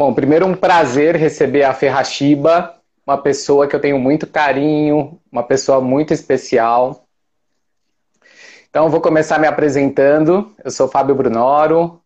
Bom, 0.00 0.14
primeiro 0.14 0.46
um 0.46 0.54
prazer 0.54 1.14
receber 1.14 1.62
a 1.62 1.74
Ferrachiba, 1.74 2.74
uma 3.06 3.18
pessoa 3.18 3.66
que 3.66 3.76
eu 3.76 3.80
tenho 3.80 3.98
muito 3.98 4.26
carinho, 4.26 5.20
uma 5.30 5.42
pessoa 5.42 5.78
muito 5.78 6.14
especial. 6.14 7.04
Então, 8.70 8.88
vou 8.88 9.02
começar 9.02 9.38
me 9.38 9.46
apresentando. 9.46 10.54
Eu 10.64 10.70
sou 10.70 10.88
Fábio 10.88 11.14
Brunoro, 11.14 12.00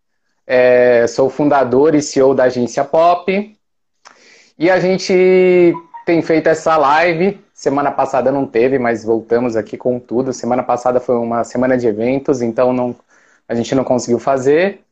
é, 0.45 1.07
sou 1.07 1.31
fundador 1.31 1.95
e 1.95 2.03
CEO 2.03 2.35
da 2.35 2.45
agência 2.45 2.85
Pop. 2.85 3.57
E 4.59 4.69
a 4.69 4.81
gente 4.81 5.73
tem 6.05 6.21
feito 6.21 6.49
essa 6.49 6.77
live. 6.77 7.41
Semana 7.53 7.93
passada 7.93 8.33
não 8.33 8.45
teve, 8.45 8.77
mas 8.77 9.05
voltamos 9.05 9.55
aqui 9.55 9.77
com 9.77 10.01
tudo. 10.01 10.33
Semana 10.33 10.65
passada 10.65 10.99
foi 10.99 11.15
uma 11.15 11.45
semana 11.45 11.79
de 11.79 11.87
eventos, 11.87 12.43
então 12.43 12.73
não, 12.73 12.97
a 13.49 13.55
gente 13.55 13.73
não 13.73 13.85
conseguiu 13.85 14.19
fazer. 14.19 14.84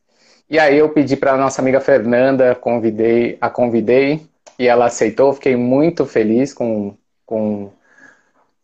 E 0.49 0.59
aí 0.59 0.77
eu 0.77 0.89
pedi 0.89 1.15
para 1.15 1.37
nossa 1.37 1.61
amiga 1.61 1.79
Fernanda, 1.79 2.53
convidei, 2.55 3.37
a 3.41 3.49
convidei 3.49 4.21
e 4.59 4.67
ela 4.67 4.85
aceitou. 4.85 5.33
Fiquei 5.33 5.55
muito 5.55 6.05
feliz 6.05 6.53
com, 6.53 6.95
com, 7.25 7.71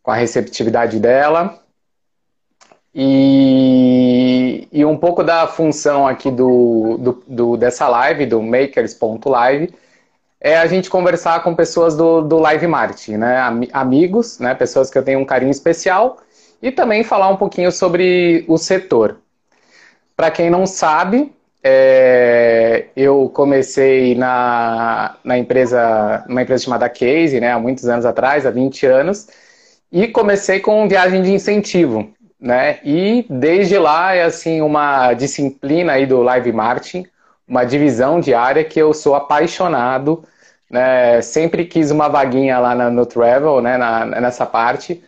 com 0.03 0.11
a 0.11 0.15
receptividade 0.15 0.99
dela. 0.99 1.59
E, 2.93 4.67
e 4.71 4.83
um 4.83 4.97
pouco 4.97 5.23
da 5.23 5.47
função 5.47 6.07
aqui 6.07 6.29
do, 6.31 6.97
do, 6.97 7.23
do 7.27 7.57
dessa 7.57 7.87
live, 7.87 8.25
do 8.25 8.41
makers.live, 8.41 9.73
é 10.41 10.57
a 10.57 10.65
gente 10.65 10.89
conversar 10.89 11.43
com 11.43 11.53
pessoas 11.53 11.95
do, 11.95 12.21
do 12.21 12.37
live 12.37 12.65
marketing, 12.67 13.17
né? 13.17 13.39
Amigos, 13.73 14.39
né? 14.39 14.55
pessoas 14.55 14.89
que 14.89 14.97
eu 14.97 15.03
tenho 15.03 15.19
um 15.19 15.25
carinho 15.25 15.51
especial, 15.51 16.17
e 16.61 16.71
também 16.71 17.03
falar 17.03 17.29
um 17.29 17.37
pouquinho 17.37 17.71
sobre 17.71 18.43
o 18.47 18.57
setor. 18.57 19.17
Para 20.15 20.31
quem 20.31 20.49
não 20.49 20.65
sabe, 20.65 21.33
é, 21.63 22.87
eu 22.95 23.29
comecei 23.29 24.15
na, 24.15 25.17
na 25.23 25.37
empresa, 25.37 26.23
numa 26.27 26.41
empresa 26.41 26.63
chamada 26.63 26.89
Case, 26.89 27.39
né, 27.39 27.51
há 27.51 27.59
muitos 27.59 27.87
anos 27.87 28.05
atrás, 28.05 28.45
há 28.45 28.51
20 28.51 28.85
anos, 28.85 29.27
e 29.91 30.07
comecei 30.07 30.59
com 30.59 30.87
viagem 30.87 31.21
de 31.21 31.31
incentivo, 31.31 32.13
né? 32.39 32.79
E 32.83 33.25
desde 33.29 33.77
lá 33.77 34.13
é 34.15 34.23
assim 34.23 34.61
uma 34.61 35.13
disciplina 35.13 35.93
aí 35.93 36.05
do 36.05 36.21
live 36.21 36.51
marketing, 36.53 37.05
uma 37.47 37.65
divisão 37.65 38.19
diária 38.19 38.63
que 38.63 38.79
eu 38.79 38.93
sou 38.93 39.15
apaixonado, 39.15 40.23
né? 40.69 41.21
Sempre 41.21 41.65
quis 41.65 41.91
uma 41.91 42.07
vaguinha 42.07 42.59
lá 42.59 42.75
na, 42.75 42.89
no 42.89 43.05
travel, 43.05 43.61
né? 43.61 43.77
Na, 43.77 44.05
nessa 44.05 44.45
parte, 44.45 45.03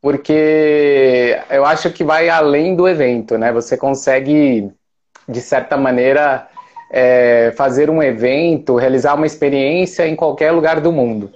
porque 0.00 1.38
eu 1.50 1.64
acho 1.64 1.90
que 1.92 2.04
vai 2.04 2.28
além 2.28 2.76
do 2.76 2.88
evento, 2.88 3.36
né? 3.36 3.52
Você 3.52 3.76
consegue 3.76 4.72
de 5.30 5.40
certa 5.40 5.76
maneira, 5.76 6.48
é, 6.90 7.52
fazer 7.56 7.88
um 7.88 8.02
evento, 8.02 8.76
realizar 8.76 9.14
uma 9.14 9.26
experiência 9.26 10.06
em 10.06 10.16
qualquer 10.16 10.50
lugar 10.50 10.80
do 10.80 10.92
mundo. 10.92 11.32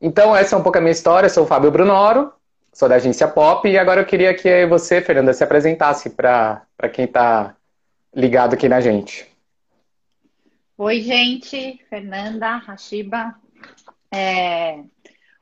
Então, 0.00 0.36
essa 0.36 0.54
é 0.54 0.58
um 0.58 0.62
pouco 0.62 0.78
a 0.78 0.80
minha 0.80 0.92
história. 0.92 1.26
Eu 1.26 1.30
sou 1.30 1.44
o 1.44 1.46
Fábio 1.46 1.70
Brunoro, 1.70 2.32
sou 2.72 2.88
da 2.88 2.96
agência 2.96 3.26
Pop, 3.26 3.68
e 3.68 3.78
agora 3.78 4.00
eu 4.00 4.06
queria 4.06 4.32
que 4.34 4.66
você, 4.66 5.00
Fernanda, 5.00 5.32
se 5.32 5.42
apresentasse 5.42 6.10
para 6.10 6.62
quem 6.92 7.06
está 7.06 7.54
ligado 8.14 8.54
aqui 8.54 8.68
na 8.68 8.80
gente. 8.80 9.26
Oi, 10.78 11.00
gente. 11.00 11.80
Fernanda 11.88 12.56
Hashiba. 12.58 13.34
É, 14.12 14.78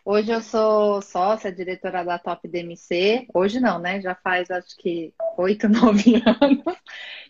Hoje 0.06 0.30
eu 0.30 0.42
sou 0.42 1.00
sócia, 1.00 1.50
diretora 1.50 2.04
da 2.04 2.18
Top 2.18 2.46
DMC. 2.46 3.26
Hoje 3.32 3.58
não, 3.58 3.78
né? 3.78 4.02
Já 4.02 4.14
faz 4.14 4.50
acho 4.50 4.76
que 4.76 5.14
oito, 5.38 5.66
nove 5.70 6.16
anos. 6.16 6.76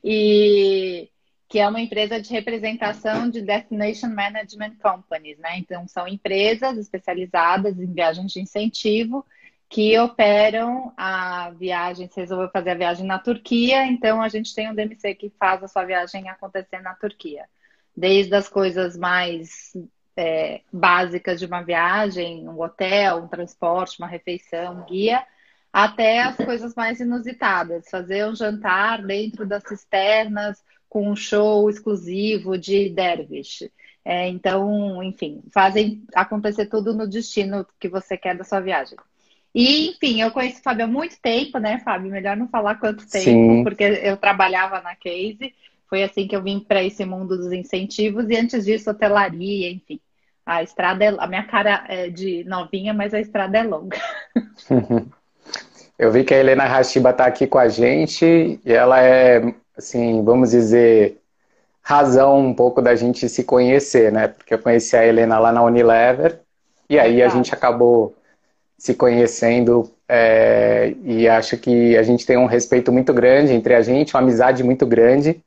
E 0.02 1.08
que 1.48 1.60
é 1.60 1.68
uma 1.68 1.80
empresa 1.80 2.20
de 2.20 2.32
representação 2.32 3.30
de 3.30 3.42
Destination 3.42 4.08
Management 4.08 4.74
Companies, 4.82 5.38
né? 5.38 5.56
Então 5.58 5.86
são 5.86 6.08
empresas 6.08 6.76
especializadas 6.76 7.78
em 7.78 7.92
viagens 7.92 8.32
de 8.32 8.40
incentivo 8.40 9.24
que 9.68 9.96
operam 9.98 10.92
a 10.96 11.50
viagem, 11.50 12.08
se 12.08 12.20
resolveu 12.20 12.50
fazer 12.50 12.70
a 12.70 12.74
viagem 12.74 13.06
na 13.06 13.20
Turquia, 13.20 13.86
então 13.86 14.20
a 14.20 14.28
gente 14.28 14.54
tem 14.54 14.68
um 14.68 14.74
DMC 14.74 15.14
que 15.14 15.32
faz 15.38 15.62
a 15.62 15.68
sua 15.68 15.84
viagem 15.84 16.28
acontecer 16.28 16.80
na 16.80 16.94
Turquia. 16.94 17.44
Desde 17.96 18.34
as 18.34 18.48
coisas 18.48 18.96
mais 18.96 19.72
é, 20.16 20.60
básicas 20.72 21.40
de 21.40 21.46
uma 21.46 21.62
viagem, 21.62 22.48
um 22.48 22.60
hotel, 22.60 23.18
um 23.18 23.28
transporte, 23.28 23.98
uma 23.98 24.08
refeição, 24.08 24.80
um 24.80 24.84
guia, 24.84 25.24
até 25.72 26.22
as 26.22 26.36
coisas 26.36 26.74
mais 26.74 27.00
inusitadas, 27.00 27.90
fazer 27.90 28.26
um 28.26 28.34
jantar 28.34 29.02
dentro 29.02 29.46
das 29.46 29.64
cisternas 29.64 30.62
com 30.88 31.10
um 31.10 31.16
show 31.16 31.68
exclusivo 31.68 32.56
de 32.56 32.88
dervish. 32.90 33.68
É, 34.04 34.28
então, 34.28 35.02
enfim, 35.02 35.42
fazem 35.52 36.04
acontecer 36.14 36.66
tudo 36.66 36.94
no 36.94 37.08
destino 37.08 37.66
que 37.80 37.88
você 37.88 38.16
quer 38.16 38.36
da 38.36 38.44
sua 38.44 38.60
viagem. 38.60 38.96
E, 39.54 39.90
enfim, 39.90 40.20
eu 40.20 40.30
conheço 40.30 40.58
o 40.58 40.62
Fábio 40.62 40.84
há 40.84 40.88
muito 40.88 41.16
tempo, 41.20 41.58
né, 41.58 41.78
Fábio? 41.78 42.10
Melhor 42.10 42.36
não 42.36 42.48
falar 42.48 42.74
quanto 42.74 43.08
tempo, 43.08 43.24
Sim. 43.24 43.64
porque 43.64 43.84
eu 43.84 44.16
trabalhava 44.16 44.80
na 44.80 44.94
Case. 44.96 45.54
Foi 45.88 46.02
assim 46.02 46.26
que 46.26 46.34
eu 46.34 46.42
vim 46.42 46.60
para 46.60 46.82
esse 46.82 47.04
mundo 47.04 47.36
dos 47.36 47.52
incentivos 47.52 48.28
e 48.28 48.36
antes 48.36 48.64
disso 48.64 48.90
hotelaria, 48.90 49.70
enfim. 49.70 50.00
A 50.46 50.62
estrada 50.62 51.04
é, 51.04 51.14
a 51.18 51.26
minha 51.26 51.44
cara 51.44 51.84
é 51.88 52.08
de 52.10 52.44
novinha, 52.44 52.92
mas 52.92 53.14
a 53.14 53.20
estrada 53.20 53.58
é 53.58 53.62
longa. 53.62 53.98
Eu 55.96 56.10
vi 56.10 56.24
que 56.24 56.34
a 56.34 56.38
Helena 56.38 56.64
Rashiba 56.64 57.10
está 57.10 57.24
aqui 57.24 57.46
com 57.46 57.58
a 57.58 57.68
gente 57.68 58.60
e 58.64 58.72
ela 58.72 59.00
é, 59.00 59.54
assim, 59.76 60.24
vamos 60.24 60.50
dizer, 60.50 61.20
razão 61.80 62.40
um 62.40 62.52
pouco 62.52 62.82
da 62.82 62.96
gente 62.96 63.28
se 63.28 63.44
conhecer, 63.44 64.10
né? 64.10 64.26
Porque 64.26 64.54
eu 64.54 64.58
conheci 64.58 64.96
a 64.96 65.06
Helena 65.06 65.38
lá 65.38 65.52
na 65.52 65.62
Unilever 65.62 66.40
e 66.90 66.98
aí 66.98 67.22
a 67.22 67.28
gente 67.28 67.54
acabou 67.54 68.12
se 68.76 68.94
conhecendo 68.94 69.88
é, 70.08 70.94
e 71.04 71.28
acho 71.28 71.56
que 71.56 71.96
a 71.96 72.02
gente 72.02 72.26
tem 72.26 72.36
um 72.36 72.46
respeito 72.46 72.90
muito 72.90 73.14
grande 73.14 73.52
entre 73.52 73.74
a 73.74 73.80
gente, 73.80 74.14
uma 74.14 74.20
amizade 74.20 74.64
muito 74.64 74.84
grande. 74.84 75.40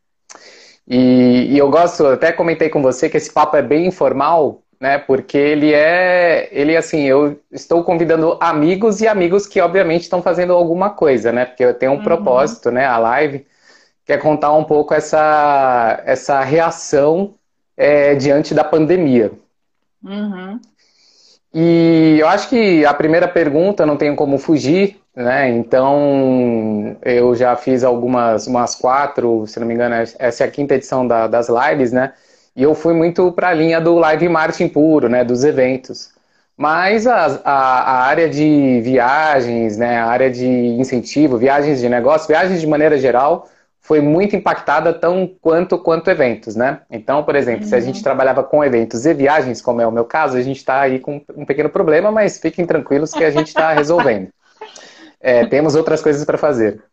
E, 0.87 1.47
e, 1.49 1.57
eu 1.57 1.69
gosto, 1.69 2.05
até 2.05 2.31
comentei 2.31 2.69
com 2.69 2.81
você 2.81 3.09
que 3.09 3.17
esse 3.17 3.31
papo 3.31 3.57
é 3.57 3.61
bem 3.61 3.87
informal, 3.87 4.61
né? 4.79 4.97
Porque 4.97 5.37
ele 5.37 5.73
é, 5.73 6.47
ele 6.51 6.77
assim, 6.77 7.03
eu 7.03 7.39
estou 7.51 7.83
convidando 7.83 8.37
amigos 8.39 9.01
e 9.01 9.07
amigos 9.07 9.45
que 9.45 9.59
obviamente 9.59 10.03
estão 10.03 10.21
fazendo 10.21 10.53
alguma 10.53 10.89
coisa, 10.89 11.31
né? 11.31 11.45
Porque 11.45 11.65
eu 11.65 11.73
tenho 11.73 11.91
um 11.91 11.95
uhum. 11.95 12.03
propósito, 12.03 12.71
né? 12.71 12.85
A 12.85 12.97
live 12.97 13.45
que 14.05 14.13
é 14.13 14.17
contar 14.17 14.53
um 14.53 14.63
pouco 14.63 14.93
essa 14.93 16.01
essa 16.05 16.39
reação 16.41 17.35
é, 17.75 18.15
diante 18.15 18.53
da 18.53 18.63
pandemia. 18.63 19.33
Uhum. 20.03 20.59
E 21.53 22.17
eu 22.19 22.27
acho 22.27 22.49
que 22.49 22.85
a 22.85 22.93
primeira 22.93 23.27
pergunta 23.27 23.85
não 23.85 23.97
tem 23.97 24.15
como 24.15 24.37
fugir, 24.37 25.01
né? 25.17 25.49
Então, 25.49 26.95
eu 27.01 27.33
já 27.33 27.55
fiz 27.55 27.83
algumas, 27.83 28.45
umas 28.45 28.75
quatro, 28.75 29.47
se 29.47 29.59
não 29.59 29.65
me 29.65 29.73
engano, 29.73 29.95
essa 29.95 30.43
é 30.43 30.47
a 30.47 30.51
quinta 30.51 30.75
edição 30.75 31.07
da, 31.07 31.25
das 31.25 31.47
lives, 31.49 31.91
né? 31.91 32.13
E 32.55 32.61
eu 32.61 32.75
fui 32.75 32.93
muito 32.93 33.31
para 33.31 33.49
a 33.49 33.53
linha 33.53 33.81
do 33.81 33.95
live 33.95 34.29
marketing 34.29 34.69
puro, 34.69 35.09
né? 35.09 35.23
Dos 35.23 35.43
eventos. 35.43 36.11
Mas 36.55 37.07
a, 37.07 37.41
a, 37.43 37.51
a, 37.51 38.05
área 38.05 38.29
de 38.29 38.79
viagens, 38.83 39.75
né? 39.77 39.97
A 39.97 40.05
área 40.05 40.29
de 40.29 40.45
incentivo, 40.47 41.35
viagens 41.37 41.79
de 41.79 41.89
negócio, 41.89 42.27
viagens 42.27 42.61
de 42.61 42.67
maneira 42.67 42.97
geral, 42.99 43.49
foi 43.81 44.01
muito 44.01 44.35
impactada 44.35 44.93
tão 44.93 45.31
quanto 45.41 45.79
quanto 45.79 46.11
eventos, 46.11 46.55
né? 46.55 46.81
Então, 46.91 47.23
por 47.23 47.35
exemplo, 47.35 47.63
uhum. 47.63 47.69
se 47.69 47.75
a 47.75 47.79
gente 47.79 47.97
uhum. 47.97 48.03
trabalhava 48.03 48.43
com 48.43 48.63
eventos 48.63 49.03
e 49.05 49.13
viagens, 49.15 49.61
como 49.61 49.81
é 49.81 49.87
o 49.87 49.91
meu 49.91 50.05
caso, 50.05 50.37
a 50.37 50.41
gente 50.43 50.57
está 50.57 50.81
aí 50.81 50.99
com 50.99 51.21
um 51.35 51.45
pequeno 51.45 51.69
problema, 51.69 52.11
mas 52.11 52.37
fiquem 52.37 52.67
tranquilos 52.67 53.11
que 53.13 53.23
a 53.23 53.31
gente 53.31 53.47
está 53.47 53.73
resolvendo. 53.73 54.29
É, 55.19 55.45
temos 55.45 55.75
outras 55.75 56.01
coisas 56.01 56.23
para 56.25 56.37
fazer. 56.37 56.83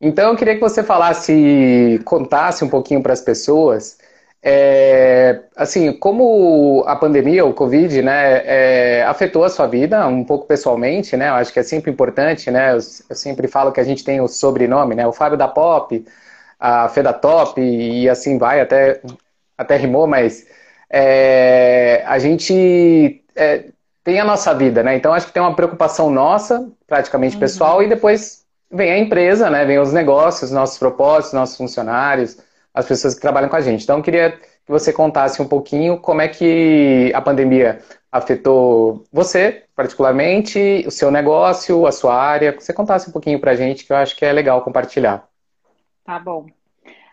Então, 0.00 0.30
eu 0.30 0.36
queria 0.36 0.54
que 0.54 0.60
você 0.60 0.82
falasse, 0.82 2.00
contasse 2.04 2.64
um 2.64 2.68
pouquinho 2.68 3.02
para 3.02 3.12
as 3.12 3.20
pessoas, 3.20 3.98
é, 4.42 5.42
assim, 5.56 5.92
como 5.92 6.84
a 6.86 6.94
pandemia, 6.96 7.44
o 7.44 7.54
Covid, 7.54 8.02
né, 8.02 8.42
é, 9.00 9.02
afetou 9.04 9.44
a 9.44 9.48
sua 9.48 9.66
vida 9.66 10.06
um 10.06 10.22
pouco 10.24 10.46
pessoalmente, 10.46 11.16
né? 11.16 11.28
Eu 11.30 11.34
acho 11.34 11.52
que 11.52 11.58
é 11.58 11.62
sempre 11.62 11.90
importante, 11.90 12.50
né? 12.50 12.72
Eu, 12.72 12.78
eu 13.10 13.16
sempre 13.16 13.48
falo 13.48 13.72
que 13.72 13.80
a 13.80 13.84
gente 13.84 14.04
tem 14.04 14.20
o 14.20 14.28
sobrenome, 14.28 14.94
né? 14.94 15.06
O 15.06 15.12
Fábio 15.12 15.36
da 15.38 15.48
Pop, 15.48 16.04
a 16.60 16.88
Fê 16.88 17.02
da 17.02 17.12
Top 17.12 17.60
e 17.60 18.08
assim 18.08 18.38
vai, 18.38 18.60
até, 18.60 19.00
até 19.58 19.76
rimou, 19.76 20.06
mas 20.06 20.46
é, 20.90 22.04
a 22.06 22.18
gente 22.18 23.24
é, 23.34 23.64
tem 24.06 24.20
a 24.20 24.24
nossa 24.24 24.54
vida, 24.54 24.84
né? 24.84 24.94
Então 24.94 25.12
acho 25.12 25.26
que 25.26 25.32
tem 25.32 25.42
uma 25.42 25.56
preocupação 25.56 26.08
nossa, 26.08 26.70
praticamente 26.86 27.34
uhum. 27.34 27.40
pessoal, 27.40 27.82
e 27.82 27.88
depois 27.88 28.46
vem 28.70 28.92
a 28.92 28.98
empresa, 28.98 29.50
né? 29.50 29.64
Vem 29.64 29.80
os 29.80 29.92
negócios, 29.92 30.52
nossos 30.52 30.78
propósitos, 30.78 31.32
nossos 31.32 31.56
funcionários, 31.56 32.38
as 32.72 32.86
pessoas 32.86 33.16
que 33.16 33.20
trabalham 33.20 33.48
com 33.48 33.56
a 33.56 33.60
gente. 33.60 33.82
Então 33.82 34.00
queria 34.00 34.30
que 34.30 34.68
você 34.68 34.92
contasse 34.92 35.42
um 35.42 35.48
pouquinho 35.48 35.98
como 35.98 36.20
é 36.20 36.28
que 36.28 37.10
a 37.16 37.20
pandemia 37.20 37.82
afetou 38.12 39.04
você, 39.12 39.64
particularmente, 39.74 40.84
o 40.86 40.90
seu 40.92 41.10
negócio, 41.10 41.84
a 41.84 41.90
sua 41.90 42.14
área. 42.14 42.52
Que 42.52 42.62
você 42.62 42.72
contasse 42.72 43.08
um 43.08 43.12
pouquinho 43.12 43.40
para 43.40 43.50
a 43.50 43.56
gente, 43.56 43.84
que 43.84 43.92
eu 43.92 43.96
acho 43.96 44.14
que 44.14 44.24
é 44.24 44.32
legal 44.32 44.62
compartilhar. 44.62 45.26
Tá 46.04 46.20
bom. 46.20 46.46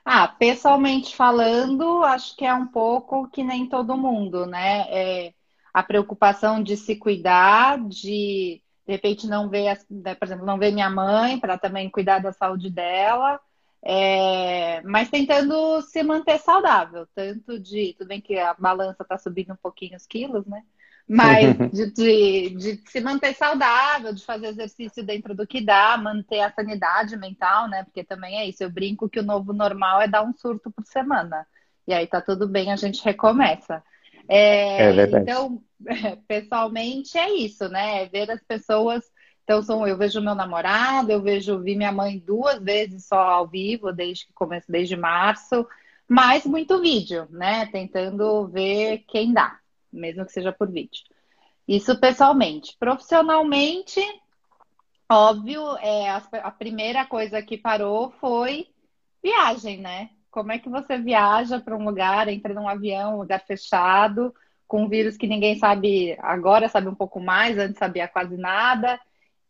Ah, 0.05 0.27
pessoalmente 0.27 1.15
falando, 1.15 2.03
acho 2.03 2.35
que 2.37 2.45
é 2.45 2.53
um 2.53 2.67
pouco 2.67 3.27
que 3.29 3.43
nem 3.43 3.65
todo 3.65 3.97
mundo, 3.97 4.45
né? 4.45 4.85
É 4.89 5.33
a 5.73 5.81
preocupação 5.81 6.61
de 6.61 6.77
se 6.77 6.95
cuidar, 6.95 7.79
de 7.87 8.61
de 8.85 8.91
repente 8.91 9.27
não 9.27 9.49
ver, 9.49 9.79
né, 9.89 10.13
por 10.13 10.25
exemplo, 10.25 10.45
não 10.45 10.59
ver 10.59 10.71
minha 10.71 10.89
mãe 10.89 11.39
para 11.39 11.57
também 11.57 11.89
cuidar 11.89 12.19
da 12.19 12.33
saúde 12.33 12.69
dela, 12.69 13.39
é, 13.81 14.81
mas 14.83 15.09
tentando 15.09 15.81
se 15.81 16.03
manter 16.03 16.37
saudável, 16.39 17.07
tanto 17.15 17.59
de, 17.59 17.95
tudo 17.97 18.07
bem 18.07 18.21
que 18.21 18.37
a 18.37 18.53
balança 18.53 19.03
está 19.03 19.17
subindo 19.17 19.53
um 19.53 19.57
pouquinho 19.57 19.95
os 19.95 20.05
quilos, 20.05 20.45
né? 20.45 20.63
Mas 21.07 21.57
de, 21.71 21.91
de, 21.91 22.49
de, 22.55 22.83
se 22.89 23.01
manter 23.01 23.33
saudável, 23.33 24.13
de 24.13 24.23
fazer 24.23 24.47
exercício 24.47 25.03
dentro 25.03 25.35
do 25.35 25.45
que 25.45 25.59
dá, 25.59 25.97
manter 25.97 26.39
a 26.39 26.51
sanidade 26.51 27.17
mental, 27.17 27.67
né? 27.67 27.83
Porque 27.83 28.05
também 28.05 28.39
é 28.39 28.45
isso. 28.47 28.63
Eu 28.63 28.69
brinco 28.71 29.09
que 29.09 29.19
o 29.19 29.23
novo 29.23 29.51
normal 29.51 30.01
é 30.01 30.07
dar 30.07 30.23
um 30.23 30.33
surto 30.33 30.71
por 30.71 30.85
semana. 30.85 31.45
E 31.85 31.93
aí 31.93 32.07
tá 32.07 32.21
tudo 32.21 32.47
bem, 32.47 32.71
a 32.71 32.77
gente 32.77 33.03
recomeça. 33.03 33.83
É, 34.27 34.83
é 34.83 34.91
verdade. 34.93 35.23
Então, 35.23 35.61
pessoalmente 36.27 37.17
é 37.17 37.33
isso, 37.33 37.67
né? 37.69 38.03
É 38.03 38.05
ver 38.07 38.29
as 38.31 38.41
pessoas. 38.43 39.03
Então, 39.43 39.61
são, 39.61 39.85
eu 39.85 39.97
vejo 39.97 40.21
meu 40.21 40.35
namorado, 40.35 41.11
eu 41.11 41.21
vejo, 41.21 41.59
vi 41.59 41.75
minha 41.75 41.91
mãe 41.91 42.17
duas 42.17 42.61
vezes 42.63 43.05
só 43.05 43.19
ao 43.19 43.47
vivo, 43.47 43.91
desde 43.91 44.25
que 44.25 44.33
começo, 44.33 44.71
desde 44.71 44.95
março, 44.95 45.67
mas 46.07 46.45
muito 46.45 46.79
vídeo, 46.79 47.27
né? 47.29 47.65
Tentando 47.65 48.47
ver 48.47 49.03
quem 49.07 49.33
dá 49.33 49.59
mesmo 49.93 50.25
que 50.25 50.31
seja 50.31 50.51
por 50.51 50.69
vídeo. 50.69 51.03
Isso 51.67 51.97
pessoalmente. 51.99 52.75
Profissionalmente, 52.77 54.01
óbvio, 55.09 55.77
é, 55.77 56.09
a, 56.09 56.17
a 56.43 56.51
primeira 56.51 57.05
coisa 57.05 57.41
que 57.41 57.57
parou 57.57 58.11
foi 58.19 58.67
viagem, 59.21 59.79
né? 59.79 60.09
Como 60.33 60.51
é 60.51 60.57
que 60.57 60.67
você 60.67 60.97
viaja 60.97 61.59
para 61.59 61.77
um 61.77 61.85
lugar, 61.85 62.27
entra 62.27 62.55
num 62.55 62.67
avião, 62.67 63.13
um 63.13 63.19
lugar 63.19 63.39
fechado, 63.45 64.33
com 64.67 64.83
um 64.83 64.89
vírus 64.89 65.15
que 65.15 65.27
ninguém 65.27 65.59
sabe, 65.59 66.17
agora 66.19 66.67
sabe 66.67 66.87
um 66.87 66.95
pouco 66.95 67.19
mais, 67.19 67.55
antes 67.59 67.77
sabia 67.77 68.07
quase 68.07 68.35
nada. 68.35 68.99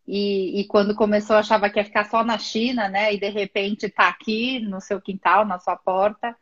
E, 0.06 0.60
e, 0.60 0.68
quando 0.68 0.94
começou, 0.94 1.38
achava 1.38 1.70
que 1.70 1.80
ia 1.80 1.86
ficar 1.86 2.10
só 2.10 2.22
na 2.22 2.38
China, 2.38 2.90
né? 2.90 3.14
E 3.14 3.18
de 3.18 3.30
repente 3.30 3.86
está 3.86 4.10
aqui 4.10 4.60
no 4.60 4.82
seu 4.82 5.00
quintal, 5.00 5.46
na 5.46 5.58
sua 5.58 5.78
porta. 5.78 6.36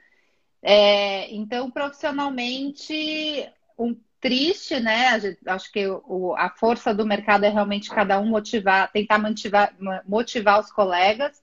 É, 0.63 1.31
então, 1.31 1.69
profissionalmente, 1.69 3.47
um 3.77 3.95
triste, 4.19 4.79
né? 4.79 5.19
Acho 5.45 5.71
que 5.71 5.85
o, 5.87 6.33
a 6.35 6.49
força 6.49 6.95
do 6.95 7.05
mercado 7.05 7.43
é 7.43 7.49
realmente 7.49 7.91
cada 7.91 8.19
um 8.19 8.25
motivar, 8.25 8.91
tentar 8.91 9.19
motivar, 9.19 9.71
motivar 10.07 10.59
os 10.59 10.71
colegas, 10.71 11.40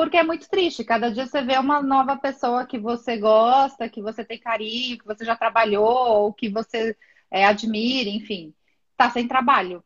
porque 0.00 0.16
é 0.16 0.22
muito 0.22 0.48
triste. 0.48 0.82
Cada 0.82 1.10
dia 1.10 1.26
você 1.26 1.42
vê 1.42 1.58
uma 1.58 1.82
nova 1.82 2.16
pessoa 2.16 2.64
que 2.64 2.78
você 2.78 3.18
gosta, 3.18 3.86
que 3.86 4.00
você 4.00 4.24
tem 4.24 4.38
carinho, 4.38 4.96
que 4.96 5.04
você 5.04 5.26
já 5.26 5.36
trabalhou, 5.36 6.22
ou 6.22 6.32
que 6.32 6.48
você 6.48 6.96
é, 7.30 7.44
admira, 7.44 8.08
enfim, 8.08 8.54
está 8.92 9.10
sem 9.10 9.28
trabalho. 9.28 9.84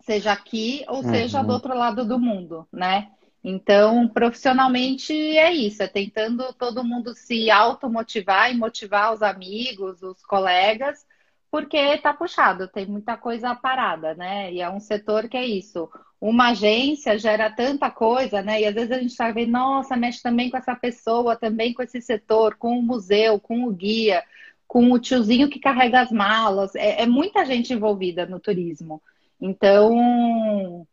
Seja 0.00 0.30
aqui 0.30 0.84
ou 0.88 0.96
uhum. 0.96 1.10
seja 1.10 1.42
do 1.42 1.54
outro 1.54 1.74
lado 1.74 2.04
do 2.04 2.18
mundo, 2.18 2.68
né? 2.70 3.12
Então, 3.42 4.06
profissionalmente 4.08 5.14
é 5.14 5.50
isso, 5.50 5.82
é 5.82 5.88
tentando 5.88 6.52
todo 6.52 6.84
mundo 6.84 7.14
se 7.14 7.50
automotivar 7.50 8.52
e 8.52 8.58
motivar 8.58 9.14
os 9.14 9.22
amigos, 9.22 10.02
os 10.02 10.22
colegas, 10.22 11.06
porque 11.54 11.98
tá 11.98 12.12
puxado, 12.12 12.66
tem 12.66 12.84
muita 12.84 13.16
coisa 13.16 13.54
parada, 13.54 14.12
né? 14.16 14.52
E 14.52 14.60
é 14.60 14.68
um 14.68 14.80
setor 14.80 15.28
que 15.28 15.36
é 15.36 15.46
isso. 15.46 15.88
Uma 16.20 16.48
agência 16.48 17.16
gera 17.16 17.48
tanta 17.48 17.92
coisa, 17.92 18.42
né? 18.42 18.60
E 18.60 18.66
às 18.66 18.74
vezes 18.74 18.90
a 18.90 18.98
gente 18.98 19.16
tá 19.16 19.30
vendo, 19.30 19.52
nossa, 19.52 19.96
mexe 19.96 20.20
também 20.20 20.50
com 20.50 20.56
essa 20.56 20.74
pessoa, 20.74 21.36
também 21.36 21.72
com 21.72 21.80
esse 21.80 22.00
setor, 22.00 22.56
com 22.56 22.76
o 22.76 22.82
museu, 22.82 23.38
com 23.38 23.68
o 23.68 23.70
guia, 23.70 24.24
com 24.66 24.90
o 24.90 24.98
tiozinho 24.98 25.48
que 25.48 25.60
carrega 25.60 26.00
as 26.00 26.10
malas. 26.10 26.74
É, 26.74 27.02
é 27.02 27.06
muita 27.06 27.44
gente 27.44 27.72
envolvida 27.72 28.26
no 28.26 28.40
turismo. 28.40 29.00
Então, 29.40 30.84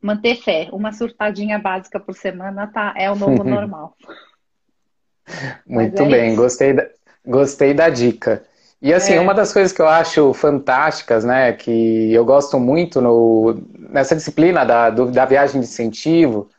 manter 0.00 0.36
fé. 0.36 0.70
Uma 0.72 0.92
surtadinha 0.92 1.58
básica 1.58 2.00
por 2.00 2.14
semana 2.14 2.66
tá, 2.68 2.94
é 2.96 3.10
o 3.10 3.16
novo 3.16 3.44
normal. 3.44 3.94
Muito 5.66 6.00
é 6.00 6.08
bem, 6.08 6.34
gostei 6.34 6.72
da, 6.72 6.88
gostei 7.22 7.74
da 7.74 7.90
dica. 7.90 8.46
E 8.80 8.92
assim, 8.92 9.14
é. 9.14 9.20
uma 9.20 9.32
das 9.32 9.52
coisas 9.52 9.72
que 9.72 9.80
eu 9.80 9.88
acho 9.88 10.32
fantásticas, 10.34 11.24
né, 11.24 11.52
que 11.52 12.12
eu 12.12 12.24
gosto 12.24 12.60
muito 12.60 13.00
no, 13.00 13.56
nessa 13.90 14.14
disciplina 14.14 14.64
da, 14.64 14.90
do, 14.90 15.10
da 15.10 15.24
viagem 15.24 15.60
de 15.60 15.66
incentivo, 15.66 16.50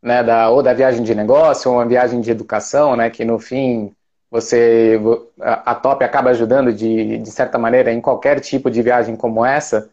né, 0.00 0.22
da, 0.22 0.50
ou 0.50 0.62
da 0.62 0.72
viagem 0.72 1.02
de 1.02 1.14
negócio, 1.14 1.70
ou 1.70 1.78
uma 1.78 1.86
viagem 1.86 2.20
de 2.20 2.30
educação, 2.30 2.94
né, 2.94 3.10
que 3.10 3.24
no 3.24 3.38
fim 3.38 3.92
você 4.30 5.00
a, 5.40 5.74
Top 5.76 6.02
acaba 6.04 6.30
ajudando 6.30 6.72
de, 6.72 7.18
de 7.18 7.30
certa 7.30 7.56
maneira 7.56 7.92
em 7.92 8.00
qualquer 8.00 8.40
tipo 8.40 8.68
de 8.70 8.82
viagem 8.82 9.14
como 9.14 9.44
essa, 9.44 9.90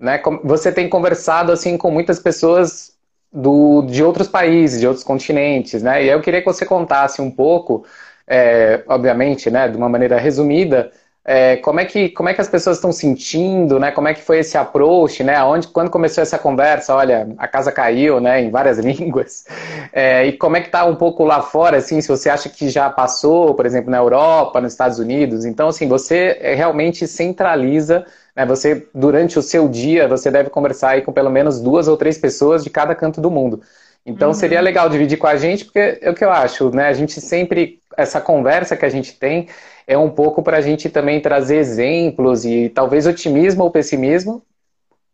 né? 0.00 0.20
Você 0.44 0.72
tem 0.72 0.88
conversado 0.88 1.52
assim 1.52 1.76
com 1.76 1.90
muitas 1.90 2.18
pessoas 2.18 2.96
do, 3.30 3.82
de 3.82 4.02
outros 4.02 4.28
países, 4.28 4.80
de 4.80 4.86
outros 4.86 5.04
continentes, 5.04 5.82
né? 5.82 6.02
E 6.04 6.08
eu 6.08 6.22
queria 6.22 6.40
que 6.40 6.46
você 6.46 6.64
contasse 6.64 7.20
um 7.20 7.30
pouco, 7.30 7.84
é, 8.26 8.82
obviamente, 8.88 9.50
né, 9.50 9.68
de 9.68 9.76
uma 9.76 9.88
maneira 9.90 10.18
resumida, 10.18 10.90
é, 11.24 11.56
como, 11.58 11.78
é 11.78 11.84
que, 11.84 12.08
como 12.08 12.28
é 12.28 12.34
que 12.34 12.40
as 12.40 12.48
pessoas 12.48 12.78
estão 12.78 12.90
sentindo, 12.90 13.78
né? 13.78 13.92
Como 13.92 14.08
é 14.08 14.14
que 14.14 14.22
foi 14.22 14.40
esse 14.40 14.58
approach, 14.58 15.22
né? 15.22 15.40
Onde, 15.44 15.68
quando 15.68 15.88
começou 15.88 16.20
essa 16.20 16.36
conversa, 16.36 16.94
olha, 16.94 17.28
a 17.38 17.46
casa 17.46 17.70
caiu, 17.70 18.20
né? 18.20 18.42
Em 18.42 18.50
várias 18.50 18.78
línguas. 18.80 19.44
É, 19.92 20.26
e 20.26 20.32
como 20.32 20.56
é 20.56 20.60
que 20.60 20.66
está 20.66 20.84
um 20.84 20.96
pouco 20.96 21.24
lá 21.24 21.40
fora, 21.40 21.76
assim, 21.76 22.00
se 22.00 22.08
você 22.08 22.28
acha 22.28 22.48
que 22.48 22.68
já 22.68 22.90
passou, 22.90 23.54
por 23.54 23.66
exemplo, 23.66 23.90
na 23.90 23.98
Europa, 23.98 24.60
nos 24.60 24.72
Estados 24.72 24.98
Unidos. 24.98 25.44
Então, 25.44 25.68
assim, 25.68 25.86
você 25.86 26.38
realmente 26.56 27.06
centraliza 27.06 28.04
né, 28.34 28.44
você, 28.44 28.88
durante 28.94 29.38
o 29.38 29.42
seu 29.42 29.68
dia, 29.68 30.08
você 30.08 30.30
deve 30.30 30.50
conversar 30.50 30.90
aí 30.90 31.02
com 31.02 31.12
pelo 31.12 31.30
menos 31.30 31.60
duas 31.60 31.86
ou 31.86 31.96
três 31.96 32.18
pessoas 32.18 32.64
de 32.64 32.70
cada 32.70 32.94
canto 32.94 33.20
do 33.20 33.30
mundo. 33.30 33.62
Então 34.04 34.28
uhum. 34.28 34.34
seria 34.34 34.60
legal 34.60 34.88
dividir 34.88 35.16
com 35.16 35.28
a 35.28 35.36
gente, 35.36 35.64
porque 35.64 35.98
é 36.00 36.10
o 36.10 36.14
que 36.14 36.24
eu 36.24 36.30
acho, 36.30 36.70
né? 36.70 36.88
A 36.88 36.92
gente 36.92 37.20
sempre, 37.20 37.78
essa 37.96 38.20
conversa 38.20 38.76
que 38.76 38.84
a 38.84 38.88
gente 38.88 39.16
tem 39.16 39.48
é 39.86 39.96
um 39.96 40.10
pouco 40.10 40.42
para 40.42 40.58
a 40.58 40.60
gente 40.60 40.88
também 40.88 41.20
trazer 41.20 41.56
exemplos 41.56 42.44
e 42.44 42.68
talvez 42.68 43.06
otimismo 43.06 43.64
ou 43.64 43.70
pessimismo, 43.70 44.42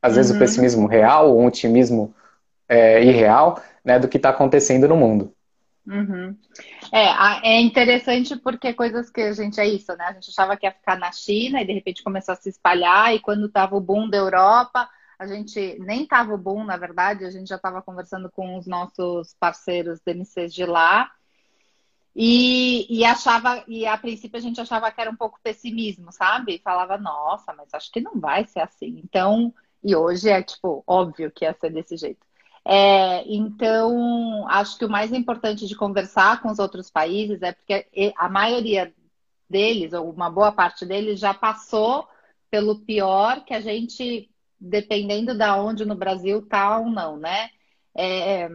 às 0.00 0.16
vezes 0.16 0.30
o 0.30 0.34
uhum. 0.34 0.40
pessimismo 0.40 0.86
real 0.86 1.30
ou 1.30 1.40
um 1.40 1.46
otimismo 1.46 2.14
é, 2.68 3.02
irreal, 3.02 3.62
né, 3.84 3.98
do 3.98 4.08
que 4.08 4.16
está 4.16 4.30
acontecendo 4.30 4.86
no 4.86 4.96
mundo. 4.96 5.32
Uhum. 5.86 6.36
É, 6.92 7.48
é 7.48 7.60
interessante 7.60 8.36
porque 8.36 8.74
coisas 8.74 9.08
que 9.08 9.22
a 9.22 9.32
gente 9.32 9.58
é 9.58 9.66
isso, 9.66 9.96
né? 9.96 10.04
A 10.04 10.12
gente 10.12 10.28
achava 10.30 10.54
que 10.54 10.66
ia 10.66 10.72
ficar 10.72 10.98
na 10.98 11.10
China 11.10 11.62
e 11.62 11.66
de 11.66 11.72
repente 11.72 12.02
começou 12.02 12.34
a 12.34 12.36
se 12.36 12.50
espalhar, 12.50 13.14
e 13.14 13.20
quando 13.20 13.46
estava 13.46 13.74
o 13.74 13.80
boom 13.80 14.08
da 14.08 14.18
Europa, 14.18 14.88
a 15.18 15.26
gente 15.26 15.78
nem 15.80 16.02
estava 16.02 16.32
o 16.34 16.38
boom, 16.38 16.62
na 16.62 16.76
verdade, 16.76 17.24
a 17.24 17.30
gente 17.30 17.48
já 17.48 17.56
estava 17.56 17.82
conversando 17.82 18.30
com 18.30 18.56
os 18.56 18.66
nossos 18.66 19.34
parceiros 19.40 20.00
DMCs 20.06 20.52
de 20.52 20.64
lá. 20.64 21.10
E, 22.20 22.84
e, 22.90 23.04
achava, 23.04 23.62
e 23.68 23.86
a 23.86 23.96
princípio 23.96 24.36
a 24.38 24.40
gente 24.40 24.60
achava 24.60 24.90
que 24.90 25.00
era 25.00 25.08
um 25.08 25.14
pouco 25.14 25.38
pessimismo, 25.40 26.10
sabe? 26.10 26.60
Falava, 26.64 26.98
nossa, 26.98 27.54
mas 27.54 27.72
acho 27.72 27.92
que 27.92 28.00
não 28.00 28.18
vai 28.18 28.44
ser 28.44 28.58
assim. 28.58 29.00
Então, 29.04 29.54
e 29.84 29.94
hoje 29.94 30.28
é 30.28 30.42
tipo, 30.42 30.82
óbvio 30.84 31.30
que 31.30 31.44
ia 31.44 31.54
ser 31.54 31.70
desse 31.70 31.96
jeito. 31.96 32.26
É, 32.64 33.22
então, 33.32 34.48
acho 34.48 34.76
que 34.76 34.84
o 34.84 34.90
mais 34.90 35.12
importante 35.12 35.68
de 35.68 35.76
conversar 35.76 36.42
com 36.42 36.50
os 36.50 36.58
outros 36.58 36.90
países 36.90 37.40
é 37.40 37.52
porque 37.52 37.86
a 38.16 38.28
maioria 38.28 38.92
deles, 39.48 39.92
ou 39.92 40.10
uma 40.10 40.28
boa 40.28 40.50
parte 40.50 40.84
deles, 40.84 41.20
já 41.20 41.32
passou 41.32 42.08
pelo 42.50 42.80
pior 42.80 43.44
que 43.44 43.54
a 43.54 43.60
gente, 43.60 44.28
dependendo 44.58 45.38
da 45.38 45.56
onde 45.56 45.84
no 45.84 45.94
Brasil 45.94 46.44
tá 46.48 46.80
ou 46.80 46.90
não, 46.90 47.16
né? 47.16 47.48
É, 47.96 48.48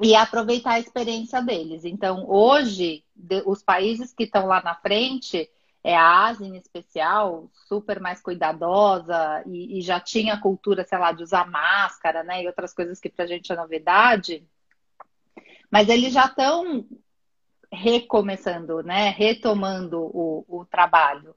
e 0.00 0.14
aproveitar 0.14 0.72
a 0.72 0.80
experiência 0.80 1.42
deles. 1.42 1.84
Então, 1.84 2.24
hoje, 2.28 3.04
os 3.44 3.62
países 3.62 4.12
que 4.12 4.24
estão 4.24 4.46
lá 4.46 4.62
na 4.62 4.74
frente, 4.74 5.48
é 5.82 5.96
a 5.96 6.26
Ásia 6.26 6.46
em 6.46 6.56
especial, 6.56 7.50
super 7.66 8.00
mais 8.00 8.20
cuidadosa 8.20 9.42
e, 9.46 9.78
e, 9.78 9.82
já 9.82 9.98
tinha 9.98 10.34
a 10.34 10.40
cultura, 10.40 10.84
sei 10.84 10.98
lá, 10.98 11.12
de 11.12 11.22
usar 11.22 11.50
máscara, 11.50 12.22
né? 12.22 12.42
E 12.42 12.46
outras 12.46 12.74
coisas 12.74 13.00
que 13.00 13.08
pra 13.08 13.26
gente 13.26 13.50
é 13.50 13.56
novidade. 13.56 14.46
Mas 15.70 15.88
eles 15.88 16.12
já 16.12 16.26
estão 16.26 16.86
recomeçando, 17.72 18.82
né? 18.82 19.10
Retomando 19.10 20.00
o, 20.00 20.44
o 20.48 20.64
trabalho. 20.66 21.34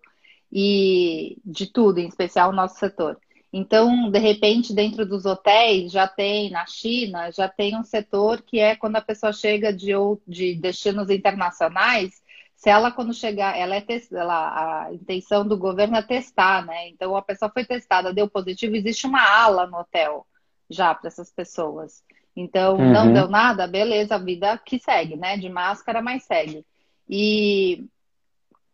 E 0.52 1.38
de 1.46 1.68
tudo, 1.68 2.00
em 2.00 2.08
especial 2.08 2.50
o 2.50 2.54
nosso 2.54 2.78
setor. 2.78 3.18
Então, 3.56 4.10
de 4.10 4.18
repente, 4.18 4.74
dentro 4.74 5.06
dos 5.06 5.28
hotéis, 5.28 5.92
já 5.92 6.08
tem, 6.08 6.50
na 6.50 6.66
China, 6.66 7.32
já 7.32 7.48
tem 7.48 7.78
um 7.78 7.84
setor 7.84 8.42
que 8.42 8.60
é 8.60 8.76
quando 8.76 8.96
a 8.96 9.02
pessoa 9.02 9.32
chega 9.32 9.72
de, 9.72 9.92
de 10.28 10.56
destinos 10.56 11.08
internacionais, 11.12 12.24
se 12.56 12.72
ela 12.72 12.92
quando 12.92 13.14
chegar, 13.14 13.56
ela 13.56 13.76
é 13.76 13.82
test, 13.82 14.12
ela, 14.12 14.86
a 14.86 14.94
intenção 14.94 15.48
do 15.48 15.56
governo 15.56 15.98
é 15.98 16.02
testar, 16.02 16.66
né? 16.66 16.90
Então 16.90 17.16
a 17.16 17.22
pessoa 17.22 17.52
foi 17.52 17.64
testada, 17.64 18.12
deu 18.12 18.28
positivo, 18.28 18.76
existe 18.76 19.06
uma 19.06 19.22
ala 19.22 19.68
no 19.68 19.78
hotel 19.78 20.26
já 20.68 20.96
para 20.96 21.10
essas 21.10 21.32
pessoas. 21.32 22.04
Então, 22.36 22.78
uhum. 22.78 22.92
não 22.92 23.14
deu 23.14 23.28
nada, 23.28 23.68
beleza, 23.68 24.16
a 24.16 24.18
vida 24.18 24.58
que 24.58 24.80
segue, 24.80 25.16
né? 25.16 25.38
De 25.38 25.48
máscara, 25.48 26.02
mas 26.02 26.24
segue. 26.24 26.66
E 27.08 27.86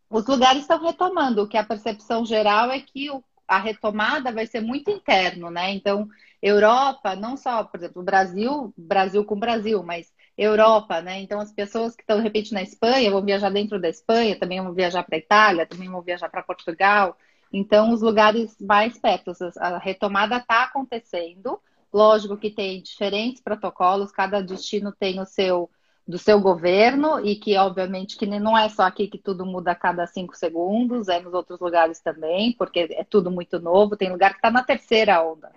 os 0.10 0.26
lugares 0.26 0.62
estão 0.62 0.82
retomando, 0.82 1.44
o 1.44 1.48
que 1.50 1.58
a 1.58 1.66
percepção 1.66 2.26
geral 2.26 2.72
é 2.72 2.80
que 2.80 3.10
a 3.50 3.60
retomada 3.60 4.32
vai 4.32 4.46
ser 4.46 4.62
muito 4.62 4.92
interno, 4.92 5.50
né? 5.50 5.72
Então, 5.72 6.08
Europa, 6.42 7.16
não 7.16 7.36
só, 7.36 7.64
por 7.64 7.80
exemplo, 7.80 8.04
Brasil, 8.04 8.72
Brasil 8.78 9.26
com 9.26 9.38
Brasil, 9.38 9.82
mas 9.84 10.14
Europa, 10.38 11.02
né? 11.02 11.20
Então, 11.20 11.40
as 11.40 11.52
pessoas 11.52 11.96
que 11.96 12.04
estão, 12.04 12.18
de 12.18 12.24
repente, 12.24 12.54
na 12.54 12.62
Espanha 12.62 13.10
vão 13.12 13.26
viajar 13.26 13.50
dentro 13.50 13.82
da 13.82 13.90
Espanha, 13.90 14.40
também 14.40 14.62
vão 14.62 14.74
viajar 14.74 15.04
para 15.04 15.16
a 15.16 15.20
Itália, 15.20 15.66
também 15.66 15.90
vão 15.90 16.02
viajar 16.02 16.30
para 16.30 16.44
Portugal. 16.44 17.18
Então, 17.52 17.92
os 17.92 18.02
lugares 18.02 18.56
mais 18.62 19.00
perto, 19.00 19.32
a 19.58 19.80
retomada 19.80 20.38
está 20.38 20.64
acontecendo. 20.64 21.60
Lógico 21.92 22.38
que 22.38 22.52
tem 22.52 22.84
diferentes 22.84 23.42
protocolos, 23.42 24.12
cada 24.12 24.42
destino 24.42 24.92
tem 24.92 25.20
o 25.20 25.26
seu 25.26 25.70
do 26.10 26.18
seu 26.18 26.42
governo 26.42 27.24
e 27.24 27.36
que 27.36 27.56
obviamente 27.56 28.18
que 28.18 28.26
não 28.26 28.58
é 28.58 28.68
só 28.68 28.82
aqui 28.82 29.08
que 29.08 29.20
tudo 29.20 29.46
muda 29.46 29.74
a 29.74 29.76
cada 29.76 30.08
cinco 30.08 30.36
segundos, 30.36 31.08
é 31.08 31.20
nos 31.22 31.36
outros 31.36 31.60
lugares 31.60 32.00
também, 32.00 32.52
porque 32.54 32.88
é 32.90 33.04
tudo 33.04 33.30
muito 33.30 33.60
novo. 33.60 33.96
Tem 33.96 34.12
lugar 34.12 34.32
que 34.32 34.38
está 34.38 34.50
na 34.50 34.64
terceira 34.64 35.22
onda, 35.22 35.52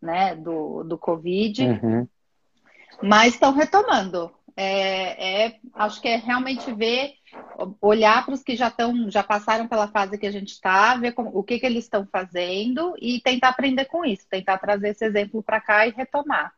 né, 0.00 0.34
do, 0.34 0.82
do 0.82 0.96
Covid, 0.96 1.62
uhum. 1.62 2.08
mas 3.02 3.34
estão 3.34 3.52
retomando. 3.52 4.32
É, 4.56 5.44
é, 5.44 5.56
acho 5.74 6.00
que 6.00 6.08
é 6.08 6.16
realmente 6.16 6.72
ver, 6.72 7.12
olhar 7.78 8.24
para 8.24 8.32
os 8.32 8.42
que 8.42 8.56
já 8.56 8.68
estão, 8.68 9.10
já 9.10 9.22
passaram 9.22 9.68
pela 9.68 9.88
fase 9.88 10.16
que 10.16 10.26
a 10.26 10.32
gente 10.32 10.52
está, 10.52 10.96
ver 10.96 11.12
como, 11.12 11.30
o 11.36 11.44
que, 11.44 11.58
que 11.58 11.66
eles 11.66 11.84
estão 11.84 12.08
fazendo 12.10 12.94
e 12.98 13.20
tentar 13.20 13.50
aprender 13.50 13.84
com 13.84 14.06
isso, 14.06 14.26
tentar 14.26 14.56
trazer 14.56 14.88
esse 14.88 15.04
exemplo 15.04 15.42
para 15.42 15.60
cá 15.60 15.86
e 15.86 15.90
retomar. 15.90 16.54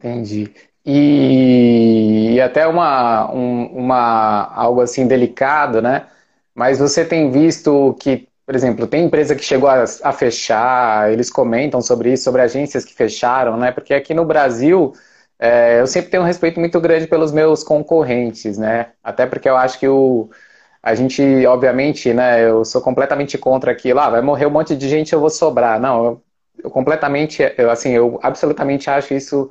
Entendi. 0.00 0.52
E, 0.84 2.32
e 2.34 2.40
até 2.40 2.66
uma, 2.66 3.30
um, 3.32 3.66
uma 3.66 4.44
algo 4.54 4.80
assim 4.80 5.06
delicado, 5.06 5.82
né? 5.82 6.06
Mas 6.54 6.78
você 6.78 7.04
tem 7.04 7.30
visto 7.30 7.94
que, 8.00 8.26
por 8.46 8.54
exemplo, 8.54 8.86
tem 8.86 9.04
empresa 9.04 9.36
que 9.36 9.44
chegou 9.44 9.68
a, 9.68 9.84
a 10.02 10.12
fechar, 10.12 11.12
eles 11.12 11.30
comentam 11.30 11.80
sobre 11.82 12.12
isso, 12.14 12.24
sobre 12.24 12.40
agências 12.42 12.84
que 12.84 12.94
fecharam, 12.94 13.56
né? 13.58 13.70
Porque 13.72 13.92
aqui 13.94 14.14
no 14.14 14.24
Brasil 14.24 14.92
é, 15.38 15.80
eu 15.80 15.86
sempre 15.86 16.10
tenho 16.10 16.22
um 16.22 16.26
respeito 16.26 16.58
muito 16.58 16.80
grande 16.80 17.06
pelos 17.06 17.30
meus 17.32 17.62
concorrentes, 17.62 18.56
né? 18.58 18.92
Até 19.04 19.26
porque 19.26 19.48
eu 19.48 19.56
acho 19.58 19.78
que 19.78 19.86
o, 19.88 20.30
a 20.82 20.94
gente, 20.94 21.22
obviamente, 21.46 22.12
né? 22.14 22.42
Eu 22.48 22.64
sou 22.64 22.80
completamente 22.82 23.36
contra 23.38 23.72
aquilo. 23.72 24.00
Ah, 24.00 24.10
vai 24.10 24.22
morrer 24.22 24.46
um 24.46 24.50
monte 24.50 24.76
de 24.76 24.88
gente, 24.88 25.12
eu 25.12 25.20
vou 25.20 25.30
sobrar. 25.30 25.80
Não, 25.80 26.04
eu, 26.04 26.22
eu 26.64 26.70
completamente, 26.70 27.42
eu, 27.58 27.70
assim, 27.70 27.90
eu 27.92 28.18
absolutamente 28.22 28.88
acho 28.90 29.14
isso 29.14 29.50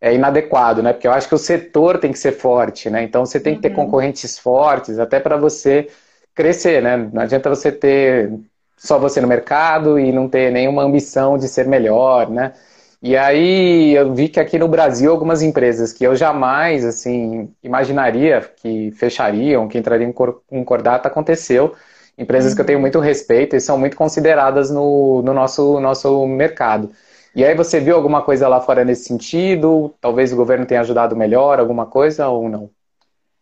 é 0.00 0.14
inadequado, 0.14 0.82
né? 0.82 0.92
Porque 0.92 1.06
eu 1.06 1.12
acho 1.12 1.28
que 1.28 1.34
o 1.34 1.38
setor 1.38 1.98
tem 1.98 2.12
que 2.12 2.18
ser 2.18 2.32
forte, 2.32 2.88
né? 2.88 3.02
Então 3.02 3.26
você 3.26 3.38
tem 3.38 3.54
que 3.54 3.60
ter 3.60 3.68
uhum. 3.70 3.76
concorrentes 3.84 4.38
fortes 4.38 4.98
até 4.98 5.20
para 5.20 5.36
você 5.36 5.88
crescer, 6.34 6.82
né? 6.82 6.96
Não 7.12 7.22
adianta 7.22 7.50
você 7.50 7.70
ter 7.70 8.32
só 8.76 8.98
você 8.98 9.20
no 9.20 9.28
mercado 9.28 9.98
e 9.98 10.10
não 10.10 10.28
ter 10.28 10.50
nenhuma 10.50 10.82
ambição 10.82 11.36
de 11.36 11.48
ser 11.48 11.66
melhor, 11.66 12.30
né? 12.30 12.54
E 13.02 13.16
aí 13.16 13.94
eu 13.94 14.14
vi 14.14 14.28
que 14.28 14.40
aqui 14.40 14.58
no 14.58 14.68
Brasil 14.68 15.10
algumas 15.10 15.42
empresas 15.42 15.92
que 15.92 16.04
eu 16.04 16.14
jamais 16.16 16.84
assim 16.84 17.50
imaginaria 17.62 18.40
que 18.56 18.90
fechariam, 18.92 19.68
que 19.68 19.78
entrariam 19.78 20.10
em 20.10 20.12
concordata 20.12 21.08
aconteceu. 21.08 21.74
Empresas 22.18 22.52
uhum. 22.52 22.56
que 22.56 22.62
eu 22.62 22.66
tenho 22.66 22.78
uhum. 22.78 22.82
muito 22.82 23.00
respeito 23.00 23.56
e 23.56 23.60
são 23.60 23.78
muito 23.78 23.96
consideradas 23.96 24.70
no, 24.70 25.22
no 25.22 25.32
nosso, 25.32 25.80
nosso 25.80 26.26
mercado. 26.26 26.90
E 27.34 27.44
aí 27.44 27.54
você 27.54 27.78
viu 27.78 27.94
alguma 27.94 28.22
coisa 28.22 28.48
lá 28.48 28.60
fora 28.60 28.84
nesse 28.84 29.04
sentido? 29.04 29.94
Talvez 30.00 30.32
o 30.32 30.36
governo 30.36 30.66
tenha 30.66 30.80
ajudado 30.80 31.16
melhor, 31.16 31.58
alguma 31.58 31.86
coisa 31.86 32.28
ou 32.28 32.48
não? 32.48 32.70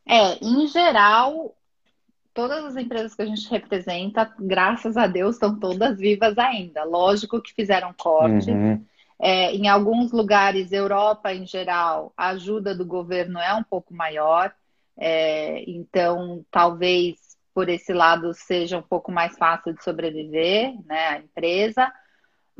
É, 0.06 0.34
em 0.44 0.66
geral, 0.66 1.54
todas 2.34 2.64
as 2.64 2.76
empresas 2.76 3.14
que 3.14 3.22
a 3.22 3.26
gente 3.26 3.48
representa, 3.50 4.32
graças 4.38 4.96
a 4.96 5.06
Deus, 5.06 5.36
estão 5.36 5.58
todas 5.58 5.98
vivas 5.98 6.36
ainda. 6.38 6.84
Lógico 6.84 7.40
que 7.40 7.54
fizeram 7.54 7.92
cortes. 7.92 8.46
Uhum. 8.46 8.84
É, 9.20 9.52
em 9.52 9.68
alguns 9.68 10.12
lugares, 10.12 10.70
Europa 10.70 11.34
em 11.34 11.44
geral, 11.46 12.12
a 12.16 12.28
ajuda 12.28 12.74
do 12.74 12.86
governo 12.86 13.38
é 13.38 13.52
um 13.54 13.64
pouco 13.64 13.92
maior. 13.92 14.52
É, 14.96 15.64
então, 15.68 16.44
talvez 16.50 17.16
por 17.52 17.68
esse 17.68 17.92
lado 17.92 18.32
seja 18.32 18.78
um 18.78 18.82
pouco 18.82 19.10
mais 19.10 19.36
fácil 19.36 19.72
de 19.72 19.82
sobreviver, 19.82 20.74
né, 20.86 21.08
a 21.08 21.18
empresa. 21.18 21.92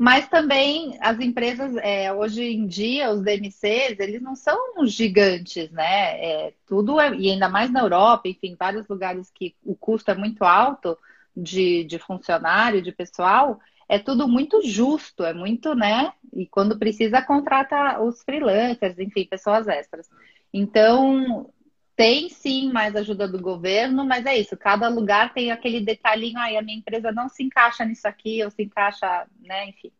Mas 0.01 0.29
também 0.29 0.97
as 1.01 1.19
empresas, 1.19 1.75
é, 1.75 2.13
hoje 2.13 2.41
em 2.41 2.65
dia, 2.65 3.11
os 3.11 3.21
DMCs, 3.21 3.99
eles 3.99 4.21
não 4.21 4.33
são 4.33 4.57
gigantes, 4.85 5.69
né? 5.71 6.23
É, 6.23 6.53
tudo 6.65 6.97
é, 7.01 7.13
e 7.17 7.29
ainda 7.29 7.49
mais 7.49 7.69
na 7.69 7.81
Europa, 7.81 8.29
enfim, 8.29 8.55
vários 8.57 8.87
lugares 8.87 9.29
que 9.29 9.53
o 9.61 9.75
custo 9.75 10.09
é 10.09 10.15
muito 10.15 10.45
alto 10.45 10.97
de, 11.35 11.83
de 11.83 11.99
funcionário, 11.99 12.81
de 12.81 12.93
pessoal, 12.93 13.59
é 13.89 13.99
tudo 13.99 14.25
muito 14.25 14.61
justo, 14.61 15.25
é 15.25 15.33
muito, 15.33 15.75
né? 15.75 16.13
E 16.31 16.47
quando 16.47 16.79
precisa, 16.79 17.21
contrata 17.21 18.01
os 18.01 18.23
freelancers, 18.23 18.97
enfim, 18.99 19.25
pessoas 19.25 19.67
extras. 19.67 20.09
Então, 20.53 21.51
tem 21.99 22.29
sim 22.29 22.71
mais 22.71 22.95
ajuda 22.95 23.27
do 23.27 23.41
governo, 23.41 24.05
mas 24.05 24.25
é 24.25 24.37
isso, 24.37 24.55
cada 24.55 24.87
lugar 24.87 25.33
tem 25.33 25.51
aquele 25.51 25.81
detalhinho, 25.81 26.39
aí 26.39 26.55
a 26.55 26.61
minha 26.61 26.77
empresa 26.77 27.11
não 27.11 27.27
se 27.27 27.43
encaixa 27.43 27.83
nisso 27.83 28.07
aqui, 28.07 28.41
ou 28.41 28.49
se 28.49 28.63
encaixa, 28.63 29.27
né, 29.41 29.67
enfim. 29.67 29.91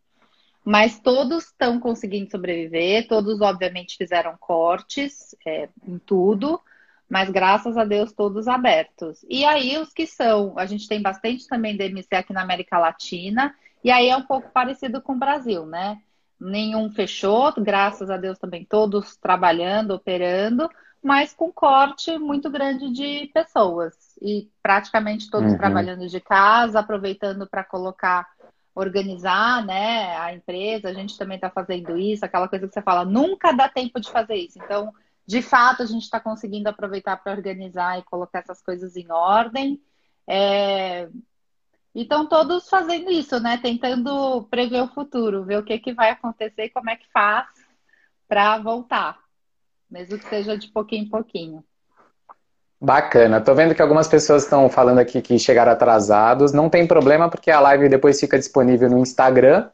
Mas 0.64 0.98
todos 0.98 1.48
estão 1.48 1.78
conseguindo 1.78 2.32
sobreviver, 2.32 3.06
todos 3.06 3.42
obviamente 3.42 3.98
fizeram 3.98 4.38
cortes 4.40 5.36
é, 5.46 5.68
em 5.86 6.00
tudo, 6.00 6.62
mas 7.10 7.30
graças 7.30 7.76
a 7.76 7.84
Deus 7.84 8.14
todos 8.14 8.48
abertos. 8.48 9.26
E 9.28 9.44
aí 9.44 9.78
os 9.78 9.92
que 9.92 10.08
são, 10.08 10.58
a 10.58 10.66
gente 10.66 10.88
tem 10.88 11.02
bastante 11.02 11.50
também 11.50 11.76
DMC 11.76 12.16
aqui 12.16 12.32
na 12.32 12.44
América 12.44 12.80
Latina, 12.80 13.54
e 13.84 13.92
aí 13.92 14.08
é 14.08 14.16
um 14.16 14.24
pouco 14.24 14.50
parecido 14.54 15.02
com 15.02 15.16
o 15.16 15.20
Brasil, 15.20 15.66
né? 15.66 16.00
Nenhum 16.40 16.90
fechou, 16.90 17.54
graças 17.58 18.10
a 18.10 18.16
Deus 18.16 18.40
também 18.40 18.64
todos 18.64 19.18
trabalhando, 19.18 19.92
operando, 19.92 20.70
mas 21.02 21.34
com 21.34 21.52
corte 21.52 22.18
muito 22.18 22.50
grande 22.50 22.92
de 22.92 23.32
pessoas. 23.34 23.96
E 24.22 24.50
praticamente 24.62 25.30
todos 25.30 25.52
uhum. 25.52 25.58
trabalhando 25.58 26.08
de 26.08 26.20
casa, 26.20 26.80
aproveitando 26.80 27.48
para 27.48 27.64
colocar, 27.64 28.28
organizar 28.76 29.66
né, 29.66 30.16
a 30.18 30.34
empresa. 30.34 30.90
A 30.90 30.94
gente 30.94 31.18
também 31.18 31.36
está 31.36 31.50
fazendo 31.50 31.98
isso, 31.98 32.26
aquela 32.26 32.48
coisa 32.48 32.68
que 32.68 32.74
você 32.74 32.82
fala, 32.82 33.06
nunca 33.06 33.52
dá 33.54 33.70
tempo 33.70 34.00
de 34.00 34.12
fazer 34.12 34.36
isso. 34.36 34.60
Então, 34.62 34.94
de 35.26 35.42
fato, 35.42 35.84
a 35.84 35.86
gente 35.86 36.04
está 36.04 36.20
conseguindo 36.20 36.68
aproveitar 36.68 37.16
para 37.18 37.32
organizar 37.32 37.98
e 37.98 38.04
colocar 38.04 38.40
essas 38.40 38.62
coisas 38.62 38.98
em 38.98 39.10
ordem. 39.10 39.82
É... 40.28 41.08
Então, 41.96 42.28
todos 42.28 42.70
fazendo 42.70 43.10
isso, 43.10 43.40
né? 43.40 43.58
Tentando 43.58 44.44
prever 44.50 44.82
o 44.82 44.88
futuro, 44.88 45.44
ver 45.46 45.60
o 45.60 45.64
que, 45.64 45.80
que 45.80 45.94
vai 45.94 46.12
acontecer 46.12 46.66
e 46.66 46.70
como 46.70 46.90
é 46.90 46.96
que 46.96 47.10
faz 47.12 47.48
para 48.28 48.60
voltar 48.60 49.18
mesmo 49.90 50.18
que 50.18 50.28
seja 50.30 50.58
de 50.58 50.68
pouquinho 50.68 51.04
em 51.04 51.10
pouquinho. 51.10 51.64
Bacana. 52.82 53.42
Tô 53.42 53.54
vendo 53.54 53.76
que 53.76 53.82
algumas 53.82 54.08
pessoas 54.08 54.44
estão 54.44 54.70
falando 54.70 55.00
aqui 55.00 55.22
que 55.22 55.38
chegaram 55.38 55.72
atrasados. 55.72 56.54
Não 56.54 56.70
tem 56.70 56.88
problema, 56.88 57.30
porque 57.30 57.52
a 57.52 57.60
live 57.60 57.90
depois 57.90 58.20
fica 58.20 58.38
disponível 58.38 58.90
no 58.90 59.00
Instagram 59.00 59.70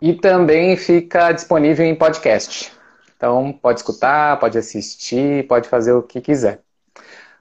e 0.00 0.12
também 0.12 0.76
fica 0.76 1.32
disponível 1.32 1.84
em 1.84 1.94
podcast. 1.94 2.72
Então, 3.16 3.52
pode 3.52 3.80
escutar, 3.80 4.38
pode 4.38 4.56
assistir, 4.56 5.46
pode 5.48 5.68
fazer 5.68 5.92
o 5.92 6.02
que 6.02 6.20
quiser. 6.20 6.60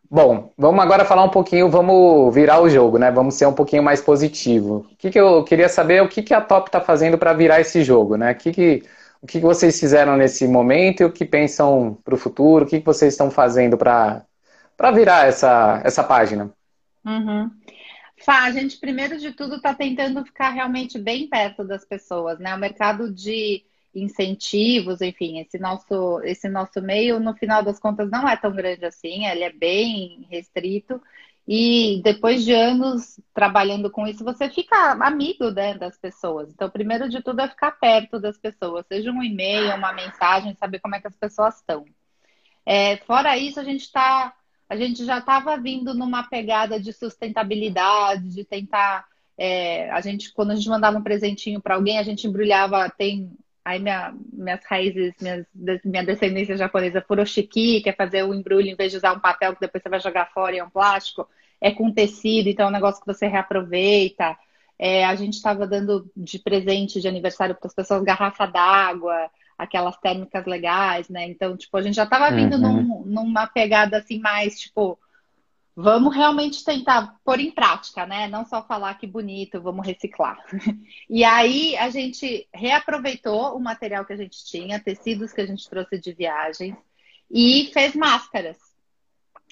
Bom, 0.10 0.52
vamos 0.58 0.84
agora 0.84 1.06
falar 1.06 1.24
um 1.24 1.30
pouquinho, 1.30 1.70
vamos 1.70 2.34
virar 2.36 2.60
o 2.60 2.70
jogo, 2.70 2.98
né? 2.98 3.10
Vamos 3.10 3.36
ser 3.36 3.46
um 3.46 3.54
pouquinho 3.54 3.82
mais 3.82 4.02
positivo. 4.02 4.86
O 4.92 4.96
que, 4.98 5.10
que 5.10 5.20
eu 5.20 5.44
queria 5.44 5.70
saber 5.70 5.96
é 5.96 6.02
o 6.02 6.10
que, 6.10 6.22
que 6.22 6.34
a 6.34 6.42
Top 6.42 6.68
está 6.68 6.82
fazendo 6.82 7.18
para 7.18 7.34
virar 7.34 7.62
esse 7.62 7.84
jogo, 7.84 8.18
né? 8.18 8.32
O 8.32 8.36
que, 8.36 8.52
que 8.52 8.84
o 9.22 9.28
que 9.28 9.40
vocês 9.40 9.80
fizeram 9.80 10.18
nesse 10.18 10.48
momento 10.48 11.02
e 11.02 11.06
o 11.06 11.12
que 11.12 11.24
pensam 11.24 11.98
para 12.04 12.16
o 12.16 12.18
futuro? 12.18 12.66
O 12.66 12.68
que 12.68 12.80
vocês 12.80 13.14
estão 13.14 13.30
fazendo 13.30 13.78
para 13.78 14.26
virar 14.94 15.28
essa, 15.28 15.82
essa 15.86 16.04
página? 16.04 16.52
Uhum. 17.06 17.50
Fá, 18.26 18.44
a 18.44 18.52
gente, 18.52 18.78
primeiro 18.78 19.18
de 19.18 19.32
tudo, 19.32 19.56
está 19.56 19.74
tentando 19.74 20.24
ficar 20.26 20.50
realmente 20.50 20.98
bem 21.00 21.28
perto 21.28 21.64
das 21.64 21.86
pessoas, 21.86 22.40
né? 22.40 22.54
O 22.56 22.60
mercado 22.60 23.12
de 23.12 23.64
incentivos, 23.94 25.02
enfim, 25.02 25.40
esse 25.40 25.60
nosso, 25.60 26.22
esse 26.24 26.48
nosso 26.48 26.82
meio, 26.82 27.20
no 27.20 27.36
final 27.36 27.62
das 27.62 27.80
contas, 27.80 28.10
não 28.10 28.28
é 28.28 28.38
tão 28.38 28.54
grande 28.54 28.86
assim, 28.86 29.26
ele 29.26 29.44
é 29.44 29.52
bem 29.52 30.26
restrito. 30.30 31.02
E 31.48 32.02
depois 32.04 32.46
de 32.46 32.54
anos 32.54 33.20
trabalhando 33.34 33.90
com 33.90 34.08
isso, 34.08 34.24
você 34.24 34.50
fica 34.50 34.92
amigo 35.06 35.50
né, 35.52 35.78
das 35.78 35.98
pessoas. 35.98 36.50
Então, 36.50 36.70
primeiro 36.70 37.10
de 37.10 37.22
tudo 37.22 37.42
é 37.42 37.48
ficar 37.48 37.72
perto 37.72 38.20
das 38.20 38.38
pessoas, 38.38 38.86
seja 38.88 39.12
um 39.12 39.24
e-mail, 39.24 39.76
uma 39.76 39.92
mensagem, 39.92 40.56
saber 40.56 40.80
como 40.80 40.96
é 40.96 41.02
que 41.02 41.08
as 41.08 41.16
pessoas 41.16 41.58
estão. 41.58 41.86
É, 42.66 42.98
fora 42.98 43.38
isso, 43.38 43.60
a 43.60 43.64
gente 43.64 43.82
está. 43.82 44.34
A 44.70 44.76
gente 44.78 45.04
já 45.04 45.18
estava 45.18 45.58
vindo 45.58 45.94
numa 45.94 46.24
pegada 46.24 46.80
de 46.80 46.94
sustentabilidade, 46.94 48.30
de 48.30 48.46
tentar. 48.46 49.06
É, 49.38 49.90
a 49.92 50.00
gente, 50.00 50.32
quando 50.32 50.52
a 50.52 50.56
gente 50.56 50.70
mandava 50.70 50.98
um 50.98 51.04
presentinho 51.04 51.60
para 51.60 51.76
alguém, 51.76 51.98
a 51.98 52.04
gente 52.04 52.28
embrulhava, 52.28 52.90
tem 52.90 53.32
Aí 53.64 53.80
minha, 53.80 54.14
minhas 54.34 54.66
raízes, 54.66 55.14
minhas, 55.22 55.46
minha 55.86 56.04
descendência 56.04 56.58
japonesa 56.58 57.02
furoshiki, 57.02 57.82
que 57.82 57.90
é 57.90 57.94
fazer 57.94 58.24
o 58.24 58.34
embrulho 58.34 58.68
em 58.68 58.76
vez 58.76 58.92
de 58.92 58.98
usar 58.98 59.14
um 59.14 59.20
papel 59.20 59.54
que 59.54 59.62
depois 59.62 59.84
você 59.84 59.90
vai 59.90 60.00
jogar 60.00 60.32
fora 60.34 60.56
e 60.56 60.60
é 60.60 60.64
um 60.64 60.70
plástico, 60.70 61.28
é 61.60 61.72
com 61.72 61.92
tecido, 61.92 62.50
então 62.50 62.66
é 62.66 62.70
um 62.70 62.74
negócio 62.74 63.00
que 63.00 63.14
você 63.14 63.28
reaproveita. 63.28 64.36
É, 64.80 65.06
a 65.06 65.14
gente 65.16 65.36
estava 65.36 65.68
dando 65.68 66.10
de 66.18 66.40
presente 66.40 67.00
de 67.00 67.08
aniversário 67.08 67.54
para 67.54 67.68
as 67.68 67.74
pessoas 67.76 68.04
garrafa 68.04 68.48
d'água, 68.48 69.30
aquelas 69.56 69.96
térmicas 69.98 70.44
legais, 70.48 71.08
né? 71.08 71.28
Então, 71.28 71.56
tipo, 71.56 71.78
a 71.78 71.84
gente 71.84 71.94
já 71.94 72.04
estava 72.04 72.36
vindo 72.36 72.56
uhum. 72.56 72.82
num, 72.82 73.04
numa 73.06 73.46
pegada 73.46 73.98
assim 73.98 74.20
mais, 74.20 74.60
tipo, 74.60 74.98
vamos 75.76 76.16
realmente 76.16 76.64
tentar 76.64 77.16
pôr 77.24 77.40
em 77.40 77.52
prática, 77.52 78.06
né? 78.06 78.28
Não 78.28 78.46
só 78.46 78.62
falar 78.66 78.96
que 78.96 79.08
bonito, 79.08 79.62
vamos 79.62 79.86
reciclar. 79.86 80.38
E 81.10 81.24
aí 81.24 81.76
a 81.78 81.90
gente 81.90 82.48
reaproveitou 82.54 83.56
o 83.56 83.60
material 83.60 84.06
que 84.06 84.14
a 84.14 84.18
gente 84.18 84.46
tinha, 84.46 84.80
tecidos 84.80 85.34
que 85.34 85.42
a 85.42 85.46
gente 85.46 85.70
trouxe 85.70 86.00
de 86.00 86.14
viagens 86.14 86.76
e 87.30 87.70
fez 87.74 87.96
máscaras 87.96 88.71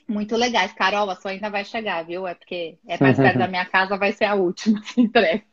muito 0.09 0.35
legais. 0.35 0.73
Carol, 0.73 1.09
a 1.09 1.15
sua 1.15 1.31
ainda 1.31 1.49
vai 1.49 1.63
chegar, 1.63 2.03
viu? 2.03 2.27
É 2.27 2.33
porque 2.33 2.77
é 2.87 2.97
mais 2.99 3.17
perto 3.17 3.37
da 3.37 3.47
minha 3.47 3.65
casa, 3.65 3.97
vai 3.97 4.11
ser 4.11 4.25
a 4.25 4.35
última 4.35 4.81
que 4.83 5.01
entrega. 5.01 5.43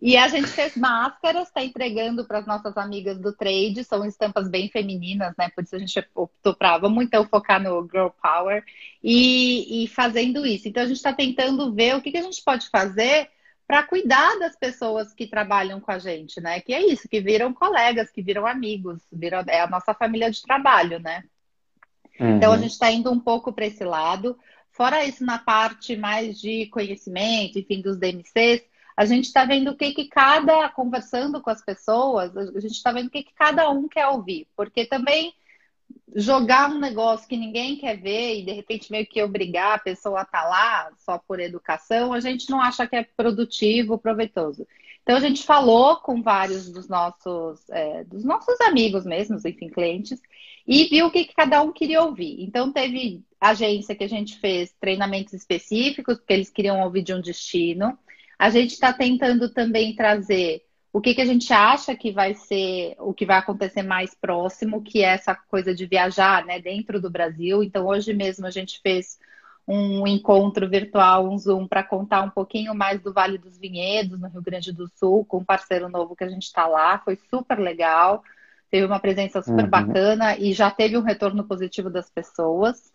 E 0.00 0.16
a 0.16 0.26
gente 0.28 0.48
fez 0.48 0.76
máscaras, 0.76 1.48
está 1.48 1.62
entregando 1.62 2.26
para 2.26 2.38
as 2.38 2.46
nossas 2.46 2.76
amigas 2.76 3.18
do 3.18 3.32
trade, 3.32 3.84
são 3.84 4.04
estampas 4.04 4.48
bem 4.48 4.68
femininas, 4.68 5.34
né? 5.38 5.50
Por 5.54 5.64
isso 5.64 5.76
a 5.76 5.78
gente 5.78 6.06
optou 6.14 6.54
para, 6.54 6.78
vamos 6.78 7.04
então 7.04 7.26
focar 7.26 7.62
no 7.62 7.86
Girl 7.90 8.08
Power 8.22 8.64
e, 9.02 9.84
e 9.84 9.88
fazendo 9.88 10.46
isso. 10.46 10.66
Então 10.66 10.82
a 10.82 10.86
gente 10.86 10.96
está 10.96 11.12
tentando 11.12 11.72
ver 11.72 11.94
o 11.94 12.00
que, 12.00 12.10
que 12.10 12.18
a 12.18 12.22
gente 12.22 12.42
pode 12.42 12.68
fazer 12.70 13.28
para 13.66 13.82
cuidar 13.82 14.38
das 14.38 14.56
pessoas 14.56 15.12
que 15.14 15.26
trabalham 15.26 15.80
com 15.80 15.90
a 15.90 15.98
gente, 15.98 16.40
né? 16.40 16.60
Que 16.60 16.74
é 16.74 16.86
isso, 16.86 17.08
que 17.08 17.20
viram 17.20 17.52
colegas, 17.52 18.10
que 18.10 18.22
viram 18.22 18.46
amigos, 18.46 19.00
viram, 19.12 19.42
é 19.46 19.60
a 19.60 19.66
nossa 19.66 19.94
família 19.94 20.30
de 20.30 20.42
trabalho, 20.42 20.98
né? 21.00 21.24
Uhum. 22.18 22.36
Então 22.36 22.52
a 22.52 22.58
gente 22.58 22.72
está 22.72 22.90
indo 22.90 23.10
um 23.10 23.20
pouco 23.20 23.52
para 23.52 23.66
esse 23.66 23.84
lado. 23.84 24.38
Fora 24.70 25.04
isso, 25.04 25.24
na 25.24 25.38
parte 25.38 25.96
mais 25.96 26.40
de 26.40 26.66
conhecimento, 26.66 27.58
enfim, 27.58 27.80
dos 27.80 27.96
DMCs, 27.96 28.62
a 28.96 29.04
gente 29.04 29.26
está 29.26 29.44
vendo 29.44 29.70
o 29.70 29.76
que, 29.76 29.92
que 29.92 30.08
cada, 30.08 30.68
conversando 30.68 31.40
com 31.40 31.50
as 31.50 31.64
pessoas, 31.64 32.36
a 32.36 32.60
gente 32.60 32.74
está 32.74 32.92
vendo 32.92 33.06
o 33.06 33.10
que, 33.10 33.24
que 33.24 33.34
cada 33.34 33.68
um 33.70 33.88
quer 33.88 34.06
ouvir. 34.08 34.46
Porque 34.56 34.84
também 34.86 35.32
jogar 36.14 36.70
um 36.70 36.78
negócio 36.78 37.28
que 37.28 37.36
ninguém 37.36 37.76
quer 37.76 37.96
ver 38.00 38.40
e 38.40 38.44
de 38.44 38.52
repente 38.52 38.90
meio 38.90 39.06
que 39.06 39.22
obrigar 39.22 39.74
a 39.74 39.78
pessoa 39.78 40.20
a 40.20 40.22
estar 40.22 40.42
tá 40.42 40.48
lá 40.48 40.92
só 40.98 41.18
por 41.18 41.40
educação, 41.40 42.12
a 42.12 42.20
gente 42.20 42.48
não 42.50 42.60
acha 42.60 42.86
que 42.86 42.96
é 42.96 43.04
produtivo, 43.16 43.98
proveitoso. 43.98 44.66
Então 45.02 45.16
a 45.16 45.20
gente 45.20 45.44
falou 45.44 45.96
com 45.96 46.22
vários 46.22 46.70
dos 46.70 46.88
nossos, 46.88 47.68
é, 47.68 48.04
dos 48.04 48.24
nossos 48.24 48.58
amigos 48.62 49.04
mesmos, 49.04 49.44
enfim, 49.44 49.68
clientes, 49.68 50.20
e 50.66 50.84
viu 50.84 51.06
o 51.06 51.10
que, 51.10 51.24
que 51.24 51.34
cada 51.34 51.62
um 51.62 51.72
queria 51.72 52.02
ouvir. 52.02 52.42
Então 52.42 52.72
teve 52.72 53.22
agência 53.40 53.94
que 53.94 54.04
a 54.04 54.08
gente 54.08 54.38
fez 54.38 54.74
treinamentos 54.80 55.34
específicos, 55.34 56.16
porque 56.16 56.32
eles 56.32 56.50
queriam 56.50 56.80
ouvir 56.82 57.02
de 57.02 57.12
um 57.12 57.20
destino. 57.20 57.98
A 58.38 58.50
gente 58.50 58.72
está 58.72 58.92
tentando 58.92 59.52
também 59.52 59.94
trazer 59.94 60.64
o 60.92 61.00
que, 61.00 61.14
que 61.14 61.20
a 61.20 61.26
gente 61.26 61.52
acha 61.52 61.94
que 61.94 62.12
vai 62.12 62.34
ser 62.34 62.94
o 63.00 63.12
que 63.12 63.26
vai 63.26 63.36
acontecer 63.36 63.82
mais 63.82 64.14
próximo, 64.14 64.82
que 64.82 65.02
é 65.02 65.14
essa 65.14 65.34
coisa 65.34 65.74
de 65.74 65.86
viajar 65.86 66.44
né, 66.46 66.60
dentro 66.60 67.00
do 67.00 67.10
Brasil. 67.10 67.62
Então, 67.62 67.86
hoje 67.86 68.14
mesmo 68.14 68.46
a 68.46 68.50
gente 68.50 68.80
fez 68.80 69.18
um 69.66 70.06
encontro 70.06 70.68
virtual, 70.68 71.28
um 71.28 71.38
Zoom, 71.38 71.66
para 71.66 71.82
contar 71.82 72.22
um 72.22 72.30
pouquinho 72.30 72.74
mais 72.74 73.00
do 73.00 73.12
Vale 73.12 73.38
dos 73.38 73.58
Vinhedos, 73.58 74.20
no 74.20 74.28
Rio 74.28 74.42
Grande 74.42 74.72
do 74.72 74.88
Sul, 74.96 75.24
com 75.24 75.38
um 75.38 75.44
parceiro 75.44 75.88
novo 75.88 76.14
que 76.14 76.22
a 76.22 76.28
gente 76.28 76.44
está 76.44 76.66
lá. 76.66 76.98
Foi 76.98 77.18
super 77.28 77.58
legal, 77.58 78.22
teve 78.74 78.86
uma 78.86 78.98
presença 78.98 79.40
super 79.40 79.66
uhum. 79.66 79.70
bacana 79.70 80.36
e 80.36 80.52
já 80.52 80.68
teve 80.68 80.98
um 80.98 81.02
retorno 81.02 81.44
positivo 81.44 81.88
das 81.88 82.10
pessoas. 82.10 82.92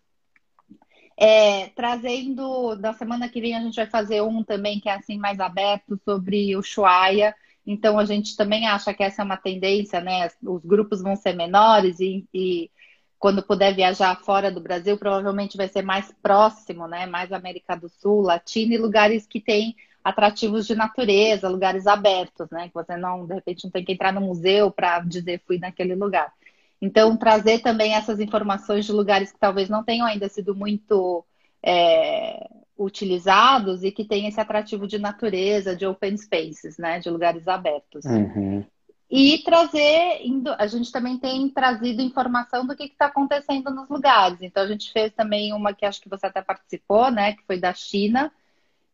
É, 1.16 1.68
trazendo, 1.68 2.76
da 2.76 2.92
semana 2.92 3.30
que 3.30 3.40
vem 3.40 3.56
a 3.56 3.62
gente 3.62 3.76
vai 3.76 3.86
fazer 3.86 4.20
um 4.20 4.44
também 4.44 4.78
que 4.78 4.90
é 4.90 4.92
assim 4.92 5.16
mais 5.16 5.40
aberto 5.40 5.98
sobre 6.04 6.54
o 6.54 6.60
Shuaia. 6.60 7.34
Então 7.66 7.98
a 7.98 8.04
gente 8.04 8.36
também 8.36 8.68
acha 8.68 8.92
que 8.92 9.02
essa 9.02 9.22
é 9.22 9.24
uma 9.24 9.38
tendência, 9.38 10.02
né? 10.02 10.28
Os 10.42 10.62
grupos 10.62 11.00
vão 11.00 11.16
ser 11.16 11.34
menores 11.34 11.98
e, 11.98 12.26
e 12.34 12.70
quando 13.18 13.42
puder 13.42 13.74
viajar 13.74 14.20
fora 14.20 14.50
do 14.50 14.60
Brasil, 14.60 14.98
provavelmente 14.98 15.56
vai 15.56 15.68
ser 15.68 15.80
mais 15.80 16.14
próximo, 16.22 16.86
né? 16.86 17.06
Mais 17.06 17.32
América 17.32 17.74
do 17.74 17.88
Sul, 17.88 18.20
Latina 18.20 18.74
e 18.74 18.78
lugares 18.78 19.26
que 19.26 19.40
têm 19.40 19.74
atrativos 20.02 20.66
de 20.66 20.74
natureza, 20.74 21.48
lugares 21.48 21.86
abertos, 21.86 22.48
né? 22.50 22.68
Que 22.68 22.74
você 22.74 22.96
não, 22.96 23.26
de 23.26 23.34
repente, 23.34 23.64
não 23.64 23.70
tem 23.70 23.84
que 23.84 23.92
entrar 23.92 24.12
no 24.12 24.20
museu 24.20 24.70
para 24.70 25.00
dizer 25.00 25.42
fui 25.46 25.58
naquele 25.58 25.94
lugar. 25.94 26.32
Então, 26.80 27.16
trazer 27.16 27.60
também 27.60 27.94
essas 27.94 28.20
informações 28.20 28.86
de 28.86 28.92
lugares 28.92 29.30
que 29.30 29.38
talvez 29.38 29.68
não 29.68 29.84
tenham 29.84 30.06
ainda 30.06 30.28
sido 30.28 30.54
muito 30.54 31.24
é, 31.62 32.48
utilizados 32.76 33.84
e 33.84 33.92
que 33.92 34.04
tem 34.04 34.26
esse 34.26 34.40
atrativo 34.40 34.86
de 34.86 34.98
natureza, 34.98 35.76
de 35.76 35.86
open 35.86 36.16
spaces, 36.16 36.78
né? 36.78 36.98
De 36.98 37.10
lugares 37.10 37.46
abertos. 37.46 38.04
Uhum. 38.06 38.64
E 39.10 39.42
trazer, 39.42 40.20
a 40.56 40.66
gente 40.68 40.92
também 40.92 41.18
tem 41.18 41.48
trazido 41.50 42.00
informação 42.00 42.64
do 42.64 42.76
que 42.76 42.84
está 42.84 43.06
acontecendo 43.06 43.68
nos 43.70 43.88
lugares. 43.88 44.38
Então, 44.40 44.62
a 44.62 44.68
gente 44.68 44.90
fez 44.92 45.12
também 45.12 45.52
uma 45.52 45.74
que 45.74 45.84
acho 45.84 46.00
que 46.00 46.08
você 46.08 46.26
até 46.26 46.40
participou, 46.40 47.10
né? 47.10 47.32
Que 47.32 47.42
foi 47.44 47.58
da 47.58 47.74
China, 47.74 48.32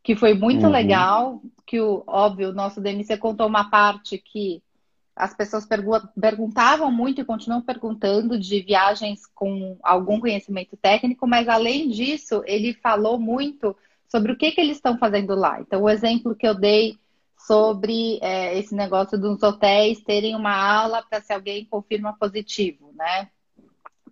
que 0.06 0.14
foi 0.14 0.34
muito 0.34 0.66
uhum. 0.66 0.70
legal. 0.70 1.42
Que, 1.66 1.80
o, 1.80 2.04
óbvio, 2.06 2.50
o 2.50 2.54
nosso 2.54 2.80
DMC 2.80 3.16
contou 3.16 3.48
uma 3.48 3.68
parte 3.68 4.16
que 4.16 4.62
as 5.16 5.34
pessoas 5.34 5.66
perguntavam 6.20 6.92
muito 6.92 7.20
e 7.20 7.24
continuam 7.24 7.60
perguntando 7.60 8.38
de 8.38 8.60
viagens 8.60 9.26
com 9.34 9.76
algum 9.82 10.20
conhecimento 10.20 10.76
técnico, 10.76 11.26
mas 11.26 11.48
além 11.48 11.88
disso, 11.88 12.42
ele 12.46 12.74
falou 12.74 13.18
muito 13.18 13.74
sobre 14.08 14.30
o 14.30 14.36
que, 14.36 14.52
que 14.52 14.60
eles 14.60 14.76
estão 14.76 14.96
fazendo 14.96 15.34
lá. 15.34 15.60
Então, 15.60 15.82
o 15.82 15.90
exemplo 15.90 16.36
que 16.36 16.46
eu 16.46 16.54
dei 16.54 16.96
sobre 17.36 18.20
é, 18.22 18.56
esse 18.56 18.76
negócio 18.76 19.18
dos 19.18 19.42
hotéis 19.42 20.04
terem 20.04 20.36
uma 20.36 20.54
aula 20.54 21.02
para 21.02 21.20
se 21.20 21.32
alguém 21.32 21.64
confirma 21.64 22.16
positivo, 22.16 22.92
né? 22.94 23.28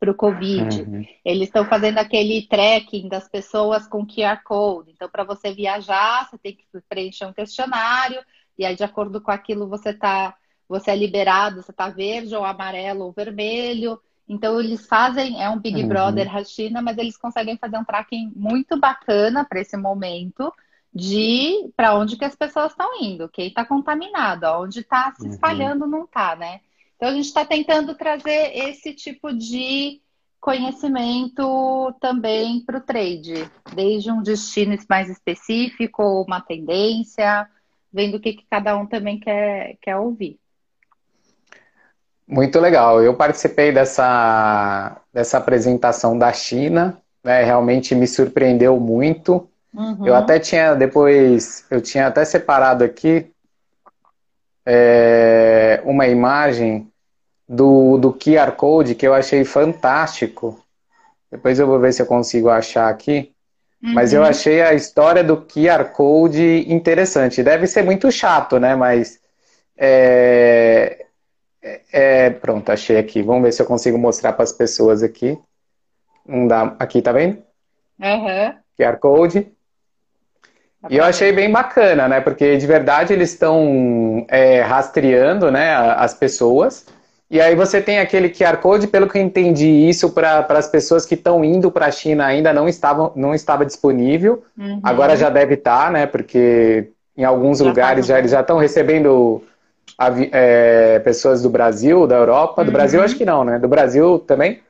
Para 0.04 0.10
o 0.10 0.14
Covid. 0.14 0.82
Uhum. 0.82 1.06
Eles 1.24 1.48
estão 1.48 1.64
fazendo 1.64 1.96
aquele 1.96 2.42
tracking 2.42 3.08
das 3.08 3.26
pessoas 3.26 3.86
com 3.86 4.06
QR 4.06 4.42
Code. 4.44 4.90
Então, 4.90 5.08
para 5.08 5.24
você 5.24 5.54
viajar, 5.54 6.28
você 6.28 6.36
tem 6.36 6.54
que 6.54 6.64
preencher 6.86 7.24
um 7.24 7.32
questionário, 7.32 8.20
e 8.58 8.66
aí, 8.66 8.76
de 8.76 8.84
acordo 8.84 9.18
com 9.18 9.30
aquilo, 9.30 9.66
você 9.66 9.94
tá, 9.94 10.34
você 10.68 10.90
é 10.90 10.96
liberado, 10.96 11.62
você 11.62 11.70
está 11.70 11.88
verde 11.88 12.36
ou 12.36 12.44
amarelo 12.44 13.06
ou 13.06 13.12
vermelho. 13.12 13.98
Então, 14.28 14.60
eles 14.60 14.86
fazem, 14.86 15.42
é 15.42 15.48
um 15.48 15.58
Big 15.58 15.80
uhum. 15.82 15.88
Brother 15.88 16.30
da 16.30 16.44
China, 16.44 16.82
mas 16.82 16.98
eles 16.98 17.16
conseguem 17.16 17.56
fazer 17.56 17.78
um 17.78 17.84
tracking 17.84 18.30
muito 18.36 18.78
bacana 18.78 19.42
para 19.42 19.60
esse 19.60 19.76
momento 19.76 20.52
de 20.94 21.72
para 21.74 21.94
onde 21.94 22.16
que 22.16 22.26
as 22.26 22.36
pessoas 22.36 22.72
estão 22.72 23.02
indo, 23.02 23.28
quem 23.28 23.48
está 23.48 23.64
contaminado, 23.64 24.46
onde 24.60 24.80
está 24.80 25.12
se 25.14 25.24
uhum. 25.24 25.30
espalhando 25.30 25.86
uhum. 25.86 25.90
não 25.90 26.04
está, 26.04 26.36
né? 26.36 26.60
Então 26.96 27.08
a 27.08 27.12
gente 27.12 27.26
está 27.26 27.44
tentando 27.44 27.94
trazer 27.94 28.56
esse 28.56 28.92
tipo 28.94 29.32
de 29.32 30.00
conhecimento 30.40 31.94
também 32.00 32.62
para 32.64 32.76
o 32.76 32.80
trade, 32.80 33.50
desde 33.74 34.10
um 34.10 34.22
destino 34.22 34.76
mais 34.88 35.08
específico, 35.08 36.22
uma 36.22 36.40
tendência, 36.40 37.48
vendo 37.92 38.16
o 38.16 38.20
que, 38.20 38.34
que 38.34 38.44
cada 38.50 38.76
um 38.76 38.86
também 38.86 39.18
quer, 39.18 39.78
quer 39.80 39.96
ouvir. 39.96 40.38
Muito 42.26 42.58
legal. 42.58 43.02
Eu 43.02 43.14
participei 43.14 43.72
dessa, 43.72 45.00
dessa 45.12 45.38
apresentação 45.38 46.18
da 46.18 46.32
China, 46.32 47.00
né? 47.22 47.42
realmente 47.42 47.94
me 47.94 48.06
surpreendeu 48.06 48.78
muito. 48.78 49.48
Uhum. 49.72 50.06
Eu 50.06 50.14
até 50.14 50.38
tinha 50.38 50.74
depois, 50.74 51.66
eu 51.70 51.80
tinha 51.80 52.06
até 52.06 52.24
separado 52.24 52.84
aqui 52.84 53.30
é, 54.66 55.80
uma 55.84 56.06
imagem 56.06 56.90
do, 57.48 57.98
do 57.98 58.12
QR 58.12 58.52
Code 58.52 58.94
que 58.94 59.06
eu 59.06 59.14
achei 59.14 59.44
fantástico. 59.44 60.60
Depois 61.30 61.58
eu 61.58 61.66
vou 61.66 61.78
ver 61.78 61.92
se 61.92 62.00
eu 62.00 62.06
consigo 62.06 62.48
achar 62.48 62.88
aqui. 62.88 63.32
Uhum. 63.82 63.92
Mas 63.92 64.12
eu 64.12 64.22
uhum. 64.22 64.28
achei 64.28 64.62
a 64.62 64.72
história 64.72 65.22
do 65.22 65.36
QR 65.36 65.84
Code 65.92 66.72
interessante. 66.72 67.42
Deve 67.42 67.66
ser 67.66 67.82
muito 67.82 68.10
chato, 68.10 68.58
né? 68.58 68.74
Mas 68.74 69.20
é, 69.76 71.06
é, 71.62 71.80
é 71.92 72.30
pronto, 72.30 72.70
achei 72.70 72.96
aqui. 72.96 73.22
Vamos 73.22 73.42
ver 73.42 73.52
se 73.52 73.60
eu 73.60 73.66
consigo 73.66 73.98
mostrar 73.98 74.32
para 74.32 74.44
as 74.44 74.52
pessoas 74.52 75.02
aqui. 75.02 75.38
Não 76.26 76.46
dá. 76.46 76.74
Aqui, 76.78 77.02
tá 77.02 77.12
vendo? 77.12 77.42
Uhum. 78.00 78.54
QR 78.78 78.96
Code. 78.98 79.53
E 80.90 80.96
eu 80.96 81.04
achei 81.04 81.32
bem 81.32 81.50
bacana, 81.50 82.08
né? 82.08 82.20
Porque 82.20 82.56
de 82.56 82.66
verdade 82.66 83.12
eles 83.12 83.30
estão 83.30 84.24
é, 84.28 84.60
rastreando 84.60 85.50
né, 85.50 85.74
as 85.74 86.14
pessoas. 86.14 86.86
E 87.30 87.40
aí 87.40 87.54
você 87.54 87.80
tem 87.80 87.98
aquele 87.98 88.28
QR 88.28 88.58
Code, 88.58 88.86
pelo 88.86 89.08
que 89.08 89.18
eu 89.18 89.22
entendi, 89.22 89.88
isso 89.88 90.10
para 90.10 90.46
as 90.50 90.68
pessoas 90.68 91.06
que 91.06 91.14
estão 91.14 91.44
indo 91.44 91.70
para 91.70 91.86
a 91.86 91.90
China 91.90 92.26
ainda 92.26 92.52
não, 92.52 92.68
estavam, 92.68 93.12
não 93.16 93.34
estava 93.34 93.64
disponível. 93.64 94.44
Uhum. 94.56 94.80
Agora 94.82 95.16
já 95.16 95.30
deve 95.30 95.54
estar, 95.54 95.86
tá, 95.86 95.90
né? 95.90 96.06
Porque 96.06 96.90
em 97.16 97.24
alguns 97.24 97.58
já 97.58 97.64
lugares 97.64 98.06
tá 98.06 98.12
já, 98.12 98.18
eles 98.18 98.30
já 98.30 98.40
estão 98.40 98.58
recebendo 98.58 99.42
é, 100.32 100.98
pessoas 101.00 101.42
do 101.42 101.48
Brasil, 101.48 102.06
da 102.06 102.16
Europa. 102.16 102.62
Do 102.62 102.68
uhum. 102.68 102.72
Brasil, 102.72 103.02
acho 103.02 103.16
que 103.16 103.24
não, 103.24 103.42
né? 103.42 103.58
Do 103.58 103.68
Brasil 103.68 104.18
também? 104.18 104.60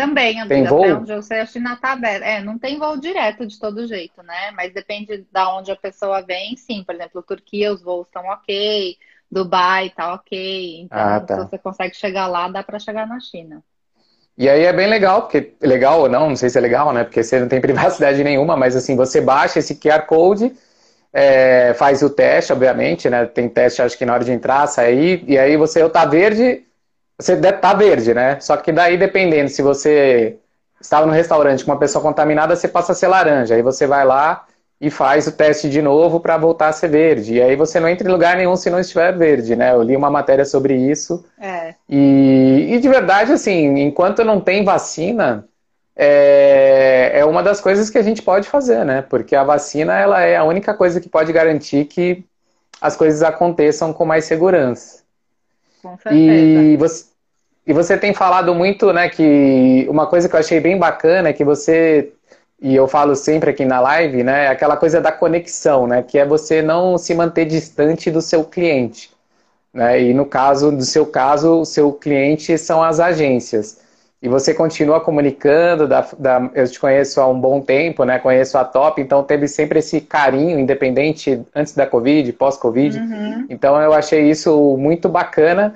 Também, 0.00 0.48
tem 0.48 0.64
voo? 0.64 0.82
até 0.82 0.94
onde 0.94 1.12
eu 1.12 1.22
sei, 1.22 1.40
a 1.40 1.46
China 1.46 1.76
tá 1.76 1.92
aberta. 1.92 2.24
É, 2.24 2.42
não 2.42 2.58
tem 2.58 2.78
voo 2.78 2.96
direto 2.96 3.46
de 3.46 3.58
todo 3.58 3.86
jeito, 3.86 4.22
né? 4.22 4.50
Mas 4.52 4.72
depende 4.72 5.26
da 5.30 5.54
onde 5.54 5.70
a 5.70 5.76
pessoa 5.76 6.22
vem, 6.22 6.56
sim. 6.56 6.82
Por 6.84 6.94
exemplo, 6.94 7.22
Turquia, 7.22 7.72
os 7.72 7.82
voos 7.82 8.06
estão 8.06 8.24
ok. 8.26 8.96
Dubai 9.30 9.90
tá 9.90 10.14
ok. 10.14 10.80
Então, 10.82 10.98
ah, 10.98 11.20
tá. 11.20 11.36
se 11.36 11.48
você 11.48 11.58
consegue 11.58 11.94
chegar 11.94 12.26
lá, 12.26 12.48
dá 12.48 12.62
para 12.62 12.78
chegar 12.78 13.06
na 13.06 13.20
China. 13.20 13.62
E 14.36 14.48
aí 14.48 14.64
é 14.64 14.72
bem 14.72 14.88
legal, 14.88 15.22
porque 15.22 15.54
legal 15.60 16.00
ou 16.00 16.08
não, 16.08 16.30
não 16.30 16.36
sei 16.36 16.48
se 16.48 16.56
é 16.56 16.60
legal, 16.60 16.92
né? 16.92 17.04
Porque 17.04 17.22
você 17.22 17.38
não 17.38 17.46
tem 17.46 17.60
privacidade 17.62 18.24
nenhuma, 18.24 18.56
mas 18.56 18.74
assim, 18.74 18.96
você 18.96 19.20
baixa 19.20 19.58
esse 19.58 19.74
QR 19.74 20.06
Code, 20.06 20.52
é, 21.12 21.74
faz 21.74 22.02
o 22.02 22.10
teste, 22.10 22.52
obviamente, 22.52 23.08
né? 23.10 23.26
Tem 23.26 23.48
teste, 23.48 23.82
acho 23.82 23.98
que 23.98 24.06
na 24.06 24.14
hora 24.14 24.24
de 24.24 24.32
entrar, 24.32 24.66
sair, 24.66 25.22
e 25.26 25.38
aí 25.38 25.56
você, 25.56 25.82
eu 25.82 25.90
tá 25.90 26.04
verde, 26.06 26.64
você 27.20 27.36
tá 27.52 27.74
verde, 27.74 28.14
né? 28.14 28.38
Só 28.40 28.56
que 28.56 28.72
daí, 28.72 28.96
dependendo, 28.96 29.50
se 29.50 29.62
você 29.62 30.36
estava 30.80 31.06
no 31.06 31.12
restaurante 31.12 31.64
com 31.64 31.70
uma 31.70 31.78
pessoa 31.78 32.02
contaminada, 32.02 32.56
você 32.56 32.66
passa 32.66 32.92
a 32.92 32.94
ser 32.94 33.08
laranja. 33.08 33.54
Aí 33.54 33.62
você 33.62 33.86
vai 33.86 34.04
lá 34.04 34.46
e 34.80 34.90
faz 34.90 35.26
o 35.26 35.32
teste 35.32 35.68
de 35.68 35.82
novo 35.82 36.20
para 36.20 36.38
voltar 36.38 36.68
a 36.68 36.72
ser 36.72 36.88
verde. 36.88 37.34
E 37.34 37.42
aí 37.42 37.54
você 37.54 37.78
não 37.78 37.88
entra 37.88 38.08
em 38.08 38.12
lugar 38.12 38.36
nenhum 38.36 38.56
se 38.56 38.70
não 38.70 38.80
estiver 38.80 39.14
verde, 39.16 39.54
né? 39.54 39.72
Eu 39.72 39.82
li 39.82 39.94
uma 39.94 40.10
matéria 40.10 40.44
sobre 40.44 40.74
isso. 40.74 41.22
É. 41.38 41.74
E, 41.86 42.68
e 42.70 42.80
de 42.80 42.88
verdade, 42.88 43.32
assim, 43.32 43.78
enquanto 43.80 44.24
não 44.24 44.40
tem 44.40 44.64
vacina, 44.64 45.46
é, 45.94 47.10
é 47.12 47.24
uma 47.26 47.42
das 47.42 47.60
coisas 47.60 47.90
que 47.90 47.98
a 47.98 48.02
gente 48.02 48.22
pode 48.22 48.48
fazer, 48.48 48.82
né? 48.86 49.02
Porque 49.02 49.36
a 49.36 49.44
vacina 49.44 49.98
ela 49.98 50.22
é 50.22 50.36
a 50.36 50.44
única 50.44 50.72
coisa 50.72 50.98
que 50.98 51.10
pode 51.10 51.30
garantir 51.30 51.84
que 51.84 52.24
as 52.80 52.96
coisas 52.96 53.22
aconteçam 53.22 53.92
com 53.92 54.06
mais 54.06 54.24
segurança. 54.24 55.02
Com 55.82 55.96
certeza. 55.98 56.14
E 56.14 56.76
você, 56.78 57.09
e 57.70 57.72
você 57.72 57.96
tem 57.96 58.12
falado 58.12 58.52
muito, 58.52 58.92
né, 58.92 59.08
que 59.08 59.86
uma 59.88 60.04
coisa 60.04 60.28
que 60.28 60.34
eu 60.34 60.40
achei 60.40 60.58
bem 60.58 60.76
bacana 60.76 61.28
é 61.28 61.32
que 61.32 61.44
você, 61.44 62.12
e 62.60 62.74
eu 62.74 62.88
falo 62.88 63.14
sempre 63.14 63.50
aqui 63.50 63.64
na 63.64 63.78
live, 63.78 64.24
né, 64.24 64.46
é 64.46 64.48
aquela 64.48 64.76
coisa 64.76 65.00
da 65.00 65.12
conexão, 65.12 65.86
né, 65.86 66.02
que 66.02 66.18
é 66.18 66.26
você 66.26 66.62
não 66.62 66.98
se 66.98 67.14
manter 67.14 67.44
distante 67.44 68.10
do 68.10 68.20
seu 68.20 68.42
cliente. 68.42 69.12
Né, 69.72 70.02
e 70.02 70.12
no 70.12 70.26
caso 70.26 70.72
do 70.72 70.82
seu 70.82 71.06
caso, 71.06 71.60
o 71.60 71.64
seu 71.64 71.92
cliente 71.92 72.58
são 72.58 72.82
as 72.82 72.98
agências. 72.98 73.78
E 74.20 74.28
você 74.28 74.52
continua 74.52 75.00
comunicando, 75.00 75.86
da, 75.86 76.04
da, 76.18 76.50
eu 76.56 76.68
te 76.68 76.80
conheço 76.80 77.20
há 77.20 77.28
um 77.28 77.40
bom 77.40 77.60
tempo, 77.60 78.04
né? 78.04 78.18
Conheço 78.18 78.58
a 78.58 78.64
Top, 78.66 79.00
então 79.00 79.22
teve 79.22 79.48
sempre 79.48 79.78
esse 79.78 79.98
carinho, 79.98 80.58
independente 80.58 81.40
antes 81.54 81.72
da 81.72 81.86
Covid, 81.86 82.30
pós-Covid. 82.34 82.98
Uhum. 82.98 83.46
Então 83.48 83.80
eu 83.80 83.94
achei 83.94 84.28
isso 84.28 84.76
muito 84.76 85.08
bacana 85.08 85.72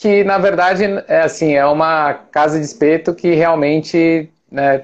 que 0.00 0.24
na 0.24 0.38
verdade 0.38 0.84
é 1.06 1.20
assim 1.20 1.52
é 1.52 1.66
uma 1.66 2.14
casa 2.14 2.58
de 2.58 2.64
espeto 2.64 3.14
que 3.14 3.34
realmente 3.34 4.30
né, 4.50 4.82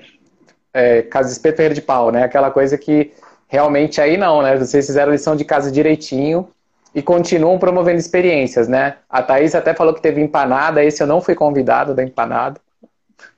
é, 0.74 1.00
casa 1.02 1.28
de 1.28 1.32
espeto 1.32 1.56
ferreiro 1.56 1.74
de 1.74 1.80
pau, 1.80 2.12
né? 2.12 2.22
Aquela 2.22 2.50
coisa 2.50 2.76
que 2.76 3.12
realmente 3.48 3.98
aí 3.98 4.18
não, 4.18 4.42
né? 4.42 4.58
Vocês 4.58 4.84
fizeram 4.84 5.10
lição 5.10 5.34
de 5.34 5.42
casa 5.42 5.72
direitinho 5.72 6.46
e 6.94 7.00
continuam 7.00 7.58
promovendo 7.58 7.98
experiências, 7.98 8.68
né? 8.68 8.98
A 9.08 9.22
Thaís 9.22 9.54
até 9.54 9.72
falou 9.72 9.94
que 9.94 10.02
teve 10.02 10.20
empanada, 10.20 10.84
esse 10.84 11.02
eu 11.02 11.06
não 11.06 11.22
fui 11.22 11.34
convidado 11.34 11.94
da 11.94 12.04
empanada. 12.04 12.60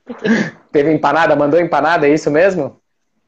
teve 0.73 0.91
empanada, 0.91 1.33
mandou 1.33 1.61
empanada, 1.61 2.05
é 2.05 2.13
isso 2.13 2.29
mesmo? 2.29 2.77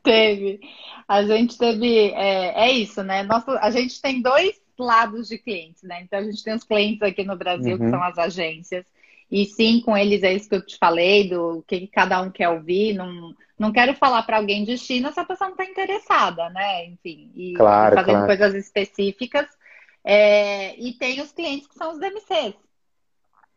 Teve. 0.03 0.59
A 1.07 1.23
gente 1.23 1.57
teve, 1.57 2.09
é, 2.11 2.67
é 2.67 2.71
isso, 2.71 3.01
né? 3.01 3.23
Nosso, 3.23 3.51
a 3.51 3.71
gente 3.71 4.01
tem 4.01 4.21
dois 4.21 4.60
lados 4.81 5.27
de 5.27 5.37
clientes, 5.37 5.83
né? 5.83 6.01
Então 6.01 6.19
a 6.19 6.23
gente 6.23 6.43
tem 6.43 6.53
os 6.53 6.63
clientes 6.63 7.01
aqui 7.01 7.23
no 7.23 7.37
Brasil, 7.37 7.77
uhum. 7.77 7.85
que 7.85 7.89
são 7.89 8.03
as 8.03 8.17
agências. 8.17 8.85
E 9.29 9.45
sim, 9.45 9.81
com 9.81 9.95
eles 9.95 10.23
é 10.23 10.33
isso 10.33 10.49
que 10.49 10.55
eu 10.55 10.65
te 10.65 10.77
falei, 10.77 11.29
do 11.29 11.63
que 11.65 11.87
cada 11.87 12.21
um 12.21 12.29
quer 12.29 12.49
ouvir. 12.49 12.93
Não, 12.93 13.33
não 13.57 13.71
quero 13.71 13.95
falar 13.95 14.23
para 14.23 14.37
alguém 14.37 14.65
de 14.65 14.77
China 14.77 15.13
se 15.13 15.19
a 15.19 15.25
pessoa 15.25 15.49
não 15.49 15.55
está 15.55 15.71
interessada, 15.71 16.49
né? 16.49 16.85
Enfim, 16.87 17.31
e 17.33 17.53
claro, 17.53 17.95
fazendo 17.95 18.25
claro. 18.25 18.27
coisas 18.27 18.55
específicas. 18.55 19.47
É, 20.03 20.77
e 20.77 20.93
tem 20.93 21.21
os 21.21 21.31
clientes 21.31 21.67
que 21.67 21.75
são 21.75 21.91
os 21.91 21.99
DMCs, 21.99 22.55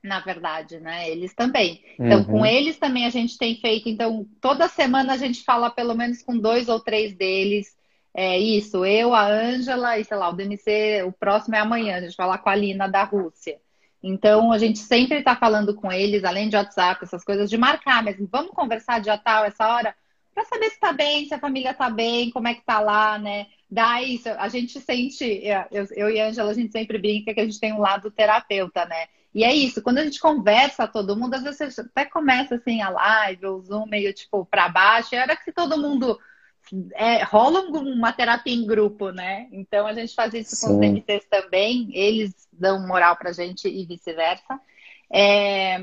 na 0.02 0.20
verdade, 0.20 0.78
né? 0.78 1.10
Eles 1.10 1.34
também. 1.34 1.82
Então, 1.98 2.18
uhum. 2.18 2.24
com 2.24 2.46
eles 2.46 2.78
também 2.78 3.06
a 3.06 3.10
gente 3.10 3.36
tem 3.36 3.56
feito. 3.56 3.88
Então, 3.88 4.28
toda 4.40 4.68
semana 4.68 5.14
a 5.14 5.16
gente 5.16 5.42
fala 5.42 5.70
pelo 5.70 5.94
menos 5.94 6.22
com 6.22 6.38
dois 6.38 6.68
ou 6.68 6.78
três 6.78 7.16
deles 7.16 7.74
é 8.14 8.38
isso, 8.38 8.84
eu, 8.84 9.12
a 9.12 9.26
Ângela 9.26 9.98
e, 9.98 10.04
sei 10.04 10.16
lá, 10.16 10.28
o 10.28 10.32
DMC, 10.32 11.02
o 11.04 11.12
próximo 11.12 11.56
é 11.56 11.58
amanhã, 11.58 11.96
a 11.96 12.00
gente 12.00 12.16
vai 12.16 12.26
falar 12.26 12.38
com 12.38 12.48
a 12.48 12.54
Lina 12.54 12.88
da 12.88 13.02
Rússia. 13.02 13.58
Então, 14.00 14.52
a 14.52 14.58
gente 14.58 14.78
sempre 14.78 15.18
está 15.18 15.34
falando 15.34 15.74
com 15.74 15.90
eles, 15.90 16.22
além 16.22 16.48
de 16.48 16.56
WhatsApp, 16.56 17.02
essas 17.02 17.24
coisas, 17.24 17.50
de 17.50 17.56
marcar 17.56 18.04
mesmo. 18.04 18.28
Vamos 18.30 18.52
conversar 18.52 19.00
dia 19.00 19.18
tal, 19.18 19.44
essa 19.44 19.66
hora, 19.66 19.96
para 20.32 20.44
saber 20.44 20.66
se 20.66 20.74
está 20.74 20.92
bem, 20.92 21.26
se 21.26 21.34
a 21.34 21.40
família 21.40 21.70
está 21.70 21.90
bem, 21.90 22.30
como 22.30 22.46
é 22.46 22.54
que 22.54 22.60
está 22.60 22.80
lá, 22.80 23.18
né? 23.18 23.46
Dá 23.68 24.02
isso, 24.02 24.28
a 24.28 24.48
gente 24.48 24.78
sente, 24.80 25.24
eu, 25.70 25.86
eu 25.96 26.10
e 26.10 26.20
a 26.20 26.28
Ângela, 26.28 26.50
a 26.50 26.54
gente 26.54 26.70
sempre 26.70 26.98
brinca 26.98 27.34
que 27.34 27.40
a 27.40 27.44
gente 27.44 27.58
tem 27.58 27.72
um 27.72 27.80
lado 27.80 28.10
terapeuta, 28.10 28.84
né? 28.84 29.06
E 29.34 29.42
é 29.42 29.52
isso, 29.52 29.82
quando 29.82 29.98
a 29.98 30.04
gente 30.04 30.20
conversa 30.20 30.86
todo 30.86 31.16
mundo, 31.16 31.34
às 31.34 31.42
vezes 31.42 31.78
até 31.78 32.04
começa 32.04 32.54
assim 32.54 32.80
a 32.80 32.90
live, 32.90 33.46
ou 33.46 33.58
o 33.58 33.62
Zoom 33.62 33.86
meio 33.86 34.12
tipo 34.12 34.44
para 34.46 34.68
baixo, 34.68 35.14
era 35.16 35.34
que 35.34 35.50
todo 35.50 35.80
mundo 35.80 36.16
é, 36.94 37.22
rola 37.22 37.60
uma 37.60 38.12
terapia 38.12 38.54
em 38.54 38.66
grupo, 38.66 39.10
né? 39.10 39.48
Então 39.52 39.86
a 39.86 39.92
gente 39.92 40.14
faz 40.14 40.32
isso 40.34 40.56
Sim. 40.56 40.66
com 40.66 40.72
os 40.74 40.80
DMTs 40.80 41.26
também, 41.28 41.90
eles 41.92 42.32
dão 42.52 42.86
moral 42.86 43.16
pra 43.16 43.32
gente 43.32 43.68
e 43.68 43.84
vice-versa. 43.84 44.60
É, 45.12 45.78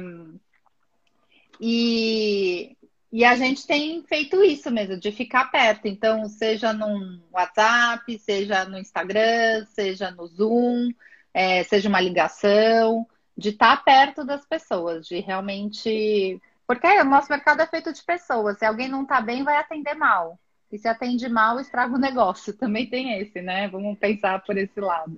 e, 1.59 2.75
e 3.11 3.23
a 3.23 3.35
gente 3.35 3.67
tem 3.67 4.03
feito 4.03 4.43
isso 4.43 4.71
mesmo, 4.71 4.97
de 4.97 5.11
ficar 5.11 5.51
perto. 5.51 5.87
Então, 5.87 6.27
seja 6.27 6.73
no 6.73 7.21
WhatsApp, 7.31 8.17
seja 8.17 8.65
no 8.65 8.79
Instagram, 8.79 9.65
seja 9.67 10.09
no 10.09 10.25
Zoom, 10.25 10.91
é, 11.33 11.63
seja 11.63 11.87
uma 11.87 12.01
ligação, 12.01 13.05
de 13.37 13.49
estar 13.49 13.83
perto 13.83 14.25
das 14.25 14.45
pessoas, 14.45 15.05
de 15.07 15.19
realmente. 15.19 16.41
Porque 16.65 16.87
o 16.87 17.05
nosso 17.05 17.29
mercado 17.29 17.61
é 17.61 17.67
feito 17.67 17.93
de 17.93 18.03
pessoas. 18.03 18.57
Se 18.57 18.65
alguém 18.65 18.87
não 18.87 19.03
está 19.03 19.21
bem, 19.21 19.43
vai 19.43 19.57
atender 19.57 19.93
mal. 19.93 20.39
E 20.71 20.77
se 20.77 20.87
atende 20.87 21.27
mal, 21.27 21.59
estraga 21.59 21.93
o 21.93 21.99
negócio. 21.99 22.53
Também 22.57 22.85
tem 22.85 23.19
esse, 23.19 23.41
né? 23.41 23.67
Vamos 23.67 23.97
pensar 23.97 24.43
por 24.43 24.57
esse 24.57 24.79
lado. 24.79 25.17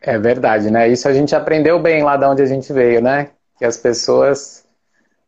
É 0.00 0.18
verdade, 0.18 0.70
né? 0.70 0.88
Isso 0.88 1.08
a 1.08 1.14
gente 1.14 1.34
aprendeu 1.34 1.78
bem 1.80 2.02
lá 2.02 2.16
de 2.16 2.26
onde 2.26 2.42
a 2.42 2.46
gente 2.46 2.72
veio, 2.72 3.00
né? 3.00 3.30
Que 3.58 3.64
as 3.64 3.76
pessoas 3.76 4.64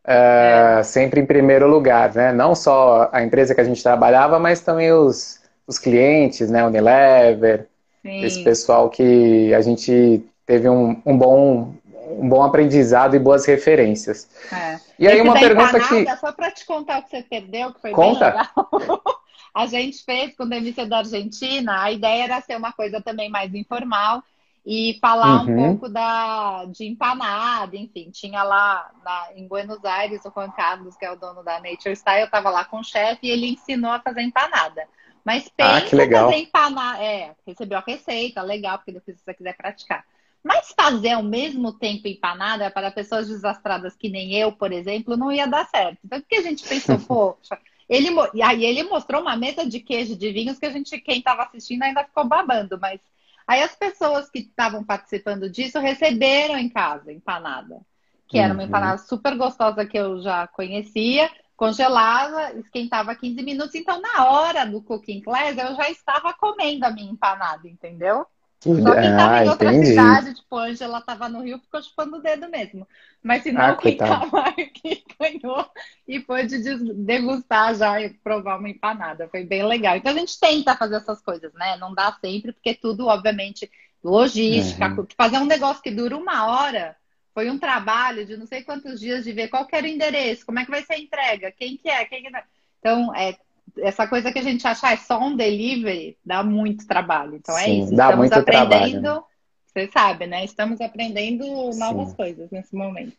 uh, 0.05 0.79
é. 0.79 0.83
sempre 0.83 1.21
em 1.21 1.27
primeiro 1.27 1.67
lugar, 1.67 2.15
né? 2.15 2.33
Não 2.33 2.55
só 2.55 3.09
a 3.11 3.23
empresa 3.23 3.55
que 3.55 3.61
a 3.61 3.65
gente 3.65 3.83
trabalhava, 3.83 4.39
mas 4.39 4.61
também 4.61 4.93
os, 4.93 5.41
os 5.67 5.79
clientes, 5.79 6.51
né? 6.51 6.65
Unilever, 6.65 7.67
Sim. 8.03 8.23
esse 8.23 8.45
pessoal 8.45 8.91
que 8.91 9.55
a 9.55 9.61
gente 9.63 10.23
teve 10.45 10.69
um, 10.69 11.01
um 11.07 11.17
bom 11.17 11.75
um 12.07 12.29
bom 12.29 12.43
aprendizado 12.43 13.17
e 13.17 13.19
boas 13.19 13.45
referências. 13.45 14.29
É. 14.53 14.79
E 14.99 15.07
aí 15.09 15.15
Esse 15.15 15.23
uma 15.23 15.35
pergunta 15.35 15.81
que 15.81 16.17
só 16.17 16.33
para 16.33 16.51
te 16.51 16.65
contar 16.65 17.01
o 17.01 17.03
que 17.03 17.11
você 17.11 17.23
perdeu, 17.23 17.73
que 17.73 17.81
foi 17.81 17.91
Conta. 17.91 18.31
bem 18.31 18.41
legal. 18.41 19.01
a 19.55 19.67
gente 19.67 20.05
fez 20.05 20.37
com 20.37 20.45
o 20.45 20.49
DMC 20.49 20.87
da 20.87 20.99
Argentina, 20.99 21.83
a 21.83 21.91
ideia 21.91 22.25
era 22.25 22.41
ser 22.41 22.57
uma 22.57 22.73
coisa 22.73 23.01
também 23.01 23.29
mais 23.29 23.55
informal 23.55 24.23
e 24.65 24.99
falar 25.01 25.45
uhum. 25.45 25.53
um 25.53 25.57
pouco 25.79 25.89
da, 25.89 26.65
de 26.65 26.87
empanada, 26.87 27.77
enfim, 27.77 28.11
tinha 28.11 28.43
lá 28.43 28.91
na, 29.05 29.29
em 29.37 29.47
Buenos 29.47 29.85
Aires 29.85 30.25
o 30.25 30.33
Juan 30.35 30.51
Carlos, 30.51 30.97
que 30.97 31.05
é 31.05 31.11
o 31.13 31.17
dono 31.17 31.45
da 31.45 31.61
Nature 31.61 31.95
Style, 31.95 32.23
eu 32.23 32.27
estava 32.27 32.51
lá 32.51 32.65
com 32.65 32.81
o 32.81 32.85
chefe 32.85 33.29
e 33.29 33.31
ele 33.31 33.47
ensinou 33.47 33.93
a 33.93 34.01
fazer 34.01 34.23
empanada. 34.23 34.87
Mas 35.25 35.49
pensa 35.49 35.77
ah, 35.77 35.81
que 35.81 35.95
legal. 35.95 36.29
fazer 36.29 36.43
empanada, 36.43 37.03
é, 37.03 37.33
recebeu 37.47 37.79
a 37.79 37.85
receita, 37.87 38.43
legal, 38.43 38.79
porque 38.79 38.93
depois 38.93 39.17
se 39.17 39.25
você 39.25 39.35
quiser 39.35 39.57
praticar. 39.57 40.05
Mas 40.47 40.73
fazer 40.79 41.11
ao 41.11 41.25
mesmo 41.25 41.73
tempo 41.73 42.07
empanada 42.07 42.71
para 42.71 42.93
pessoas 42.93 43.27
desastradas 43.27 43.97
que 43.97 44.09
nem 44.09 44.33
eu, 44.33 44.53
por 44.53 44.71
exemplo, 44.71 45.17
não 45.17 45.33
ia 45.33 45.45
dar 45.45 45.67
certo. 45.67 45.99
Então, 46.05 46.21
o 46.21 46.23
que 46.23 46.37
a 46.37 46.43
gente 46.43 46.63
pensou, 46.63 46.97
poxa, 47.03 47.59
ele, 47.89 48.11
e 48.33 48.41
aí 48.41 48.65
ele 48.65 48.85
mostrou 48.85 49.23
uma 49.23 49.37
mesa 49.37 49.67
de 49.67 49.81
queijo 49.81 50.15
de 50.15 50.31
vinhos 50.31 50.57
que 50.57 50.67
a 50.67 50.71
gente, 50.71 51.01
quem 51.01 51.19
estava 51.19 51.43
assistindo, 51.43 51.83
ainda 51.83 52.05
ficou 52.05 52.25
babando, 52.25 52.79
mas 52.81 53.01
aí 53.45 53.61
as 53.61 53.75
pessoas 53.75 54.31
que 54.31 54.39
estavam 54.39 54.85
participando 54.85 55.51
disso 55.51 55.81
receberam 55.81 56.57
em 56.57 56.69
casa 56.69 57.13
empanada, 57.13 57.81
que 58.29 58.39
era 58.39 58.55
uma 58.55 58.63
uhum. 58.63 58.69
empanada 58.69 58.99
super 58.99 59.37
gostosa 59.37 59.85
que 59.85 59.99
eu 59.99 60.23
já 60.23 60.47
conhecia, 60.47 61.29
congelava, 61.57 62.53
esquentava 62.61 63.17
15 63.17 63.43
minutos, 63.43 63.75
então 63.75 64.01
na 64.01 64.31
hora 64.31 64.65
do 64.65 64.81
cooking 64.81 65.23
class 65.23 65.59
eu 65.59 65.75
já 65.75 65.91
estava 65.91 66.33
comendo 66.35 66.87
a 66.87 66.91
minha 66.91 67.11
empanada, 67.11 67.67
entendeu? 67.67 68.25
Só 68.61 68.95
quem 68.95 69.11
estava 69.11 69.35
ah, 69.35 69.45
em 69.45 69.49
outra 69.49 69.73
entendi. 69.73 69.87
cidade, 69.89 70.35
tipo, 70.35 70.57
Angela 70.57 70.99
estava 70.99 71.29
no 71.29 71.43
Rio, 71.43 71.59
ficou 71.59 71.83
chupando 71.83 72.17
o 72.17 72.23
dedo 72.23 72.49
mesmo. 72.49 72.89
Mas 73.23 73.43
se 73.43 73.53
não, 73.53 73.61
ah, 73.61 73.77
quem 73.77 73.93
estava 73.93 74.41
aqui 74.49 75.05
ganhou 75.21 75.71
e 76.09 76.21
pôde 76.21 76.59
degustar 76.95 77.75
já 77.75 78.01
e 78.01 78.11
provar 78.11 78.59
uma 78.59 78.69
empanada. 78.69 79.29
Foi 79.29 79.45
bem 79.45 79.65
legal. 79.65 79.97
Então 79.97 80.13
a 80.13 80.17
gente 80.17 80.39
tenta 80.39 80.77
fazer 80.77 80.97
essas 80.97 81.21
coisas, 81.21 81.53
né? 81.55 81.77
Não 81.77 81.95
dá 81.95 82.17
sempre, 82.21 82.53
porque 82.53 82.75
tudo, 82.75 83.07
obviamente, 83.07 83.71
logística, 84.03 84.89
uhum. 84.89 85.07
fazer 85.17 85.39
um 85.39 85.47
negócio 85.47 85.83
que 85.83 85.91
dura 85.91 86.17
uma 86.17 86.47
hora 86.47 86.97
foi 87.35 87.51
um 87.51 87.59
trabalho 87.59 88.25
de 88.25 88.35
não 88.35 88.47
sei 88.47 88.63
quantos 88.63 88.99
dias 88.99 89.23
de 89.23 89.31
ver 89.31 89.49
qual 89.49 89.69
era 89.71 89.87
o 89.87 89.91
endereço, 89.91 90.47
como 90.47 90.59
é 90.59 90.65
que 90.65 90.71
vai 90.71 90.83
ser 90.83 90.95
a 90.95 90.99
entrega, 90.99 91.53
quem 91.53 91.77
que 91.77 91.87
é, 91.87 92.03
quem 92.07 92.23
que 92.23 92.31
não. 92.31 92.41
Então, 92.79 93.15
é, 93.15 93.37
essa 93.79 94.07
coisa 94.07 94.33
que 94.33 94.39
a 94.39 94.43
gente 94.43 94.67
achar 94.67 94.93
é 94.93 94.97
só 94.97 95.19
um 95.21 95.37
delivery 95.37 96.17
dá 96.25 96.43
muito 96.43 96.87
trabalho. 96.87 97.37
Então 97.37 97.57
é 97.57 97.65
Sim, 97.65 97.71
é 97.71 97.85
isso. 97.85 97.95
Dá 97.95 98.05
Estamos 98.05 98.19
muito 98.19 98.33
aprendendo, 98.35 99.03
trabalho. 99.03 99.25
você 99.67 99.91
sabe, 99.93 100.27
né? 100.27 100.45
Estamos 100.45 100.81
aprendendo 100.81 101.45
novas 101.77 102.09
Sim. 102.09 102.17
coisas 102.17 102.51
nesse 102.51 102.75
momento. 102.75 103.13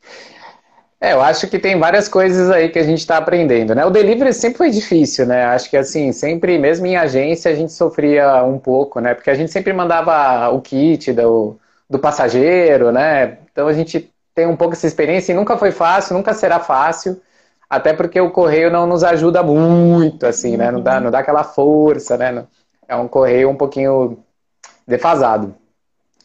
É, 1.00 1.14
eu 1.14 1.22
acho 1.22 1.48
que 1.48 1.60
tem 1.60 1.78
várias 1.78 2.08
coisas 2.10 2.50
aí 2.50 2.70
que 2.70 2.80
a 2.80 2.84
gente 2.84 3.00
está 3.00 3.18
aprendendo, 3.18 3.76
né? 3.76 3.86
O 3.86 3.92
delivery 3.92 4.34
sempre 4.34 4.58
foi 4.58 4.72
difícil, 4.72 5.28
né? 5.28 5.46
Acho 5.46 5.70
que 5.70 5.78
assim, 5.78 6.12
sempre, 6.12 6.58
mesmo 6.58 6.88
em 6.88 6.98
agência, 6.98 7.52
a 7.52 7.56
gente 7.56 7.72
sofria 7.72 8.44
um 8.44 8.58
pouco, 8.58 9.00
né? 9.00 9.14
Porque 9.14 9.30
a 9.30 9.36
gente 9.36 9.52
sempre 9.52 9.72
mandava 9.74 10.50
o 10.50 10.60
kit 10.60 11.14
do, 11.14 11.60
do 11.88 12.00
passageiro, 12.00 12.92
né? 12.92 13.38
Então 13.52 13.68
a 13.68 13.74
gente 13.74 14.12
tem 14.34 14.48
um 14.48 14.56
pouco 14.56 14.74
essa 14.74 14.88
experiência 14.88 15.32
e 15.32 15.36
nunca 15.36 15.56
foi 15.58 15.72
fácil, 15.72 16.16
nunca 16.16 16.34
será 16.34 16.60
fácil, 16.60 17.22
até 17.70 17.94
porque 17.94 18.20
o 18.20 18.32
correio 18.32 18.72
não 18.72 18.88
nos 18.88 19.04
ajuda 19.04 19.44
muito, 19.44 20.26
assim, 20.26 20.56
né? 20.56 20.72
Não 20.72 20.82
dá, 20.82 21.00
não 21.00 21.12
dá 21.12 21.20
aquela 21.20 21.44
força, 21.44 22.18
né? 22.18 22.46
É 22.88 22.96
um 22.96 23.08
correio 23.08 23.50
um 23.50 23.56
pouquinho 23.56 24.20
defasado. 24.88 25.54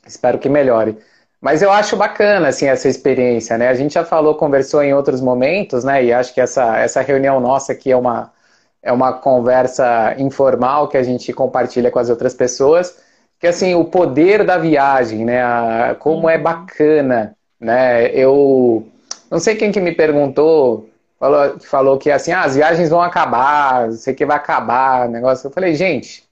Espero 0.06 0.38
que 0.38 0.48
melhore. 0.48 0.96
Mas 1.40 1.60
eu 1.60 1.72
acho 1.72 1.96
bacana, 1.96 2.48
assim, 2.48 2.66
essa 2.66 2.88
experiência, 2.88 3.58
né? 3.58 3.68
A 3.68 3.74
gente 3.74 3.94
já 3.94 4.04
falou, 4.04 4.36
conversou 4.36 4.82
em 4.82 4.94
outros 4.94 5.20
momentos, 5.20 5.82
né? 5.82 6.04
E 6.04 6.12
acho 6.12 6.32
que 6.32 6.40
essa, 6.40 6.78
essa 6.78 7.00
reunião 7.00 7.40
nossa 7.40 7.72
aqui 7.72 7.90
é 7.90 7.96
uma, 7.96 8.32
é 8.80 8.92
uma 8.92 9.12
conversa 9.12 10.14
informal 10.18 10.86
que 10.88 10.96
a 10.96 11.02
gente 11.02 11.32
compartilha 11.32 11.90
com 11.90 11.98
as 11.98 12.08
outras 12.08 12.34
pessoas. 12.34 12.96
Que, 13.40 13.48
assim, 13.48 13.74
o 13.74 13.84
poder 13.84 14.44
da 14.44 14.56
viagem, 14.56 15.24
né? 15.24 15.42
A, 15.42 15.96
como 15.98 16.30
é 16.30 16.36
uhum. 16.36 16.42
bacana, 16.44 17.34
né? 17.58 18.06
Eu... 18.14 18.86
Não 19.28 19.40
sei 19.40 19.56
quem 19.56 19.72
que 19.72 19.80
me 19.80 19.92
perguntou, 19.92 20.88
falou, 21.22 21.60
falou 21.60 21.98
que, 21.98 22.10
assim, 22.10 22.32
ah, 22.32 22.42
as 22.42 22.56
viagens 22.56 22.90
vão 22.90 23.00
acabar, 23.00 23.92
sei 23.92 24.12
que 24.12 24.26
vai 24.26 24.36
acabar, 24.36 25.08
negócio. 25.08 25.46
Eu 25.46 25.52
falei, 25.52 25.72
gente, 25.72 26.24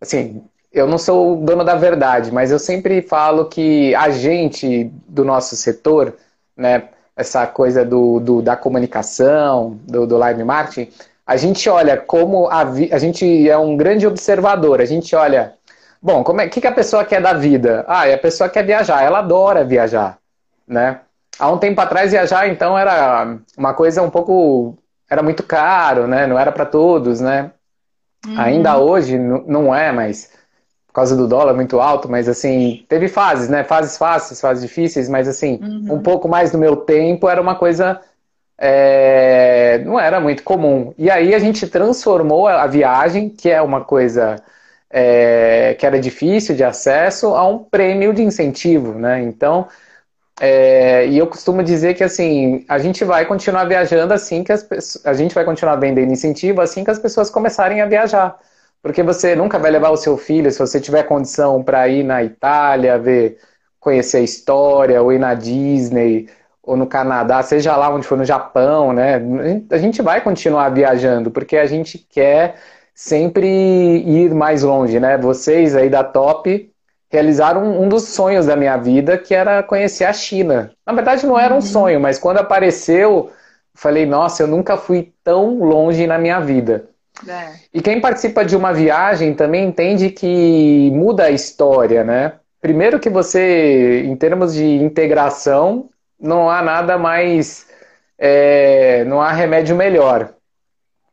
assim, 0.00 0.42
eu 0.72 0.88
não 0.88 0.98
sou 0.98 1.34
o 1.34 1.36
dono 1.44 1.62
da 1.62 1.76
verdade, 1.76 2.32
mas 2.32 2.50
eu 2.50 2.58
sempre 2.58 3.00
falo 3.02 3.44
que 3.44 3.94
a 3.94 4.10
gente 4.10 4.90
do 5.06 5.24
nosso 5.24 5.54
setor, 5.54 6.16
né, 6.56 6.88
essa 7.16 7.46
coisa 7.46 7.84
do, 7.84 8.18
do 8.18 8.42
da 8.42 8.56
comunicação, 8.56 9.78
do, 9.84 10.04
do, 10.08 10.18
live 10.18 10.42
marketing, 10.42 10.90
a 11.24 11.36
gente 11.36 11.68
olha 11.68 11.96
como 11.96 12.48
a, 12.48 12.62
a 12.62 12.98
gente 12.98 13.48
é 13.48 13.56
um 13.56 13.76
grande 13.76 14.08
observador, 14.08 14.80
a 14.80 14.84
gente 14.84 15.14
olha, 15.14 15.54
bom, 16.02 16.24
como 16.24 16.40
é 16.40 16.48
que, 16.48 16.60
que 16.60 16.66
a 16.66 16.72
pessoa 16.72 17.04
quer 17.04 17.22
da 17.22 17.32
vida? 17.32 17.84
Ah, 17.86 18.12
a 18.12 18.18
pessoa 18.18 18.50
quer 18.50 18.64
viajar, 18.66 19.04
ela 19.04 19.20
adora 19.20 19.64
viajar, 19.64 20.18
né? 20.66 21.00
Há 21.38 21.50
um 21.50 21.58
tempo 21.58 21.80
atrás 21.80 22.12
viajar 22.12 22.48
então 22.48 22.78
era 22.78 23.36
uma 23.56 23.74
coisa 23.74 24.02
um 24.02 24.10
pouco 24.10 24.76
era 25.10 25.22
muito 25.22 25.42
caro, 25.42 26.06
né? 26.06 26.26
Não 26.26 26.38
era 26.38 26.50
para 26.52 26.64
todos, 26.64 27.20
né? 27.20 27.50
Uhum. 28.26 28.40
Ainda 28.40 28.78
hoje 28.78 29.18
não 29.18 29.74
é, 29.74 29.92
mas 29.92 30.30
por 30.86 30.94
causa 30.94 31.16
do 31.16 31.26
dólar 31.26 31.54
muito 31.54 31.80
alto, 31.80 32.08
mas 32.08 32.28
assim, 32.28 32.84
teve 32.88 33.08
fases, 33.08 33.48
né? 33.48 33.64
Fases 33.64 33.98
fáceis, 33.98 34.40
fases 34.40 34.62
difíceis, 34.62 35.08
mas 35.08 35.28
assim, 35.28 35.58
uhum. 35.60 35.94
um 35.96 36.02
pouco 36.02 36.28
mais 36.28 36.52
do 36.52 36.58
meu 36.58 36.76
tempo 36.76 37.28
era 37.28 37.40
uma 37.40 37.56
coisa. 37.56 38.00
É, 38.56 39.82
não 39.84 39.98
era 39.98 40.20
muito 40.20 40.44
comum. 40.44 40.94
E 40.96 41.10
aí 41.10 41.34
a 41.34 41.38
gente 41.40 41.66
transformou 41.66 42.46
a 42.46 42.66
viagem, 42.68 43.28
que 43.28 43.50
é 43.50 43.60
uma 43.60 43.84
coisa 43.84 44.36
é, 44.88 45.74
que 45.76 45.84
era 45.84 45.98
difícil 45.98 46.54
de 46.54 46.62
acesso, 46.62 47.34
a 47.34 47.44
um 47.48 47.58
prêmio 47.58 48.14
de 48.14 48.22
incentivo, 48.22 48.94
né? 48.94 49.20
Então, 49.22 49.66
é, 50.40 51.06
e 51.06 51.18
eu 51.18 51.26
costumo 51.28 51.62
dizer 51.62 51.94
que 51.94 52.02
assim, 52.02 52.64
a 52.68 52.78
gente 52.78 53.04
vai 53.04 53.24
continuar 53.24 53.64
viajando 53.66 54.12
assim 54.12 54.42
que 54.42 54.52
as 54.52 54.66
a 55.04 55.14
gente 55.14 55.34
vai 55.34 55.44
continuar 55.44 55.76
vendendo 55.76 56.12
incentivo 56.12 56.60
assim 56.60 56.82
que 56.84 56.90
as 56.90 56.98
pessoas 56.98 57.30
começarem 57.30 57.80
a 57.80 57.86
viajar. 57.86 58.38
Porque 58.82 59.02
você 59.02 59.34
nunca 59.34 59.58
vai 59.58 59.70
levar 59.70 59.90
o 59.90 59.96
seu 59.96 60.16
filho, 60.18 60.50
se 60.50 60.58
você 60.58 60.80
tiver 60.80 61.04
condição 61.04 61.62
para 61.62 61.88
ir 61.88 62.04
na 62.04 62.22
Itália, 62.22 62.98
ver, 62.98 63.38
conhecer 63.80 64.18
a 64.18 64.20
história, 64.20 65.02
ou 65.02 65.12
ir 65.12 65.18
na 65.18 65.34
Disney, 65.34 66.28
ou 66.62 66.76
no 66.76 66.86
Canadá, 66.86 67.42
seja 67.42 67.76
lá 67.76 67.88
onde 67.94 68.06
for, 68.06 68.18
no 68.18 68.24
Japão, 68.24 68.92
né? 68.92 69.20
A 69.70 69.78
gente 69.78 70.02
vai 70.02 70.20
continuar 70.22 70.68
viajando, 70.70 71.30
porque 71.30 71.56
a 71.56 71.66
gente 71.66 71.98
quer 71.98 72.56
sempre 72.94 73.46
ir 73.46 74.34
mais 74.34 74.62
longe, 74.62 75.00
né? 75.00 75.18
Vocês 75.18 75.74
aí 75.76 75.88
da 75.90 76.04
Top 76.04 76.73
realizaram 77.14 77.80
um 77.80 77.88
dos 77.88 78.08
sonhos 78.08 78.46
da 78.46 78.56
minha 78.56 78.76
vida, 78.76 79.16
que 79.16 79.34
era 79.34 79.62
conhecer 79.62 80.04
a 80.04 80.12
China. 80.12 80.72
Na 80.84 80.92
verdade, 80.92 81.26
não 81.26 81.38
era 81.38 81.52
um 81.54 81.56
uhum. 81.56 81.62
sonho, 81.62 82.00
mas 82.00 82.18
quando 82.18 82.38
apareceu, 82.38 83.30
falei, 83.74 84.04
nossa, 84.04 84.42
eu 84.42 84.46
nunca 84.46 84.76
fui 84.76 85.12
tão 85.22 85.58
longe 85.58 86.06
na 86.06 86.18
minha 86.18 86.40
vida. 86.40 86.88
É. 87.26 87.52
E 87.72 87.80
quem 87.80 88.00
participa 88.00 88.44
de 88.44 88.56
uma 88.56 88.72
viagem 88.72 89.34
também 89.34 89.66
entende 89.66 90.10
que 90.10 90.90
muda 90.92 91.24
a 91.24 91.30
história, 91.30 92.02
né? 92.02 92.32
Primeiro 92.60 92.98
que 92.98 93.08
você, 93.08 94.02
em 94.04 94.16
termos 94.16 94.54
de 94.54 94.64
integração, 94.64 95.88
não 96.18 96.50
há 96.50 96.62
nada 96.62 96.98
mais, 96.98 97.66
é, 98.18 99.04
não 99.04 99.20
há 99.20 99.30
remédio 99.30 99.76
melhor. 99.76 100.34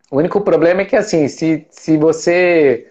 O 0.09 0.17
único 0.17 0.41
problema 0.41 0.81
é 0.81 0.85
que 0.85 0.95
assim, 0.95 1.27
se, 1.27 1.67
se 1.69 1.97
você 1.97 2.87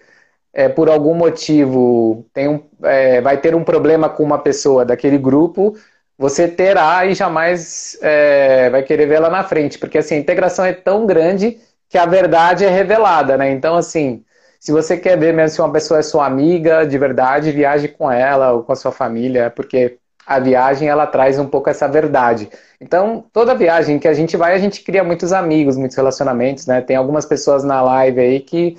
é, 0.53 0.67
por 0.69 0.89
algum 0.89 1.13
motivo 1.13 2.25
tem 2.33 2.47
um, 2.47 2.61
é, 2.83 3.21
vai 3.21 3.37
ter 3.37 3.55
um 3.55 3.63
problema 3.63 4.09
com 4.09 4.23
uma 4.23 4.37
pessoa 4.39 4.83
daquele 4.85 5.17
grupo, 5.17 5.75
você 6.17 6.47
terá 6.47 7.05
e 7.05 7.15
jamais 7.15 7.97
é, 8.01 8.69
vai 8.69 8.83
querer 8.83 9.07
vê-la 9.07 9.29
na 9.29 9.43
frente, 9.43 9.79
porque 9.79 9.97
assim, 9.97 10.15
a 10.15 10.19
integração 10.19 10.65
é 10.65 10.73
tão 10.73 11.05
grande 11.05 11.57
que 11.89 11.97
a 11.97 12.05
verdade 12.05 12.63
é 12.63 12.69
revelada, 12.69 13.37
né? 13.37 13.51
Então, 13.51 13.75
assim, 13.75 14.23
se 14.59 14.71
você 14.71 14.95
quer 14.97 15.17
ver 15.17 15.33
mesmo 15.33 15.55
se 15.55 15.61
uma 15.61 15.71
pessoa 15.71 15.99
é 15.99 16.03
sua 16.03 16.25
amiga 16.25 16.85
de 16.85 16.97
verdade, 16.97 17.51
viaje 17.51 17.87
com 17.87 18.09
ela 18.11 18.53
ou 18.53 18.63
com 18.63 18.71
a 18.71 18.75
sua 18.75 18.91
família, 18.91 19.49
porque 19.49 19.97
a 20.25 20.39
viagem 20.39 20.87
ela 20.87 21.07
traz 21.07 21.39
um 21.39 21.47
pouco 21.47 21.69
essa 21.69 21.87
verdade. 21.87 22.49
Então, 22.79 23.25
toda 23.33 23.55
viagem 23.55 23.99
que 23.99 24.07
a 24.07 24.13
gente 24.13 24.37
vai, 24.37 24.53
a 24.53 24.57
gente 24.59 24.83
cria 24.83 25.03
muitos 25.03 25.33
amigos, 25.33 25.77
muitos 25.77 25.97
relacionamentos, 25.97 26.65
né? 26.67 26.81
Tem 26.81 26.95
algumas 26.95 27.25
pessoas 27.25 27.63
na 27.63 27.81
live 27.81 28.19
aí 28.19 28.39
que, 28.39 28.77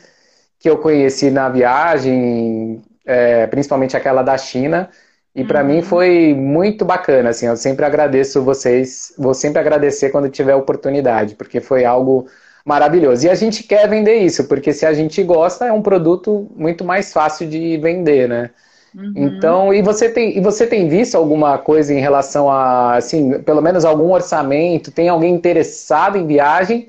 que 0.63 0.71
eu 0.71 0.79
conheci 0.79 1.29
na 1.29 1.49
viagem, 1.49 2.81
é, 3.05 3.49
principalmente 3.49 3.97
aquela 3.97 4.23
da 4.23 4.39
China, 4.39 4.89
e 5.35 5.43
para 5.43 5.61
uhum. 5.61 5.67
mim 5.67 5.83
foi 5.83 6.35
muito 6.35 6.85
bacana, 6.85 7.31
assim, 7.31 7.47
eu 7.47 7.57
sempre 7.57 7.85
agradeço 7.85 8.41
vocês, 8.43 9.13
vou 9.19 9.35
sempre 9.35 9.59
agradecer 9.59 10.11
quando 10.11 10.29
tiver 10.29 10.55
oportunidade, 10.55 11.35
porque 11.35 11.61
foi 11.61 11.85
algo 11.85 12.27
maravilhoso. 12.65 13.27
E 13.27 13.29
a 13.31 13.35
gente 13.35 13.65
quer 13.65 13.89
vender 13.89 14.19
isso, 14.19 14.45
porque 14.45 14.73
se 14.73 14.87
a 14.87 14.93
gente 14.93 15.21
gosta, 15.25 15.67
é 15.67 15.73
um 15.73 15.83
produto 15.83 16.49
muito 16.55 16.85
mais 16.85 17.13
fácil 17.13 17.49
de 17.49 17.77
vender, 17.79 18.29
né? 18.29 18.51
Uhum. 18.95 19.13
Então, 19.17 19.75
e 19.75 19.83
você 19.83 20.09
tem, 20.09 20.37
e 20.37 20.41
você 20.41 20.65
tem 20.65 20.89
visto 20.89 21.17
alguma 21.17 21.59
coisa 21.59 21.93
em 21.93 21.99
relação 21.99 22.49
a, 22.49 22.97
assim, 22.97 23.41
pelo 23.41 23.61
menos 23.61 23.85
algum 23.85 24.13
orçamento? 24.13 24.93
Tem 24.93 25.09
alguém 25.09 25.35
interessado 25.35 26.17
em 26.17 26.27
viagem? 26.27 26.89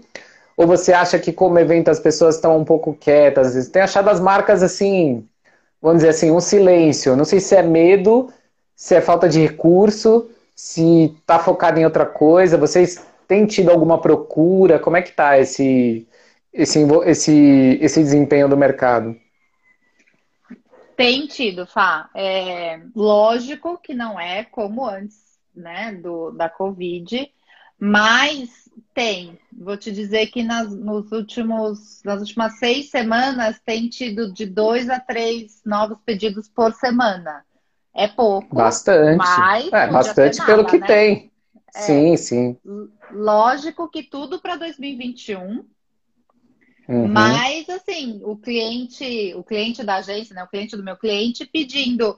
Ou 0.55 0.67
você 0.67 0.93
acha 0.93 1.17
que 1.19 1.33
como 1.33 1.57
evento 1.59 1.89
as 1.89 1.99
pessoas 1.99 2.35
estão 2.35 2.57
um 2.57 2.65
pouco 2.65 2.93
quietas? 2.93 3.67
Tem 3.69 3.81
achado 3.81 4.09
as 4.09 4.19
marcas 4.19 4.61
assim, 4.61 5.27
vamos 5.81 5.97
dizer 5.99 6.09
assim, 6.09 6.31
um 6.31 6.39
silêncio. 6.39 7.15
Não 7.15 7.25
sei 7.25 7.39
se 7.39 7.55
é 7.55 7.63
medo, 7.63 8.31
se 8.75 8.95
é 8.95 9.01
falta 9.01 9.27
de 9.27 9.39
recurso, 9.39 10.29
se 10.55 11.15
está 11.19 11.39
focado 11.39 11.79
em 11.79 11.85
outra 11.85 12.05
coisa. 12.05 12.57
Vocês 12.57 13.05
tem 13.27 13.45
tido 13.45 13.71
alguma 13.71 13.99
procura? 13.99 14.79
Como 14.79 14.95
é 14.95 15.01
que 15.01 15.09
está 15.09 15.39
esse, 15.39 16.07
esse, 16.53 16.79
esse, 17.05 17.79
esse 17.81 17.99
desempenho 17.99 18.47
do 18.47 18.57
mercado? 18.57 19.15
Tem 20.95 21.25
tido, 21.25 21.65
Fá. 21.65 22.09
É, 22.13 22.79
lógico 22.95 23.79
que 23.81 23.93
não 23.93 24.19
é 24.19 24.43
como 24.43 24.85
antes 24.85 25.17
né, 25.55 25.91
do, 25.93 26.31
da 26.31 26.49
Covid, 26.49 27.29
mas 27.79 28.62
tem. 28.93 29.39
Vou 29.51 29.77
te 29.77 29.91
dizer 29.91 30.27
que 30.27 30.43
nas, 30.43 30.73
nos 30.73 31.11
últimos, 31.11 32.01
nas 32.03 32.19
últimas 32.19 32.57
seis 32.59 32.89
semanas 32.89 33.59
tem 33.65 33.89
tido 33.89 34.31
de 34.33 34.45
dois 34.45 34.89
a 34.89 34.99
três 34.99 35.61
novos 35.65 35.97
pedidos 36.05 36.47
por 36.49 36.73
semana. 36.73 37.45
É 37.93 38.07
pouco. 38.07 38.55
Bastante. 38.55 39.17
Mas 39.17 39.71
é, 39.71 39.87
bastante 39.87 40.39
nada, 40.39 40.51
pelo 40.51 40.65
que 40.65 40.79
né? 40.79 40.87
tem. 40.87 41.31
É, 41.75 41.79
sim, 41.79 42.17
sim. 42.17 42.57
Lógico 43.11 43.89
que 43.89 44.03
tudo 44.03 44.39
para 44.39 44.55
2021. 44.55 45.65
Uhum. 46.87 47.07
Mas 47.07 47.69
assim, 47.69 48.21
o 48.23 48.35
cliente, 48.35 49.33
o 49.35 49.43
cliente 49.43 49.83
da 49.83 49.95
agência, 49.95 50.35
né, 50.35 50.43
o 50.43 50.47
cliente 50.47 50.75
do 50.75 50.83
meu 50.83 50.97
cliente 50.97 51.45
pedindo 51.45 52.17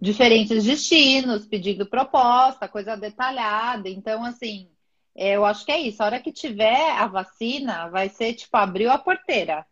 diferentes 0.00 0.64
destinos, 0.64 1.46
pedindo 1.46 1.86
proposta, 1.86 2.68
coisa 2.68 2.96
detalhada. 2.96 3.88
Então, 3.88 4.24
assim, 4.24 4.68
eu 5.16 5.44
acho 5.44 5.64
que 5.64 5.72
é 5.72 5.80
isso. 5.80 6.02
A 6.02 6.06
hora 6.06 6.20
que 6.20 6.32
tiver 6.32 6.92
a 6.92 7.06
vacina, 7.06 7.88
vai 7.88 8.08
ser 8.08 8.34
tipo, 8.34 8.56
abriu 8.56 8.90
a 8.90 8.98
porteira. 8.98 9.66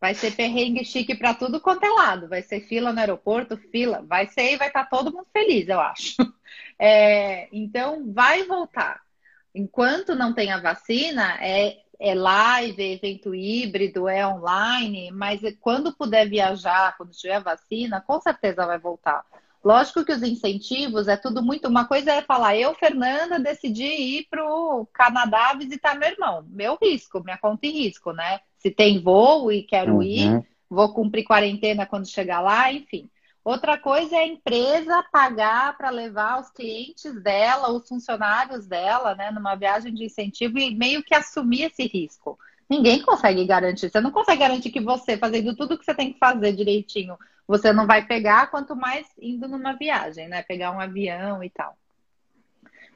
Vai 0.00 0.14
ser 0.14 0.32
perrengue 0.36 0.84
chique 0.84 1.14
para 1.16 1.34
tudo 1.34 1.60
quanto 1.60 1.84
é 1.84 1.88
lado. 1.88 2.28
Vai 2.28 2.42
ser 2.42 2.60
fila 2.60 2.92
no 2.92 3.00
aeroporto, 3.00 3.56
fila. 3.56 4.02
Vai 4.06 4.28
ser 4.28 4.52
e 4.52 4.56
vai 4.56 4.68
estar 4.68 4.84
tá 4.84 4.90
todo 4.96 5.12
mundo 5.12 5.26
feliz, 5.32 5.68
eu 5.68 5.80
acho. 5.80 6.16
É, 6.80 7.48
então, 7.52 8.12
vai 8.12 8.44
voltar. 8.44 9.02
Enquanto 9.52 10.14
não 10.14 10.32
tem 10.32 10.52
a 10.52 10.60
vacina, 10.60 11.36
é, 11.40 11.76
é 11.98 12.14
live, 12.14 12.80
é 12.80 12.92
evento 12.92 13.34
híbrido, 13.34 14.08
é 14.08 14.24
online, 14.24 15.10
mas 15.10 15.40
quando 15.60 15.92
puder 15.92 16.28
viajar, 16.28 16.96
quando 16.96 17.10
tiver 17.10 17.40
vacina, 17.42 18.00
com 18.00 18.20
certeza 18.20 18.64
vai 18.64 18.78
voltar. 18.78 19.24
Lógico 19.68 20.02
que 20.02 20.12
os 20.12 20.22
incentivos 20.22 21.08
é 21.08 21.16
tudo 21.18 21.42
muito. 21.42 21.68
Uma 21.68 21.84
coisa 21.84 22.10
é 22.10 22.22
falar, 22.22 22.56
eu, 22.56 22.74
Fernanda, 22.74 23.38
decidi 23.38 23.84
ir 23.84 24.26
para 24.30 24.42
o 24.42 24.86
Canadá 24.86 25.52
visitar 25.52 25.94
meu 25.94 26.08
irmão. 26.08 26.42
Meu 26.48 26.78
risco, 26.80 27.22
minha 27.22 27.36
conta 27.36 27.66
em 27.66 27.72
risco, 27.72 28.14
né? 28.14 28.40
Se 28.56 28.70
tem 28.70 28.98
voo 28.98 29.52
e 29.52 29.62
quero 29.62 29.96
uhum. 29.96 30.02
ir, 30.02 30.42
vou 30.70 30.94
cumprir 30.94 31.24
quarentena 31.24 31.84
quando 31.84 32.08
chegar 32.08 32.40
lá, 32.40 32.72
enfim. 32.72 33.10
Outra 33.44 33.76
coisa 33.76 34.16
é 34.16 34.20
a 34.20 34.26
empresa 34.26 35.04
pagar 35.12 35.76
para 35.76 35.90
levar 35.90 36.40
os 36.40 36.48
clientes 36.48 37.22
dela, 37.22 37.70
os 37.70 37.86
funcionários 37.86 38.66
dela, 38.66 39.14
né, 39.14 39.30
numa 39.30 39.54
viagem 39.54 39.92
de 39.92 40.02
incentivo 40.02 40.58
e 40.58 40.74
meio 40.74 41.02
que 41.02 41.14
assumir 41.14 41.64
esse 41.64 41.86
risco. 41.86 42.38
Ninguém 42.68 43.02
consegue 43.02 43.44
garantir. 43.46 43.90
Você 43.90 44.00
não 44.00 44.10
consegue 44.10 44.40
garantir 44.40 44.70
que 44.70 44.80
você, 44.80 45.16
fazendo 45.16 45.56
tudo 45.56 45.78
que 45.78 45.84
você 45.84 45.94
tem 45.94 46.12
que 46.12 46.18
fazer 46.18 46.52
direitinho, 46.52 47.16
você 47.46 47.72
não 47.72 47.86
vai 47.86 48.04
pegar, 48.04 48.50
quanto 48.50 48.76
mais 48.76 49.06
indo 49.20 49.48
numa 49.48 49.72
viagem, 49.72 50.28
né? 50.28 50.42
Pegar 50.42 50.72
um 50.72 50.80
avião 50.80 51.42
e 51.42 51.48
tal. 51.48 51.76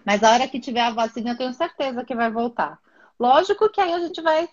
Mas 0.05 0.23
a 0.23 0.33
hora 0.33 0.49
que 0.49 0.61
tiver 0.61 0.83
a 0.83 0.91
vacina, 0.91 1.31
eu 1.31 1.39
tenho 1.39 1.55
certeza 1.55 2.05
que 2.05 2.15
vai 2.15 2.31
voltar. 2.31 2.79
Lógico 3.19 3.71
que 3.71 3.81
aí 3.81 3.93
a 3.93 4.01
gente 4.01 4.21
vai. 4.21 4.49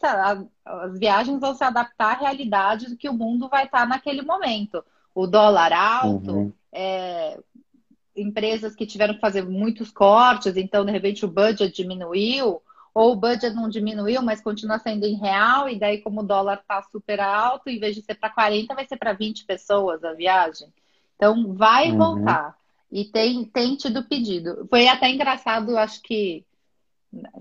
As 0.63 0.97
viagens 0.97 1.39
vão 1.39 1.53
se 1.53 1.63
adaptar 1.63 2.15
à 2.15 2.19
realidade 2.19 2.87
do 2.87 2.95
que 2.95 3.09
o 3.09 3.13
mundo 3.13 3.49
vai 3.49 3.65
estar 3.65 3.85
naquele 3.87 4.21
momento. 4.21 4.83
O 5.13 5.27
dólar 5.27 5.73
alto, 5.73 6.31
uhum. 6.31 6.53
é, 6.71 7.39
empresas 8.15 8.75
que 8.75 8.85
tiveram 8.85 9.15
que 9.15 9.19
fazer 9.19 9.43
muitos 9.43 9.91
cortes, 9.91 10.55
então 10.55 10.85
de 10.85 10.91
repente 10.91 11.25
o 11.25 11.27
budget 11.27 11.75
diminuiu 11.75 12.61
ou 12.93 13.13
o 13.13 13.15
budget 13.15 13.55
não 13.55 13.69
diminuiu, 13.69 14.21
mas 14.21 14.41
continua 14.41 14.79
sendo 14.79 15.05
em 15.05 15.15
real, 15.15 15.69
e 15.69 15.79
daí, 15.79 15.99
como 15.99 16.21
o 16.21 16.25
dólar 16.25 16.59
está 16.61 16.81
super 16.83 17.19
alto, 17.19 17.69
em 17.69 17.79
vez 17.79 17.95
de 17.95 18.01
ser 18.01 18.15
para 18.15 18.29
40, 18.29 18.73
vai 18.73 18.85
ser 18.85 18.97
para 18.97 19.13
20 19.13 19.45
pessoas 19.45 20.03
a 20.03 20.13
viagem. 20.13 20.67
Então, 21.15 21.53
vai 21.53 21.91
uhum. 21.91 21.97
voltar. 21.97 22.55
E 22.91 23.05
tem, 23.05 23.45
tem 23.45 23.75
tido 23.75 24.03
pedido. 24.03 24.65
Foi 24.69 24.87
até 24.87 25.09
engraçado, 25.09 25.77
acho 25.77 26.01
que. 26.01 26.45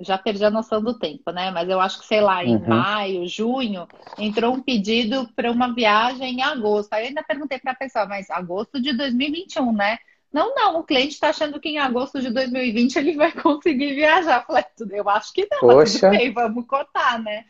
Já 0.00 0.16
perdi 0.16 0.42
a 0.42 0.50
noção 0.50 0.82
do 0.82 0.98
tempo, 0.98 1.30
né? 1.30 1.50
Mas 1.50 1.68
eu 1.68 1.78
acho 1.78 2.00
que, 2.00 2.06
sei 2.06 2.22
lá, 2.22 2.42
em 2.42 2.56
uhum. 2.56 2.68
maio, 2.68 3.28
junho, 3.28 3.86
entrou 4.16 4.54
um 4.54 4.62
pedido 4.62 5.28
para 5.36 5.52
uma 5.52 5.74
viagem 5.74 6.36
em 6.36 6.42
agosto. 6.42 6.94
Aí 6.94 7.04
eu 7.04 7.08
ainda 7.08 7.22
perguntei 7.22 7.58
para 7.58 7.72
a 7.72 7.76
pessoa, 7.76 8.06
mas 8.06 8.30
agosto 8.30 8.80
de 8.80 8.94
2021, 8.94 9.70
né? 9.74 9.98
Não, 10.32 10.54
não, 10.54 10.80
o 10.80 10.84
cliente 10.84 11.14
está 11.14 11.30
achando 11.30 11.58
que 11.58 11.70
em 11.70 11.78
agosto 11.78 12.20
de 12.20 12.30
2020 12.30 12.96
ele 12.96 13.16
vai 13.16 13.32
conseguir 13.32 13.94
viajar. 13.94 14.40
Eu 14.40 14.46
falei, 14.46 14.64
eu 14.92 15.08
acho 15.08 15.32
que 15.32 15.48
não, 15.50 15.60
Poxa. 15.60 16.00
tudo 16.00 16.10
bem, 16.10 16.32
vamos 16.32 16.66
cotar, 16.66 17.22
né? 17.22 17.44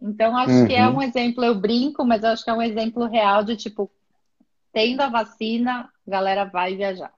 Então, 0.00 0.36
acho 0.36 0.52
uhum. 0.52 0.66
que 0.66 0.74
é 0.74 0.86
uhum. 0.86 0.96
um 0.96 1.02
exemplo, 1.02 1.44
eu 1.44 1.54
brinco, 1.54 2.04
mas 2.04 2.22
acho 2.22 2.44
que 2.44 2.50
é 2.50 2.54
um 2.54 2.62
exemplo 2.62 3.06
real 3.06 3.42
de 3.42 3.56
tipo, 3.56 3.90
tendo 4.72 5.00
a 5.00 5.08
vacina, 5.08 5.88
a 6.06 6.10
galera 6.10 6.44
vai 6.44 6.76
viajar. 6.76 7.12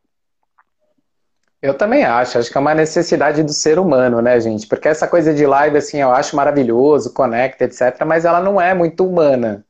Eu 1.60 1.76
também 1.76 2.04
acho, 2.04 2.38
acho 2.38 2.50
que 2.50 2.56
é 2.56 2.60
uma 2.60 2.74
necessidade 2.74 3.42
do 3.42 3.52
ser 3.52 3.78
humano, 3.78 4.22
né, 4.22 4.40
gente? 4.40 4.66
Porque 4.66 4.88
essa 4.88 5.06
coisa 5.06 5.34
de 5.34 5.44
live, 5.44 5.76
assim, 5.76 5.98
eu 5.98 6.10
acho 6.10 6.34
maravilhoso, 6.34 7.12
conecta, 7.12 7.64
etc., 7.64 8.02
mas 8.06 8.24
ela 8.24 8.40
não 8.40 8.58
é 8.58 8.72
muito 8.72 9.06
humana, 9.06 9.62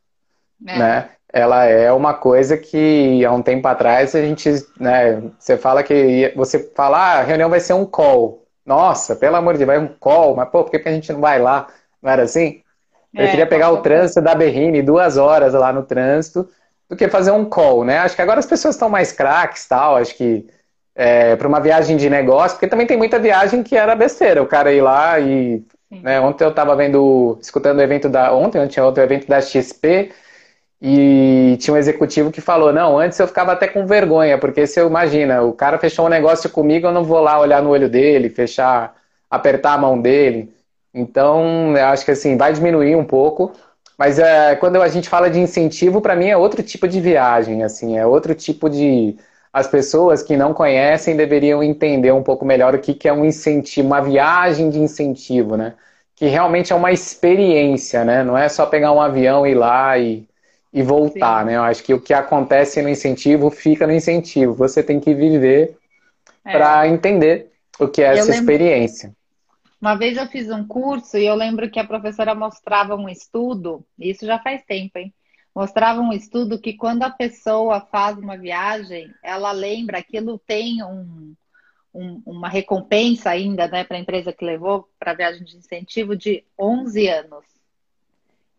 é. 0.64 0.78
né? 0.78 1.10
Ela 1.32 1.64
é 1.64 1.92
uma 1.92 2.14
coisa 2.14 2.56
que 2.56 3.24
há 3.24 3.32
um 3.32 3.42
tempo 3.42 3.66
atrás 3.68 4.14
a 4.14 4.20
gente, 4.20 4.50
né, 4.78 5.22
você 5.38 5.56
fala 5.56 5.82
que 5.82 6.32
você 6.36 6.58
fala, 6.74 6.98
ah, 6.98 7.18
a 7.18 7.22
reunião 7.22 7.48
vai 7.48 7.60
ser 7.60 7.72
um 7.74 7.86
call. 7.86 8.44
Nossa, 8.64 9.16
pelo 9.16 9.36
amor 9.36 9.54
de 9.54 9.58
Deus, 9.58 9.66
vai 9.68 9.78
um 9.78 9.88
call, 9.98 10.36
mas 10.36 10.48
pô, 10.48 10.64
por 10.64 10.70
que 10.70 10.88
a 10.88 10.92
gente 10.92 11.12
não 11.12 11.20
vai 11.20 11.40
lá? 11.40 11.66
Não 12.02 12.10
era 12.10 12.22
assim? 12.22 12.62
Eu 13.14 13.24
é, 13.24 13.28
queria 13.28 13.46
pegar 13.46 13.70
o 13.70 13.78
trânsito 13.82 14.20
da 14.20 14.34
Berrine, 14.34 14.82
duas 14.82 15.16
horas 15.16 15.54
lá 15.54 15.72
no 15.72 15.82
trânsito, 15.82 16.48
do 16.88 16.96
que 16.96 17.08
fazer 17.08 17.30
um 17.30 17.44
call, 17.44 17.84
né? 17.84 17.98
Acho 17.98 18.16
que 18.16 18.22
agora 18.22 18.38
as 18.38 18.46
pessoas 18.46 18.74
estão 18.74 18.88
mais 18.88 19.12
craques 19.12 19.66
tal, 19.66 19.96
acho 19.96 20.14
que 20.14 20.46
é, 20.94 21.36
para 21.36 21.48
uma 21.48 21.60
viagem 21.60 21.96
de 21.96 22.10
negócio, 22.10 22.56
porque 22.56 22.68
também 22.68 22.86
tem 22.86 22.96
muita 22.96 23.18
viagem 23.18 23.62
que 23.62 23.76
era 23.76 23.94
besteira, 23.94 24.42
o 24.42 24.46
cara 24.46 24.72
ir 24.72 24.82
lá 24.82 25.18
e. 25.18 25.64
Né, 25.90 26.20
ontem 26.20 26.44
eu 26.44 26.50
estava 26.50 26.76
vendo, 26.76 27.36
escutando 27.40 27.78
o 27.78 27.82
evento 27.82 28.08
da. 28.08 28.32
Ontem, 28.32 28.60
ontem, 28.60 28.80
ontem 28.80 29.00
o 29.00 29.04
evento 29.04 29.26
da 29.26 29.40
XP, 29.40 30.12
e 30.82 31.58
tinha 31.60 31.74
um 31.74 31.76
executivo 31.76 32.32
que 32.32 32.40
falou: 32.40 32.72
Não, 32.72 32.98
antes 32.98 33.18
eu 33.18 33.26
ficava 33.28 33.52
até 33.52 33.68
com 33.68 33.86
vergonha, 33.86 34.38
porque 34.38 34.66
se 34.66 34.80
eu 34.80 34.86
imagina, 34.88 35.42
o 35.42 35.52
cara 35.52 35.78
fechou 35.78 36.06
um 36.06 36.08
negócio 36.08 36.48
comigo, 36.48 36.86
eu 36.86 36.92
não 36.92 37.04
vou 37.04 37.20
lá 37.20 37.38
olhar 37.38 37.62
no 37.62 37.70
olho 37.70 37.88
dele, 37.88 38.30
fechar, 38.30 38.96
apertar 39.30 39.74
a 39.74 39.78
mão 39.78 40.00
dele. 40.00 40.52
Então, 40.94 41.76
eu 41.76 41.86
acho 41.86 42.04
que 42.04 42.10
assim, 42.12 42.36
vai 42.36 42.52
diminuir 42.52 42.96
um 42.96 43.04
pouco. 43.04 43.52
Mas 43.98 44.18
é, 44.18 44.56
quando 44.56 44.80
a 44.80 44.88
gente 44.88 45.08
fala 45.10 45.28
de 45.30 45.38
incentivo, 45.38 46.00
para 46.00 46.16
mim 46.16 46.28
é 46.28 46.36
outro 46.36 46.62
tipo 46.62 46.88
de 46.88 47.00
viagem, 47.00 47.62
assim, 47.62 47.98
é 47.98 48.06
outro 48.06 48.34
tipo 48.34 48.68
de. 48.70 49.16
As 49.52 49.66
pessoas 49.66 50.22
que 50.22 50.36
não 50.36 50.54
conhecem 50.54 51.16
deveriam 51.16 51.62
entender 51.62 52.12
um 52.12 52.22
pouco 52.22 52.44
melhor 52.44 52.74
o 52.74 52.78
que, 52.78 52.94
que 52.94 53.08
é 53.08 53.12
um 53.12 53.24
incentivo, 53.24 53.88
uma 53.88 54.00
viagem 54.00 54.70
de 54.70 54.78
incentivo, 54.78 55.56
né? 55.56 55.74
Que 56.16 56.26
realmente 56.26 56.72
é 56.72 56.76
uma 56.76 56.92
experiência, 56.92 58.04
né? 58.04 58.22
Não 58.24 58.38
é 58.38 58.48
só 58.48 58.64
pegar 58.66 58.92
um 58.92 59.00
avião 59.00 59.46
e 59.46 59.50
ir 59.50 59.54
lá 59.54 59.98
e 59.98 60.29
e 60.72 60.82
voltar, 60.82 61.40
Sim. 61.40 61.46
né? 61.46 61.56
Eu 61.56 61.62
acho 61.62 61.82
que 61.82 61.92
o 61.92 62.00
que 62.00 62.14
acontece 62.14 62.80
no 62.80 62.88
incentivo 62.88 63.50
fica 63.50 63.86
no 63.86 63.92
incentivo. 63.92 64.54
Você 64.54 64.82
tem 64.82 65.00
que 65.00 65.14
viver 65.14 65.76
é. 66.44 66.52
para 66.52 66.86
entender 66.88 67.50
o 67.78 67.88
que 67.88 68.02
é 68.02 68.08
eu 68.08 68.12
essa 68.12 68.30
lembro... 68.30 68.40
experiência. 68.40 69.14
Uma 69.80 69.96
vez 69.96 70.16
eu 70.16 70.26
fiz 70.26 70.50
um 70.50 70.66
curso 70.66 71.16
e 71.16 71.24
eu 71.24 71.34
lembro 71.34 71.70
que 71.70 71.80
a 71.80 71.86
professora 71.86 72.34
mostrava 72.34 72.94
um 72.94 73.08
estudo, 73.08 73.84
isso 73.98 74.26
já 74.26 74.38
faz 74.38 74.62
tempo, 74.64 74.98
hein? 74.98 75.12
Mostrava 75.54 76.00
um 76.00 76.12
estudo 76.12 76.60
que 76.60 76.74
quando 76.74 77.02
a 77.02 77.10
pessoa 77.10 77.80
faz 77.80 78.16
uma 78.18 78.36
viagem, 78.36 79.12
ela 79.22 79.50
lembra, 79.52 79.98
aquilo 79.98 80.38
tem 80.38 80.82
um, 80.84 81.34
um, 81.94 82.22
uma 82.24 82.48
recompensa 82.48 83.30
ainda, 83.30 83.66
né, 83.66 83.82
para 83.82 83.96
a 83.96 84.00
empresa 84.00 84.32
que 84.32 84.44
levou 84.44 84.88
para 84.98 85.12
a 85.12 85.14
viagem 85.14 85.44
de 85.44 85.56
incentivo 85.56 86.14
de 86.14 86.44
11 86.58 87.08
anos. 87.08 87.44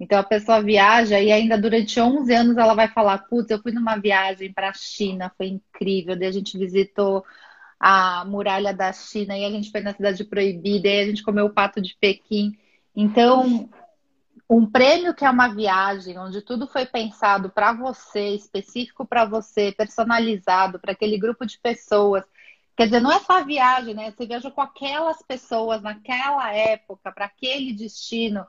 Então 0.02 0.18
a 0.18 0.24
pessoa 0.24 0.64
viaja 0.64 1.20
e 1.20 1.32
ainda 1.32 1.56
durante 1.56 2.00
11 2.00 2.34
anos 2.34 2.58
ela 2.58 2.74
vai 2.74 2.88
falar: 2.88 3.20
Putz, 3.20 3.52
eu 3.52 3.62
fui 3.62 3.72
numa 3.72 3.98
viagem 3.98 4.52
para 4.52 4.70
a 4.70 4.74
China, 4.74 5.32
foi 5.38 5.46
incrível. 5.50 6.16
Daí 6.16 6.28
a 6.28 6.32
gente 6.32 6.58
visitou 6.58 7.24
a 7.80 8.26
muralha 8.26 8.74
da 8.74 8.92
China 8.92 9.38
e 9.38 9.46
a 9.46 9.52
gente 9.52 9.70
foi 9.70 9.82
na 9.82 9.94
cidade 9.94 10.24
proibida 10.24 10.88
e 10.88 11.02
a 11.02 11.06
gente 11.06 11.22
comeu 11.22 11.46
o 11.46 11.54
pato 11.54 11.80
de 11.80 11.96
Pequim. 12.02 12.58
Então, 12.96 13.70
um 14.50 14.66
prêmio 14.66 15.14
que 15.14 15.24
é 15.24 15.30
uma 15.30 15.54
viagem 15.54 16.18
onde 16.18 16.42
tudo 16.42 16.66
foi 16.66 16.88
pensado 16.88 17.52
para 17.52 17.72
você, 17.72 18.30
específico 18.30 19.06
para 19.06 19.24
você, 19.24 19.72
personalizado 19.72 20.80
para 20.80 20.94
aquele 20.94 21.20
grupo 21.20 21.46
de 21.46 21.60
pessoas. 21.60 22.24
Quer 22.76 22.86
dizer, 22.86 23.02
não 23.02 23.12
é 23.12 23.20
só 23.20 23.34
a 23.34 23.44
viagem, 23.44 23.94
né? 23.94 24.10
Você 24.10 24.26
viaja 24.26 24.50
com 24.50 24.62
aquelas 24.62 25.22
pessoas 25.22 25.84
naquela 25.84 26.52
época, 26.52 27.12
para 27.12 27.26
aquele 27.26 27.72
destino 27.72 28.48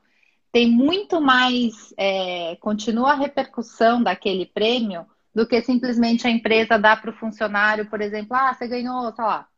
tem 0.53 0.71
muito 0.71 1.21
mais, 1.21 1.95
é, 1.97 2.57
continua 2.57 3.13
a 3.13 3.17
repercussão 3.17 4.03
daquele 4.03 4.45
prêmio 4.45 5.07
do 5.35 5.47
que 5.47 5.63
simplesmente 5.63 6.27
a 6.27 6.31
empresa 6.31 6.79
dá 6.79 6.95
para 6.95 7.11
o 7.11 7.15
funcionário, 7.15 7.89
por 7.89 8.03
exemplo, 8.03 8.37
ah, 8.37 8.53
você 8.53 8.69
ganhou, 8.69 9.11
sei 9.15 9.25
lá, 9.25 9.49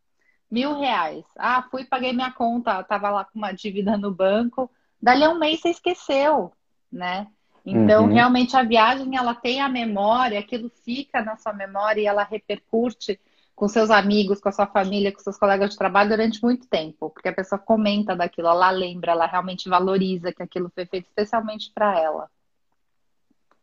mil 0.48 0.78
reais. 0.78 1.24
Ah, 1.37 1.66
fui, 1.68 1.85
paguei 1.85 2.12
minha 2.12 2.30
conta, 2.30 2.80
estava 2.80 3.11
lá 3.11 3.24
com 3.24 3.37
uma 3.37 3.50
dívida 3.50 3.98
no 3.98 4.14
banco. 4.14 4.70
Dali 5.02 5.24
a 5.24 5.30
um 5.30 5.38
mês 5.38 5.61
você 5.61 5.70
esqueceu, 5.70 6.52
né? 6.90 7.26
Então, 7.66 8.04
uhum. 8.04 8.12
realmente, 8.12 8.57
a 8.57 8.62
viagem, 8.62 9.16
ela 9.16 9.35
tem 9.35 9.61
a 9.61 9.68
memória, 9.68 10.38
aquilo 10.38 10.70
fica 10.85 11.22
na 11.22 11.37
sua 11.37 11.52
memória 11.52 12.00
e 12.00 12.07
ela 12.07 12.22
repercute 12.22 13.18
com 13.55 13.69
seus 13.69 13.90
amigos, 13.90 14.40
com 14.40 14.49
a 14.49 14.53
sua 14.53 14.67
família, 14.67 15.12
com 15.12 15.21
seus 15.21 15.39
colegas 15.39 15.70
de 15.70 15.78
trabalho 15.78 16.11
durante 16.11 16.43
muito 16.43 16.66
tempo, 16.66 17.11
porque 17.11 17.28
a 17.28 17.33
pessoa 17.33 17.59
comenta 17.59 18.16
daquilo, 18.16 18.49
ela 18.49 18.70
lembra, 18.70 19.12
ela 19.12 19.26
realmente 19.26 19.68
valoriza 19.68 20.33
que 20.33 20.43
aquilo 20.43 20.70
foi 20.74 20.87
feito 20.87 21.07
especialmente 21.07 21.70
para 21.72 21.99
ela. 21.99 22.28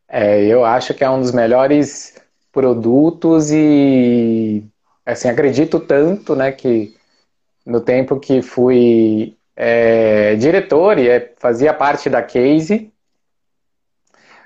É, 0.07 0.45
eu 0.45 0.63
acho 0.65 0.93
que 0.93 1.03
é 1.03 1.09
um 1.09 1.20
dos 1.20 1.32
melhores 1.32 2.22
produtos 2.51 3.51
e 3.51 4.63
assim 5.05 5.30
acredito 5.30 5.80
tanto, 5.80 6.36
né, 6.36 6.51
que 6.51 6.95
no 7.65 7.80
tempo 7.82 8.20
que 8.20 8.41
fui 8.41 9.38
é, 9.55 10.36
diretor 10.36 10.97
e 10.97 11.07
é, 11.07 11.34
fazia 11.38 11.74
parte 11.74 12.09
da 12.09 12.22
Case, 12.22 12.90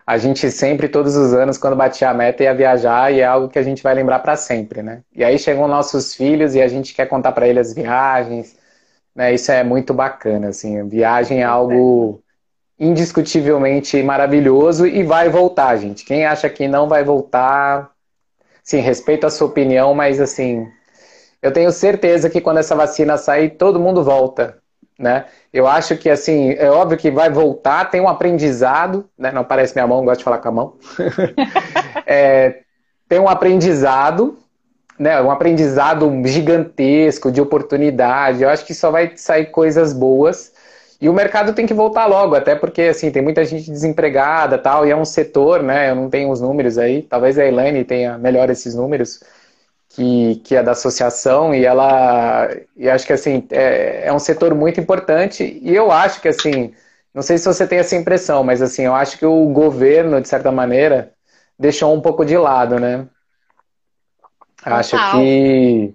a 0.05 0.17
gente 0.17 0.51
sempre, 0.51 0.87
todos 0.87 1.15
os 1.15 1.33
anos, 1.33 1.57
quando 1.57 1.75
batia 1.75 2.09
a 2.09 2.13
meta, 2.13 2.43
ia 2.43 2.53
viajar 2.53 3.11
e 3.11 3.21
é 3.21 3.25
algo 3.25 3.49
que 3.49 3.57
a 3.57 3.63
gente 3.63 3.81
vai 3.81 3.95
lembrar 3.95 4.19
para 4.19 4.35
sempre, 4.35 4.83
né? 4.83 5.01
E 5.13 5.23
aí 5.23 5.39
chegam 5.39 5.67
nossos 5.67 6.13
filhos 6.13 6.53
e 6.53 6.61
a 6.61 6.67
gente 6.67 6.93
quer 6.93 7.07
contar 7.07 7.31
para 7.31 7.47
eles 7.47 7.69
as 7.69 7.73
viagens, 7.73 8.55
né? 9.15 9.33
Isso 9.33 9.51
é 9.51 9.63
muito 9.63 9.93
bacana, 9.93 10.49
assim. 10.49 10.87
Viagem 10.87 11.41
é 11.41 11.43
algo 11.43 12.21
indiscutivelmente 12.79 14.01
maravilhoso 14.03 14.85
e 14.85 15.01
vai 15.03 15.29
voltar, 15.29 15.75
gente. 15.77 16.05
Quem 16.05 16.25
acha 16.25 16.49
que 16.49 16.67
não 16.67 16.87
vai 16.87 17.03
voltar, 17.03 17.91
sim, 18.63 18.79
respeito 18.79 19.25
a 19.25 19.29
sua 19.31 19.47
opinião, 19.47 19.93
mas 19.95 20.19
assim, 20.19 20.67
eu 21.41 21.51
tenho 21.51 21.71
certeza 21.71 22.29
que 22.29 22.41
quando 22.41 22.57
essa 22.59 22.75
vacina 22.75 23.17
sair, 23.17 23.51
todo 23.51 23.79
mundo 23.79 24.03
volta, 24.03 24.61
né? 24.97 25.25
Eu 25.51 25.67
acho 25.67 25.97
que 25.97 26.09
assim, 26.09 26.51
é 26.53 26.69
óbvio 26.69 26.97
que 26.97 27.11
vai 27.11 27.29
voltar, 27.29 27.89
tem 27.89 28.01
um 28.01 28.07
aprendizado, 28.07 29.05
né? 29.17 29.31
Não 29.31 29.43
parece 29.43 29.75
minha 29.75 29.87
mão, 29.87 30.03
gosto 30.05 30.19
de 30.19 30.23
falar 30.23 30.39
com 30.39 30.47
a 30.47 30.51
mão. 30.51 30.73
é, 32.05 32.61
tem 33.07 33.19
um 33.19 33.27
aprendizado, 33.29 34.37
né? 34.97 35.21
Um 35.21 35.31
aprendizado 35.31 36.09
gigantesco 36.25 37.31
de 37.31 37.41
oportunidade. 37.41 38.43
Eu 38.43 38.49
acho 38.49 38.65
que 38.65 38.73
só 38.73 38.91
vai 38.91 39.13
sair 39.15 39.47
coisas 39.47 39.93
boas. 39.93 40.53
E 40.99 41.09
o 41.09 41.13
mercado 41.13 41.53
tem 41.53 41.65
que 41.65 41.73
voltar 41.73 42.05
logo, 42.05 42.35
até 42.35 42.55
porque 42.55 42.83
assim, 42.83 43.11
tem 43.11 43.21
muita 43.21 43.43
gente 43.43 43.69
desempregada 43.69 44.57
tal, 44.57 44.87
e 44.87 44.91
é 44.91 44.95
um 44.95 45.05
setor, 45.05 45.61
né? 45.61 45.91
Eu 45.91 45.95
não 45.95 46.09
tenho 46.09 46.29
os 46.31 46.39
números 46.39 46.77
aí, 46.77 47.01
talvez 47.03 47.37
a 47.37 47.45
Elaine 47.45 47.83
tenha 47.83 48.17
melhor 48.17 48.49
esses 48.49 48.73
números, 48.73 49.19
que, 49.95 50.41
que 50.43 50.55
é 50.55 50.63
da 50.63 50.71
associação, 50.71 51.55
e 51.55 51.65
ela 51.65 52.49
e 52.75 52.89
acho 52.89 53.07
que 53.07 53.13
assim, 53.13 53.47
é, 53.51 54.07
é 54.07 54.13
um 54.13 54.19
setor 54.19 54.53
muito 54.53 54.79
importante, 54.79 55.59
e 55.61 55.73
eu 55.73 55.91
acho 55.91 56.21
que 56.21 56.27
assim, 56.27 56.73
não 57.13 57.21
sei 57.21 57.37
se 57.37 57.45
você 57.45 57.65
tem 57.65 57.79
essa 57.79 57.95
impressão, 57.95 58.43
mas 58.43 58.61
assim, 58.61 58.83
eu 58.83 58.93
acho 58.93 59.17
que 59.17 59.25
o 59.25 59.47
governo, 59.47 60.21
de 60.21 60.27
certa 60.27 60.51
maneira, 60.51 61.13
deixou 61.57 61.93
um 61.93 62.01
pouco 62.01 62.25
de 62.25 62.37
lado, 62.37 62.79
né? 62.79 63.07
Total. 64.57 64.79
Acho 64.79 65.11
que 65.11 65.93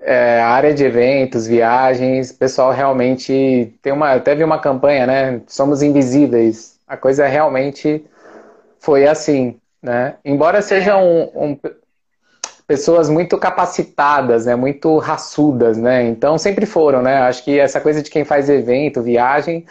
é, 0.00 0.40
a 0.40 0.48
área 0.48 0.74
de 0.74 0.84
eventos, 0.84 1.46
viagens, 1.46 2.32
pessoal 2.32 2.72
realmente 2.72 3.74
tem 3.80 3.92
uma. 3.92 4.20
Teve 4.20 4.44
uma 4.44 4.60
campanha, 4.60 5.06
né? 5.06 5.40
Somos 5.46 5.82
invisíveis. 5.82 6.78
A 6.86 6.96
coisa 6.96 7.26
realmente 7.26 8.04
foi 8.78 9.06
assim, 9.06 9.58
né? 9.82 10.16
Embora 10.24 10.60
sejam 10.60 11.02
um, 11.02 11.44
um, 11.44 11.58
pessoas 12.66 13.08
muito 13.08 13.38
capacitadas, 13.38 14.46
né? 14.46 14.56
Muito 14.56 14.98
raçudas, 14.98 15.78
né? 15.78 16.04
Então 16.08 16.38
sempre 16.38 16.66
foram, 16.66 17.02
né? 17.02 17.18
Acho 17.18 17.44
que 17.44 17.58
essa 17.58 17.80
coisa 17.80 18.02
de 18.02 18.10
quem 18.10 18.24
faz 18.24 18.48
evento, 18.50 19.02
viagem, 19.02 19.64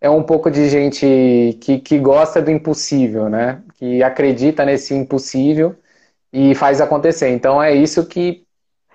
é 0.00 0.10
um 0.10 0.22
pouco 0.22 0.50
de 0.50 0.68
gente 0.68 1.58
que, 1.60 1.78
que 1.80 1.98
gosta 1.98 2.42
do 2.42 2.50
impossível, 2.50 3.28
né? 3.28 3.62
Que 3.76 4.02
acredita 4.02 4.64
nesse 4.64 4.94
impossível 4.94 5.76
e 6.32 6.54
faz 6.54 6.80
acontecer. 6.80 7.30
Então 7.30 7.62
é 7.62 7.72
isso 7.74 8.06
que 8.06 8.44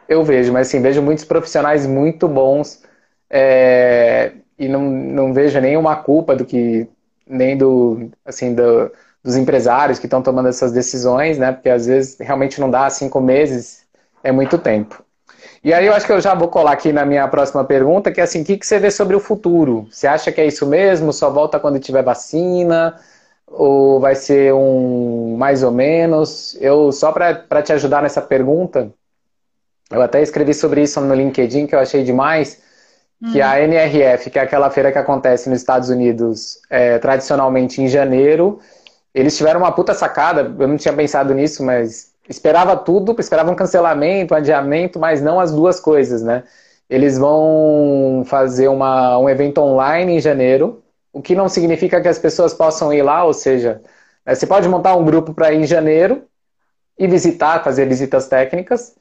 eu 0.08 0.24
vejo, 0.24 0.54
mas 0.54 0.68
assim, 0.68 0.82
vejo 0.82 1.02
muitos 1.02 1.26
profissionais 1.26 1.88
muito 1.88 2.28
bons 2.28 2.84
é, 3.30 4.34
e 4.58 4.68
não, 4.68 4.82
não 4.84 5.34
vejo 5.34 5.60
nenhuma 5.60 5.96
culpa 5.98 6.36
do 6.36 6.46
que, 6.46 6.88
nem 7.28 7.58
do, 7.58 8.10
assim, 8.26 8.54
do, 8.54 8.92
dos 9.26 9.36
empresários 9.36 9.98
que 9.98 10.06
estão 10.06 10.22
tomando 10.22 10.50
essas 10.50 10.72
decisões, 10.72 11.40
né? 11.40 11.52
Porque 11.52 11.68
às 11.68 11.88
vezes 11.88 12.16
realmente 12.20 12.62
não 12.62 12.70
dá 12.70 12.88
cinco 12.92 13.20
meses, 13.20 13.82
é 14.24 14.32
muito 14.32 14.56
tempo. 14.60 15.04
E 15.64 15.74
aí 15.74 15.88
eu 15.88 15.94
acho 15.96 16.06
que 16.06 16.12
eu 16.12 16.22
já 16.22 16.36
vou 16.36 16.48
colar 16.48 16.74
aqui 16.74 16.94
na 16.94 17.04
minha 17.04 17.28
próxima 17.28 17.64
pergunta, 17.66 18.12
que 18.12 18.22
é 18.22 18.24
assim, 18.24 18.44
o 18.44 18.46
que, 18.46 18.56
que 18.56 18.68
você 18.68 18.78
vê 18.78 18.92
sobre 18.92 19.16
o 19.16 19.20
futuro? 19.20 19.88
Você 19.90 20.06
acha 20.06 20.32
que 20.32 20.40
é 20.40 20.46
isso 20.46 20.68
mesmo? 20.68 21.12
Só 21.12 21.32
volta 21.32 21.60
quando 21.60 21.80
tiver 21.80 22.04
vacina? 22.04 23.00
Ou 23.48 24.00
vai 24.00 24.14
ser 24.14 24.54
um 24.54 25.36
mais 25.36 25.64
ou 25.64 25.72
menos? 25.72 26.56
Eu, 26.62 26.92
só 26.92 27.12
para 27.12 27.64
te 27.64 27.74
ajudar 27.74 28.04
nessa 28.04 28.22
pergunta, 28.22 28.92
eu 29.90 30.04
até 30.04 30.22
escrevi 30.22 30.54
sobre 30.54 30.84
isso 30.84 31.02
no 31.02 31.16
LinkedIn, 31.16 31.66
que 31.66 31.74
eu 31.74 31.80
achei 31.80 32.04
demais, 32.04 32.62
que 33.32 33.42
a 33.42 33.54
hum. 33.54 33.58
NRF, 33.64 34.30
que 34.30 34.38
é 34.38 34.44
aquela 34.44 34.70
feira 34.70 34.92
que 34.92 35.00
acontece 35.00 35.50
nos 35.50 35.62
Estados 35.62 35.90
Unidos 35.90 36.60
é, 36.70 37.00
tradicionalmente 37.00 37.82
em 37.82 37.88
janeiro, 37.88 38.60
eles 39.16 39.38
tiveram 39.38 39.62
uma 39.62 39.72
puta 39.72 39.94
sacada, 39.94 40.54
eu 40.60 40.68
não 40.68 40.76
tinha 40.76 40.94
pensado 40.94 41.34
nisso, 41.34 41.64
mas 41.64 42.14
esperava 42.28 42.76
tudo, 42.76 43.16
esperava 43.18 43.50
um 43.50 43.56
cancelamento, 43.56 44.34
um 44.34 44.38
adiamento, 44.38 45.00
mas 45.00 45.22
não 45.22 45.40
as 45.40 45.54
duas 45.54 45.80
coisas, 45.80 46.22
né? 46.22 46.44
Eles 46.90 47.18
vão 47.18 48.24
fazer 48.26 48.68
uma, 48.68 49.18
um 49.18 49.30
evento 49.30 49.60
online 49.62 50.18
em 50.18 50.20
janeiro, 50.20 50.84
o 51.14 51.22
que 51.22 51.34
não 51.34 51.48
significa 51.48 52.02
que 52.02 52.10
as 52.10 52.20
pessoas 52.20 52.54
possam 52.54 52.92
ir 52.92 53.04
lá, 53.04 53.24
ou 53.24 53.34
seja, 53.34 53.82
né, 54.26 54.36
você 54.36 54.46
pode 54.46 54.68
montar 54.68 54.96
um 54.98 55.06
grupo 55.06 55.34
para 55.34 55.54
ir 55.54 55.62
em 55.62 55.66
janeiro 55.66 56.24
e 57.00 57.08
visitar, 57.08 57.64
fazer 57.64 57.86
visitas 57.88 58.28
técnicas, 58.28 58.96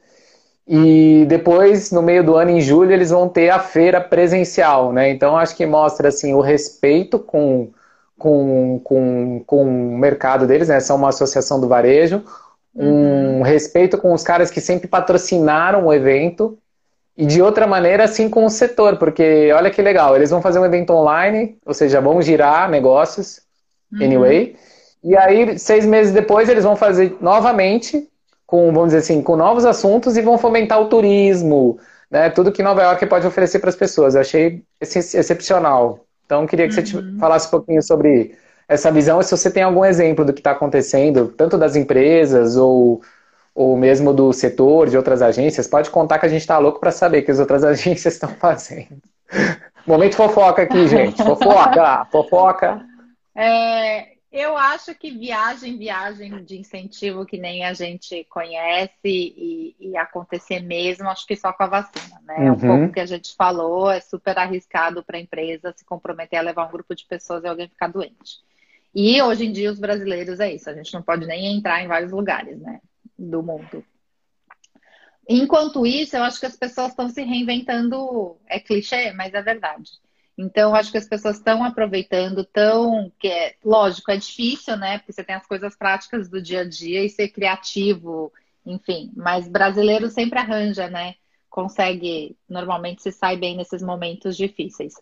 e 0.67 1.25
depois, 1.27 1.91
no 1.91 2.01
meio 2.01 2.23
do 2.23 2.35
ano, 2.35 2.51
em 2.51 2.61
julho, 2.61 2.91
eles 2.91 3.11
vão 3.11 3.29
ter 3.29 3.49
a 3.49 3.59
feira 3.59 4.01
presencial, 4.01 4.93
né? 4.93 5.09
Então, 5.09 5.37
acho 5.37 5.55
que 5.55 5.65
mostra, 5.65 6.07
assim, 6.07 6.33
o 6.33 6.41
respeito 6.41 7.19
com, 7.19 7.71
com, 8.17 8.79
com, 8.83 9.43
com 9.45 9.63
o 9.63 9.97
mercado 9.97 10.47
deles, 10.47 10.67
né? 10.67 10.79
São 10.79 10.95
uma 10.95 11.09
associação 11.09 11.59
do 11.59 11.67
varejo, 11.67 12.23
um 12.75 13.37
uhum. 13.37 13.41
respeito 13.41 13.97
com 13.97 14.13
os 14.13 14.23
caras 14.23 14.49
que 14.51 14.61
sempre 14.61 14.87
patrocinaram 14.87 15.85
o 15.85 15.93
evento 15.93 16.57
e 17.17 17.25
de 17.25 17.41
outra 17.41 17.65
maneira 17.65 18.03
assim 18.03 18.29
com 18.29 18.45
o 18.45 18.49
setor, 18.49 18.97
porque 18.97 19.51
olha 19.53 19.69
que 19.69 19.81
legal, 19.81 20.15
eles 20.15 20.29
vão 20.29 20.41
fazer 20.41 20.59
um 20.59 20.65
evento 20.65 20.91
online, 20.91 21.57
ou 21.65 21.73
seja, 21.73 22.01
vão 22.01 22.21
girar 22.21 22.69
negócios, 22.69 23.41
uhum. 23.91 24.03
anyway, 24.03 24.55
e 25.03 25.15
aí 25.15 25.57
seis 25.57 25.85
meses 25.85 26.13
depois 26.13 26.49
eles 26.49 26.63
vão 26.63 26.75
fazer 26.75 27.15
novamente 27.21 28.09
com, 28.45 28.71
vamos 28.71 28.87
dizer 28.87 28.99
assim, 28.99 29.21
com 29.21 29.35
novos 29.35 29.65
assuntos 29.65 30.17
e 30.17 30.21
vão 30.21 30.37
fomentar 30.37 30.79
o 30.81 30.89
turismo, 30.89 31.79
né? 32.09 32.29
Tudo 32.29 32.51
que 32.51 32.61
Nova 32.61 32.83
York 32.83 33.05
pode 33.07 33.25
oferecer 33.25 33.59
para 33.59 33.69
as 33.69 33.75
pessoas. 33.75 34.15
Eu 34.15 34.21
achei 34.21 34.63
excepcional. 34.79 36.04
Então, 36.25 36.47
queria 36.47 36.67
que 36.67 36.75
uhum. 36.79 36.85
você 36.85 37.19
falasse 37.19 37.47
um 37.47 37.51
pouquinho 37.51 37.81
sobre 37.81 38.35
essa 38.67 38.91
visão 38.91 39.21
e 39.21 39.23
se 39.23 39.31
você 39.31 39.49
tem 39.51 39.63
algum 39.63 39.85
exemplo 39.85 40.25
do 40.25 40.33
que 40.33 40.39
está 40.39 40.51
acontecendo, 40.51 41.27
tanto 41.27 41.57
das 41.57 41.75
empresas 41.75 42.55
ou, 42.55 43.01
ou 43.53 43.77
mesmo 43.77 44.11
do 44.11 44.33
setor, 44.33 44.89
de 44.89 44.97
outras 44.97 45.21
agências. 45.21 45.67
Pode 45.67 45.89
contar 45.89 46.17
que 46.17 46.25
a 46.25 46.29
gente 46.29 46.41
está 46.41 46.57
louco 46.57 46.79
para 46.79 46.91
saber 46.91 47.19
o 47.19 47.25
que 47.25 47.31
as 47.31 47.39
outras 47.39 47.63
agências 47.65 48.15
estão 48.15 48.29
fazendo. 48.29 49.01
Momento 49.85 50.15
fofoca 50.15 50.63
aqui, 50.63 50.87
gente. 50.87 51.21
Fofoca, 51.23 52.05
fofoca. 52.11 52.81
É, 53.35 54.14
eu 54.35 54.57
acho 54.57 54.93
que 54.93 55.11
viagem, 55.11 55.77
viagem 55.77 56.43
de 56.43 56.57
incentivo 56.59 57.25
que 57.25 57.37
nem 57.37 57.63
a 57.63 57.71
gente 57.71 58.25
conhece 58.25 58.91
e, 59.05 59.75
e 59.79 59.95
acontecer 59.95 60.59
mesmo, 60.59 61.07
acho 61.07 61.25
que 61.25 61.37
só 61.37 61.53
com 61.53 61.63
a 61.63 61.67
vacina, 61.67 62.21
né? 62.21 62.39
Uhum. 62.39 62.51
Um 62.51 62.59
pouco 62.59 62.93
que 62.93 62.99
a 62.99 63.05
gente 63.05 63.33
falou, 63.33 63.89
é 63.89 64.01
super 64.01 64.37
arriscado 64.37 65.01
para 65.01 65.15
a 65.17 65.21
empresa 65.21 65.73
se 65.73 65.85
comprometer 65.85 66.37
a 66.37 66.41
levar 66.41 66.67
um 66.67 66.71
grupo 66.71 66.93
de 66.93 67.05
pessoas 67.05 67.45
e 67.45 67.47
alguém 67.47 67.69
ficar 67.69 67.87
doente. 67.87 68.43
E 68.93 69.21
hoje 69.21 69.45
em 69.45 69.53
dia 69.53 69.71
os 69.71 69.79
brasileiros 69.79 70.41
é 70.41 70.53
isso, 70.53 70.69
a 70.69 70.73
gente 70.73 70.93
não 70.93 71.01
pode 71.01 71.25
nem 71.25 71.55
entrar 71.55 71.81
em 71.81 71.87
vários 71.87 72.11
lugares, 72.11 72.59
né? 72.59 72.81
Do 73.17 73.41
mundo. 73.41 73.85
Enquanto 75.29 75.87
isso, 75.87 76.17
eu 76.17 76.23
acho 76.23 76.41
que 76.41 76.45
as 76.45 76.57
pessoas 76.57 76.89
estão 76.89 77.07
se 77.07 77.23
reinventando, 77.23 78.37
é 78.47 78.59
clichê, 78.59 79.13
mas 79.13 79.33
é 79.33 79.41
verdade 79.41 79.91
então, 80.37 80.75
acho 80.75 80.91
que 80.91 80.97
as 80.97 81.07
pessoas 81.07 81.37
estão 81.37 81.63
aproveitando, 81.63 82.43
tão 82.43 83.11
que 83.19 83.27
é 83.27 83.55
lógico, 83.63 84.11
é 84.11 84.17
difícil, 84.17 84.75
né? 84.75 84.97
Porque 84.97 85.13
você 85.13 85.23
tem 85.23 85.35
as 85.35 85.47
coisas 85.47 85.75
práticas 85.77 86.29
do 86.29 86.41
dia 86.41 86.61
a 86.61 86.67
dia 86.67 87.03
e 87.05 87.09
ser 87.09 87.29
criativo, 87.29 88.33
enfim. 88.65 89.11
Mas 89.15 89.47
brasileiro 89.47 90.09
sempre 90.09 90.37
arranja, 90.39 90.89
né? 90.89 91.15
Consegue, 91.49 92.37
normalmente 92.49 93.01
se 93.01 93.13
sai 93.13 93.37
bem 93.37 93.55
nesses 93.55 93.81
momentos 93.81 94.35
difíceis. 94.35 94.95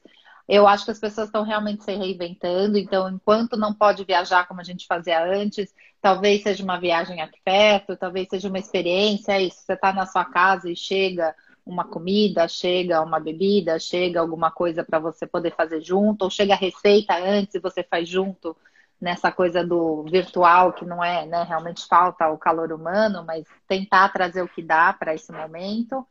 Eu 0.47 0.67
acho 0.67 0.86
que 0.86 0.91
as 0.91 0.99
pessoas 0.99 1.27
estão 1.27 1.43
realmente 1.43 1.84
se 1.84 1.95
reinventando, 1.95 2.77
então, 2.77 3.09
enquanto 3.09 3.57
não 3.57 3.73
pode 3.73 4.03
viajar 4.03 4.45
como 4.45 4.59
a 4.59 4.63
gente 4.63 4.86
fazia 4.86 5.23
antes, 5.23 5.73
talvez 6.01 6.43
seja 6.43 6.63
uma 6.63 6.79
viagem 6.79 7.21
aqui 7.21 7.39
perto, 7.43 7.95
talvez 7.95 8.27
seja 8.29 8.49
uma 8.49 8.59
experiência, 8.59 9.31
é 9.31 9.43
isso, 9.43 9.61
você 9.65 9.73
está 9.73 9.93
na 9.93 10.05
sua 10.05 10.25
casa 10.25 10.69
e 10.69 10.75
chega 10.75 11.34
uma 11.66 11.86
comida, 11.86 12.47
chega 12.47 13.01
uma 13.01 13.20
bebida, 13.20 13.80
chega 13.80 14.20
alguma 14.20 14.51
coisa 14.51 14.84
para 14.84 14.99
você 14.99 15.26
poder 15.26 15.55
fazer 15.55 15.82
junto, 15.82 16.24
ou 16.24 16.30
chega 16.30 16.53
a 16.53 16.57
receita 16.57 17.16
antes 17.16 17.55
e 17.55 17.59
você 17.59 17.84
faz 17.84 18.07
junto 18.07 18.55
nessa 18.99 19.32
coisa 19.32 19.66
do 19.66 20.03
virtual, 20.03 20.74
que 20.74 20.86
não 20.86 21.03
é, 21.03 21.26
né, 21.26 21.43
realmente 21.43 21.86
falta 21.88 22.30
o 22.30 22.38
calor 22.38 22.72
humano, 22.72 23.24
mas 23.26 23.45
tentar 23.68 24.07
trazer 24.09 24.41
o 24.41 24.47
que 24.47 24.61
dá 24.61 24.93
para 24.93 25.14
esse 25.14 25.32
momento. 25.32 26.07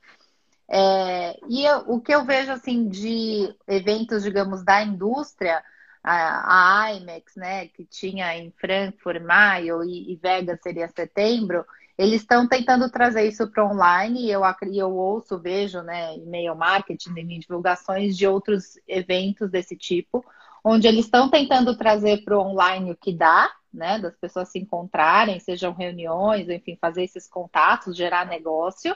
É, 0.69 1.39
e 1.49 1.65
eu, 1.65 1.79
o 1.87 2.01
que 2.01 2.15
eu 2.15 2.25
vejo 2.25 2.53
assim 2.53 2.89
de 2.89 3.55
eventos, 3.67 4.23
digamos, 4.23 4.63
da 4.63 4.83
indústria, 4.83 5.63
a, 6.03 6.85
a 6.85 6.95
IMEX, 6.95 7.37
né, 7.37 7.69
que 7.69 7.85
tinha 7.85 8.37
em 8.37 8.51
Frankfurt 8.53 9.23
maio 9.23 9.85
e, 9.85 10.13
e 10.13 10.17
Vegas 10.17 10.61
seria 10.63 10.89
setembro, 10.89 11.65
eles 11.99 12.23
estão 12.23 12.49
tentando 12.49 12.91
trazer 12.91 13.27
isso 13.29 13.49
para 13.51 13.67
online 13.67 14.27
e 14.27 14.31
eu, 14.31 14.43
eu 14.73 14.93
ouço, 14.95 15.39
vejo, 15.39 15.83
né, 15.83 16.17
e-mail 16.17 16.55
marketing, 16.57 17.13
em 17.19 17.39
divulgações 17.39 18.17
de 18.17 18.27
outros 18.27 18.79
eventos 18.89 19.51
desse 19.51 19.77
tipo, 19.77 20.25
onde 20.65 20.87
eles 20.89 21.05
estão 21.07 21.29
tentando 21.31 21.77
trazer 21.77 22.25
para 22.25 22.37
o 22.39 22.41
online 22.43 22.93
o 22.93 22.97
que 22.97 23.13
dá, 23.13 23.51
né, 23.73 23.99
das 23.99 24.17
pessoas 24.17 24.49
se 24.49 24.59
encontrarem, 24.59 25.39
sejam 25.41 25.73
reuniões, 25.73 26.49
enfim, 26.49 26.77
fazer 26.81 27.05
esses 27.05 27.29
contatos, 27.29 27.97
gerar 27.97 28.27
negócio, 28.27 28.95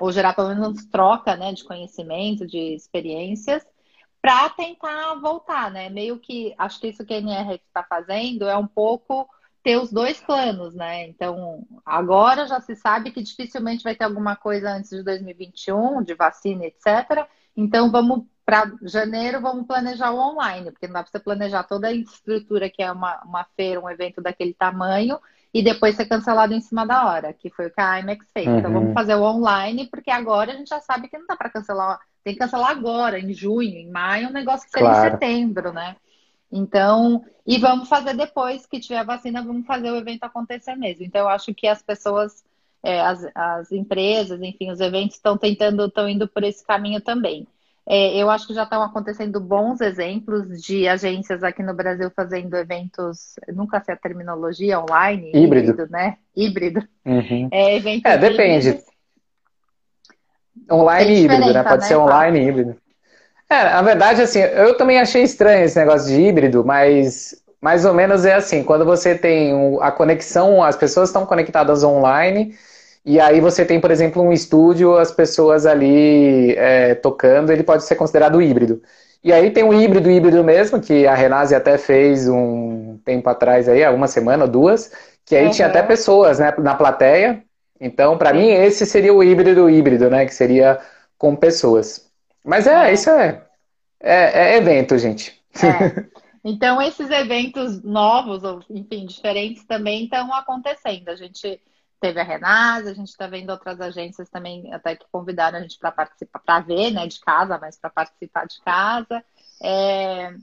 ou 0.00 0.10
gerar 0.12 0.34
pelo 0.34 0.48
menos 0.48 0.86
troca, 0.86 1.36
né, 1.36 1.52
de 1.52 1.64
conhecimento, 1.64 2.46
de 2.46 2.74
experiências. 2.74 3.64
para 4.20 4.48
tentar 4.50 5.14
voltar, 5.16 5.70
né? 5.70 5.88
Meio 5.90 6.18
que 6.18 6.54
acho 6.58 6.80
que 6.80 6.88
isso 6.88 7.04
que 7.04 7.14
a 7.14 7.18
NR 7.18 7.54
está 7.56 7.82
fazendo 7.84 8.48
é 8.48 8.56
um 8.56 8.66
pouco 8.66 9.28
ter 9.64 9.78
os 9.78 9.90
dois 9.90 10.20
planos, 10.20 10.74
né? 10.74 11.08
Então, 11.08 11.66
agora 11.86 12.46
já 12.46 12.60
se 12.60 12.76
sabe 12.76 13.10
que 13.10 13.22
dificilmente 13.22 13.82
vai 13.82 13.96
ter 13.96 14.04
alguma 14.04 14.36
coisa 14.36 14.70
antes 14.70 14.90
de 14.90 15.02
2021, 15.02 16.02
de 16.02 16.14
vacina, 16.14 16.66
etc. 16.66 17.26
Então, 17.56 17.90
vamos 17.90 18.26
para 18.44 18.70
janeiro, 18.82 19.40
vamos 19.40 19.66
planejar 19.66 20.10
o 20.10 20.18
online, 20.18 20.70
porque 20.70 20.86
não 20.86 20.92
dá 20.92 21.02
para 21.02 21.10
você 21.10 21.18
planejar 21.18 21.62
toda 21.62 21.88
a 21.88 21.92
estrutura 21.92 22.68
que 22.68 22.82
é 22.82 22.92
uma, 22.92 23.22
uma 23.24 23.46
feira, 23.56 23.80
um 23.80 23.88
evento 23.88 24.20
daquele 24.20 24.52
tamanho, 24.52 25.18
e 25.52 25.64
depois 25.64 25.96
ser 25.96 26.04
cancelado 26.04 26.52
em 26.52 26.60
cima 26.60 26.84
da 26.84 27.06
hora, 27.06 27.32
que 27.32 27.48
foi 27.48 27.68
o 27.68 27.70
que 27.70 27.80
a 27.80 28.00
IMAX 28.00 28.26
fez. 28.34 28.46
Uhum. 28.46 28.58
Então, 28.58 28.70
vamos 28.70 28.92
fazer 28.92 29.14
o 29.14 29.22
online, 29.22 29.88
porque 29.88 30.10
agora 30.10 30.52
a 30.52 30.56
gente 30.56 30.68
já 30.68 30.80
sabe 30.82 31.08
que 31.08 31.16
não 31.16 31.26
dá 31.26 31.36
para 31.36 31.48
cancelar, 31.48 31.98
tem 32.22 32.34
que 32.34 32.40
cancelar 32.40 32.70
agora, 32.70 33.18
em 33.18 33.32
junho, 33.32 33.78
em 33.78 33.90
maio, 33.90 34.28
um 34.28 34.32
negócio 34.32 34.66
que 34.66 34.72
seria 34.72 34.90
claro. 34.90 35.08
em 35.08 35.10
setembro, 35.10 35.72
né? 35.72 35.96
Então, 36.56 37.24
e 37.44 37.58
vamos 37.58 37.88
fazer 37.88 38.14
depois 38.14 38.64
que 38.64 38.78
tiver 38.78 38.98
a 38.98 39.02
vacina, 39.02 39.42
vamos 39.42 39.66
fazer 39.66 39.90
o 39.90 39.96
evento 39.96 40.22
acontecer 40.22 40.76
mesmo. 40.76 41.04
Então, 41.04 41.22
eu 41.22 41.28
acho 41.28 41.52
que 41.52 41.66
as 41.66 41.82
pessoas, 41.82 42.44
é, 42.80 43.00
as, 43.00 43.26
as 43.34 43.72
empresas, 43.72 44.40
enfim, 44.40 44.70
os 44.70 44.78
eventos 44.78 45.16
estão 45.16 45.36
tentando, 45.36 45.84
estão 45.84 46.08
indo 46.08 46.28
por 46.28 46.44
esse 46.44 46.64
caminho 46.64 47.00
também. 47.00 47.44
É, 47.84 48.16
eu 48.16 48.30
acho 48.30 48.46
que 48.46 48.54
já 48.54 48.62
estão 48.62 48.84
acontecendo 48.84 49.40
bons 49.40 49.80
exemplos 49.80 50.62
de 50.62 50.86
agências 50.86 51.42
aqui 51.42 51.60
no 51.60 51.74
Brasil 51.74 52.08
fazendo 52.14 52.54
eventos, 52.54 53.34
nunca 53.48 53.80
sei 53.80 53.94
a 53.94 53.98
terminologia, 53.98 54.78
online, 54.78 55.32
híbrido, 55.34 55.72
híbrido 55.72 55.90
né? 55.90 56.18
Híbrido. 56.36 56.88
Uhum. 57.04 57.48
É, 57.50 57.76
é, 57.78 58.16
depende. 58.16 58.68
Híbridos. 58.68 58.94
Online 60.70 61.12
e 61.12 61.24
híbrido, 61.24 61.52
né? 61.52 61.62
Pode 61.64 61.82
né? 61.82 61.88
ser 61.88 61.96
online 61.96 62.38
e 62.38 62.48
híbrido. 62.48 62.83
É, 63.48 63.64
na 63.64 63.82
verdade, 63.82 64.22
assim, 64.22 64.40
eu 64.40 64.76
também 64.76 64.98
achei 64.98 65.22
estranho 65.22 65.64
esse 65.64 65.78
negócio 65.78 66.08
de 66.08 66.20
híbrido, 66.20 66.64
mas 66.64 67.36
mais 67.60 67.84
ou 67.84 67.94
menos 67.94 68.24
é 68.24 68.34
assim, 68.34 68.62
quando 68.62 68.84
você 68.84 69.14
tem 69.14 69.78
a 69.80 69.90
conexão, 69.90 70.62
as 70.62 70.76
pessoas 70.76 71.08
estão 71.08 71.24
conectadas 71.24 71.82
online, 71.82 72.54
e 73.04 73.20
aí 73.20 73.40
você 73.40 73.64
tem, 73.64 73.80
por 73.80 73.90
exemplo, 73.90 74.22
um 74.22 74.32
estúdio, 74.32 74.96
as 74.96 75.10
pessoas 75.10 75.66
ali 75.66 76.54
é, 76.56 76.94
tocando, 76.94 77.50
ele 77.52 77.62
pode 77.62 77.84
ser 77.84 77.94
considerado 77.96 78.40
híbrido. 78.40 78.82
E 79.22 79.32
aí 79.32 79.50
tem 79.50 79.64
um 79.64 79.72
híbrido, 79.72 80.10
híbrido 80.10 80.44
mesmo, 80.44 80.80
que 80.80 81.06
a 81.06 81.14
Renase 81.14 81.54
até 81.54 81.78
fez 81.78 82.28
um 82.28 82.98
tempo 83.04 83.28
atrás 83.30 83.68
aí, 83.68 83.86
uma 83.88 84.06
semana 84.06 84.46
duas, 84.46 84.92
que 85.24 85.34
aí 85.34 85.46
uhum. 85.46 85.50
tinha 85.50 85.68
até 85.68 85.82
pessoas 85.82 86.38
né, 86.38 86.52
na 86.58 86.74
plateia. 86.74 87.42
Então, 87.80 88.18
para 88.18 88.32
mim, 88.34 88.50
esse 88.50 88.84
seria 88.84 89.12
o 89.14 89.22
híbrido 89.22 89.68
híbrido, 89.70 90.10
né? 90.10 90.26
Que 90.26 90.34
seria 90.34 90.78
com 91.18 91.34
pessoas. 91.34 92.03
Mas 92.44 92.66
é, 92.66 92.92
isso 92.92 93.10
é, 93.10 93.46
é, 94.00 94.52
é 94.52 94.56
evento, 94.56 94.98
gente. 94.98 95.42
É. 95.54 96.14
Então, 96.46 96.82
esses 96.82 97.08
eventos 97.08 97.82
novos, 97.82 98.44
ou 98.44 98.62
enfim, 98.68 99.06
diferentes 99.06 99.64
também 99.64 100.04
estão 100.04 100.30
acontecendo. 100.34 101.08
A 101.08 101.16
gente 101.16 101.58
teve 101.98 102.20
a 102.20 102.22
Renase, 102.22 102.90
a 102.90 102.92
gente 102.92 103.08
está 103.08 103.26
vendo 103.26 103.48
outras 103.48 103.80
agências 103.80 104.28
também 104.28 104.70
até 104.74 104.94
que 104.94 105.06
convidaram 105.10 105.56
a 105.56 105.62
gente 105.62 105.78
para 105.78 105.90
participar, 105.90 106.38
para 106.40 106.60
ver, 106.60 106.90
né, 106.90 107.06
de 107.06 107.18
casa, 107.18 107.58
mas 107.58 107.78
para 107.78 107.88
participar 107.88 108.46
de 108.46 108.60
casa. 108.60 109.24
É, 109.62 110.34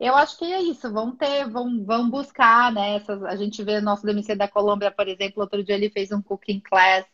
eu 0.00 0.16
acho 0.16 0.36
que 0.36 0.44
é 0.44 0.60
isso, 0.60 0.92
vão 0.92 1.14
ter, 1.14 1.48
vão, 1.48 1.84
vão 1.84 2.10
buscar, 2.10 2.72
né? 2.72 2.96
Essas, 2.96 3.22
a 3.22 3.36
gente 3.36 3.62
vê 3.62 3.78
o 3.78 3.82
nosso 3.82 4.04
DMC 4.04 4.34
da 4.34 4.48
Colômbia, 4.48 4.90
por 4.90 5.06
exemplo, 5.06 5.40
outro 5.40 5.62
dia 5.62 5.76
ele 5.76 5.88
fez 5.88 6.10
um 6.10 6.20
cooking 6.20 6.58
class 6.58 7.06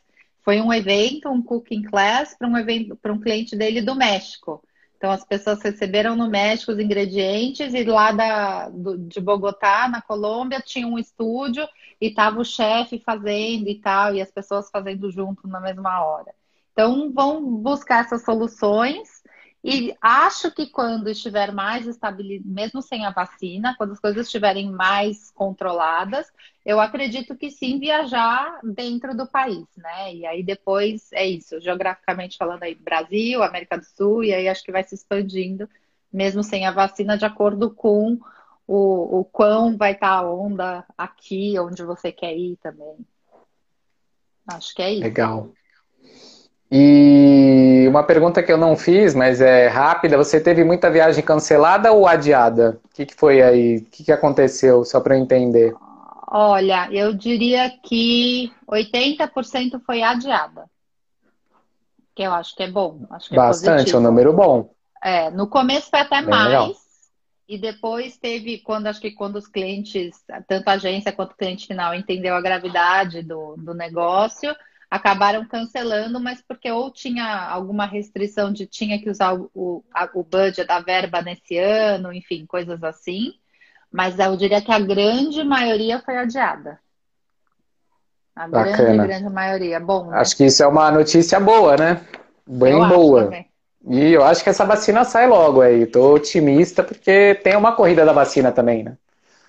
foi 0.43 0.61
um 0.61 0.73
evento, 0.73 1.29
um 1.29 1.43
cooking 1.43 1.83
class 1.83 2.37
para 2.37 2.49
um 2.49 2.57
evento 2.57 2.97
para 2.97 3.13
um 3.13 3.21
cliente 3.21 3.57
dele 3.57 3.81
do 3.83 3.95
México. 3.95 4.63
Então 4.97 5.11
as 5.11 5.25
pessoas 5.25 5.63
receberam 5.63 6.15
no 6.15 6.29
México 6.29 6.73
os 6.73 6.79
ingredientes 6.79 7.73
e 7.73 7.85
lá 7.85 8.13
da, 8.13 8.69
do, 8.69 8.99
de 8.99 9.19
Bogotá, 9.19 9.89
na 9.89 10.03
Colômbia, 10.03 10.61
tinha 10.61 10.87
um 10.87 10.99
estúdio 10.99 11.67
e 11.99 12.09
estava 12.09 12.39
o 12.39 12.45
chefe 12.45 12.99
fazendo 12.99 13.69
e 13.69 13.81
tal, 13.81 14.15
e 14.15 14.21
as 14.21 14.31
pessoas 14.31 14.71
fazendo 14.71 15.11
junto 15.11 15.49
na 15.49 15.59
mesma 15.59 16.05
hora. 16.05 16.35
Então 16.73 17.11
vão 17.13 17.43
buscar 17.43 18.05
essas 18.05 18.23
soluções 18.25 19.23
e 19.63 19.95
acho 20.01 20.51
que 20.51 20.67
quando 20.67 21.09
estiver 21.09 21.53
mais 21.53 21.87
estabilizado, 21.87 22.51
mesmo 22.51 22.81
sem 22.81 23.05
a 23.05 23.11
vacina, 23.11 23.75
quando 23.77 23.93
as 23.93 24.01
coisas 24.01 24.27
estiverem 24.27 24.71
mais 24.71 25.31
controladas, 25.31 26.27
eu 26.71 26.81
acredito 26.81 27.35
que 27.37 27.51
sim 27.51 27.81
viajar 27.81 28.61
dentro 28.63 29.13
do 29.17 29.27
país, 29.27 29.67
né? 29.77 30.15
E 30.15 30.25
aí 30.25 30.41
depois 30.41 31.13
é 31.13 31.27
isso, 31.27 31.61
geograficamente 31.61 32.39
falando 32.39 32.63
aí, 32.63 32.77
Brasil, 32.77 33.43
América 33.43 33.77
do 33.77 33.85
Sul, 33.85 34.23
e 34.23 34.33
aí 34.33 34.49
acho 34.49 34.63
que 34.63 34.71
vai 34.71 34.85
se 34.85 34.95
expandindo, 34.95 35.69
mesmo 36.13 36.45
sem 36.45 36.67
a 36.67 36.71
vacina, 36.71 37.19
de 37.19 37.25
acordo 37.25 37.73
com 37.73 38.17
o, 38.69 39.19
o 39.19 39.25
quão 39.25 39.77
vai 39.77 39.93
estar 39.93 40.11
a 40.11 40.33
onda 40.33 40.85
aqui, 40.97 41.59
onde 41.59 41.83
você 41.83 42.13
quer 42.13 42.37
ir 42.37 42.57
também. 42.63 42.99
Acho 44.47 44.73
que 44.73 44.83
é 44.83 44.93
isso. 44.93 45.03
Legal. 45.03 45.49
E 46.71 47.85
uma 47.89 48.05
pergunta 48.05 48.45
que 48.45 48.53
eu 48.53 48.57
não 48.57 48.77
fiz, 48.77 49.13
mas 49.13 49.41
é 49.41 49.67
rápida: 49.67 50.17
você 50.17 50.41
teve 50.41 50.63
muita 50.63 50.89
viagem 50.89 51.25
cancelada 51.25 51.91
ou 51.91 52.07
adiada? 52.07 52.79
O 52.85 52.95
que, 52.95 53.07
que 53.07 53.15
foi 53.15 53.43
aí? 53.43 53.79
O 53.79 53.85
que, 53.87 54.05
que 54.05 54.13
aconteceu, 54.13 54.85
só 54.85 55.01
para 55.01 55.17
eu 55.17 55.21
entender? 55.21 55.75
Olha, 56.33 56.89
eu 56.93 57.13
diria 57.13 57.69
que 57.83 58.53
80% 58.69 59.81
foi 59.85 60.01
adiada. 60.01 60.71
Que 62.15 62.23
eu 62.23 62.33
acho 62.33 62.55
que 62.55 62.63
é 62.63 62.71
bom. 62.71 63.05
Acho 63.11 63.29
que 63.29 63.35
é 63.35 63.37
Bastante, 63.37 63.93
é 63.93 63.99
um 63.99 64.01
número 64.01 64.33
bom. 64.33 64.73
É, 65.03 65.29
no 65.31 65.49
começo 65.49 65.91
foi 65.91 65.99
até 65.99 66.21
Bem 66.21 66.31
mais. 66.31 66.47
Legal. 66.47 66.73
E 67.49 67.59
depois 67.59 68.17
teve, 68.17 68.59
quando 68.59 68.87
acho 68.87 69.01
que 69.01 69.11
quando 69.11 69.35
os 69.35 69.49
clientes, 69.49 70.25
tanto 70.47 70.69
a 70.69 70.75
agência 70.75 71.13
quanto 71.13 71.33
o 71.33 71.37
cliente 71.37 71.67
final, 71.67 71.93
entendeu 71.93 72.37
a 72.37 72.41
gravidade 72.41 73.23
do, 73.23 73.57
do 73.57 73.75
negócio, 73.75 74.55
acabaram 74.89 75.45
cancelando, 75.45 76.21
mas 76.21 76.41
porque 76.41 76.71
ou 76.71 76.93
tinha 76.93 77.49
alguma 77.49 77.87
restrição 77.87 78.53
de 78.53 78.69
tinha 78.69 79.01
que 79.01 79.11
usar 79.11 79.35
o, 79.35 79.85
a, 79.93 80.09
o 80.15 80.23
budget 80.23 80.65
da 80.65 80.79
verba 80.79 81.23
nesse 81.23 81.59
ano, 81.59 82.13
enfim, 82.13 82.47
coisas 82.47 82.85
assim. 82.85 83.33
Mas 83.93 84.19
eu 84.19 84.37
diria 84.37 84.63
que 84.63 84.71
a 84.71 84.79
grande 84.79 85.43
maioria 85.43 85.99
foi 85.99 86.17
adiada. 86.17 86.79
A 88.37 88.47
Bacana. 88.47 88.77
grande, 88.77 89.07
grande 89.07 89.29
maioria. 89.29 89.81
Bom. 89.81 90.07
Né? 90.07 90.19
Acho 90.19 90.37
que 90.37 90.45
isso 90.47 90.63
é 90.63 90.67
uma 90.67 90.91
notícia 90.91 91.41
boa, 91.41 91.77
né? 91.77 92.01
Bem 92.47 92.73
eu 92.73 92.89
boa. 92.89 93.31
E 93.89 94.13
eu 94.13 94.25
acho 94.25 94.43
que 94.45 94.51
essa 94.51 94.65
vacina 94.65 95.05
sai 95.05 95.27
logo 95.27 95.61
aí. 95.61 95.87
Tô 95.87 96.15
otimista 96.15 96.83
porque 96.83 97.35
tem 97.43 97.57
uma 97.57 97.73
corrida 97.73 98.05
da 98.05 98.13
vacina 98.13 98.53
também, 98.53 98.85
né? 98.85 98.97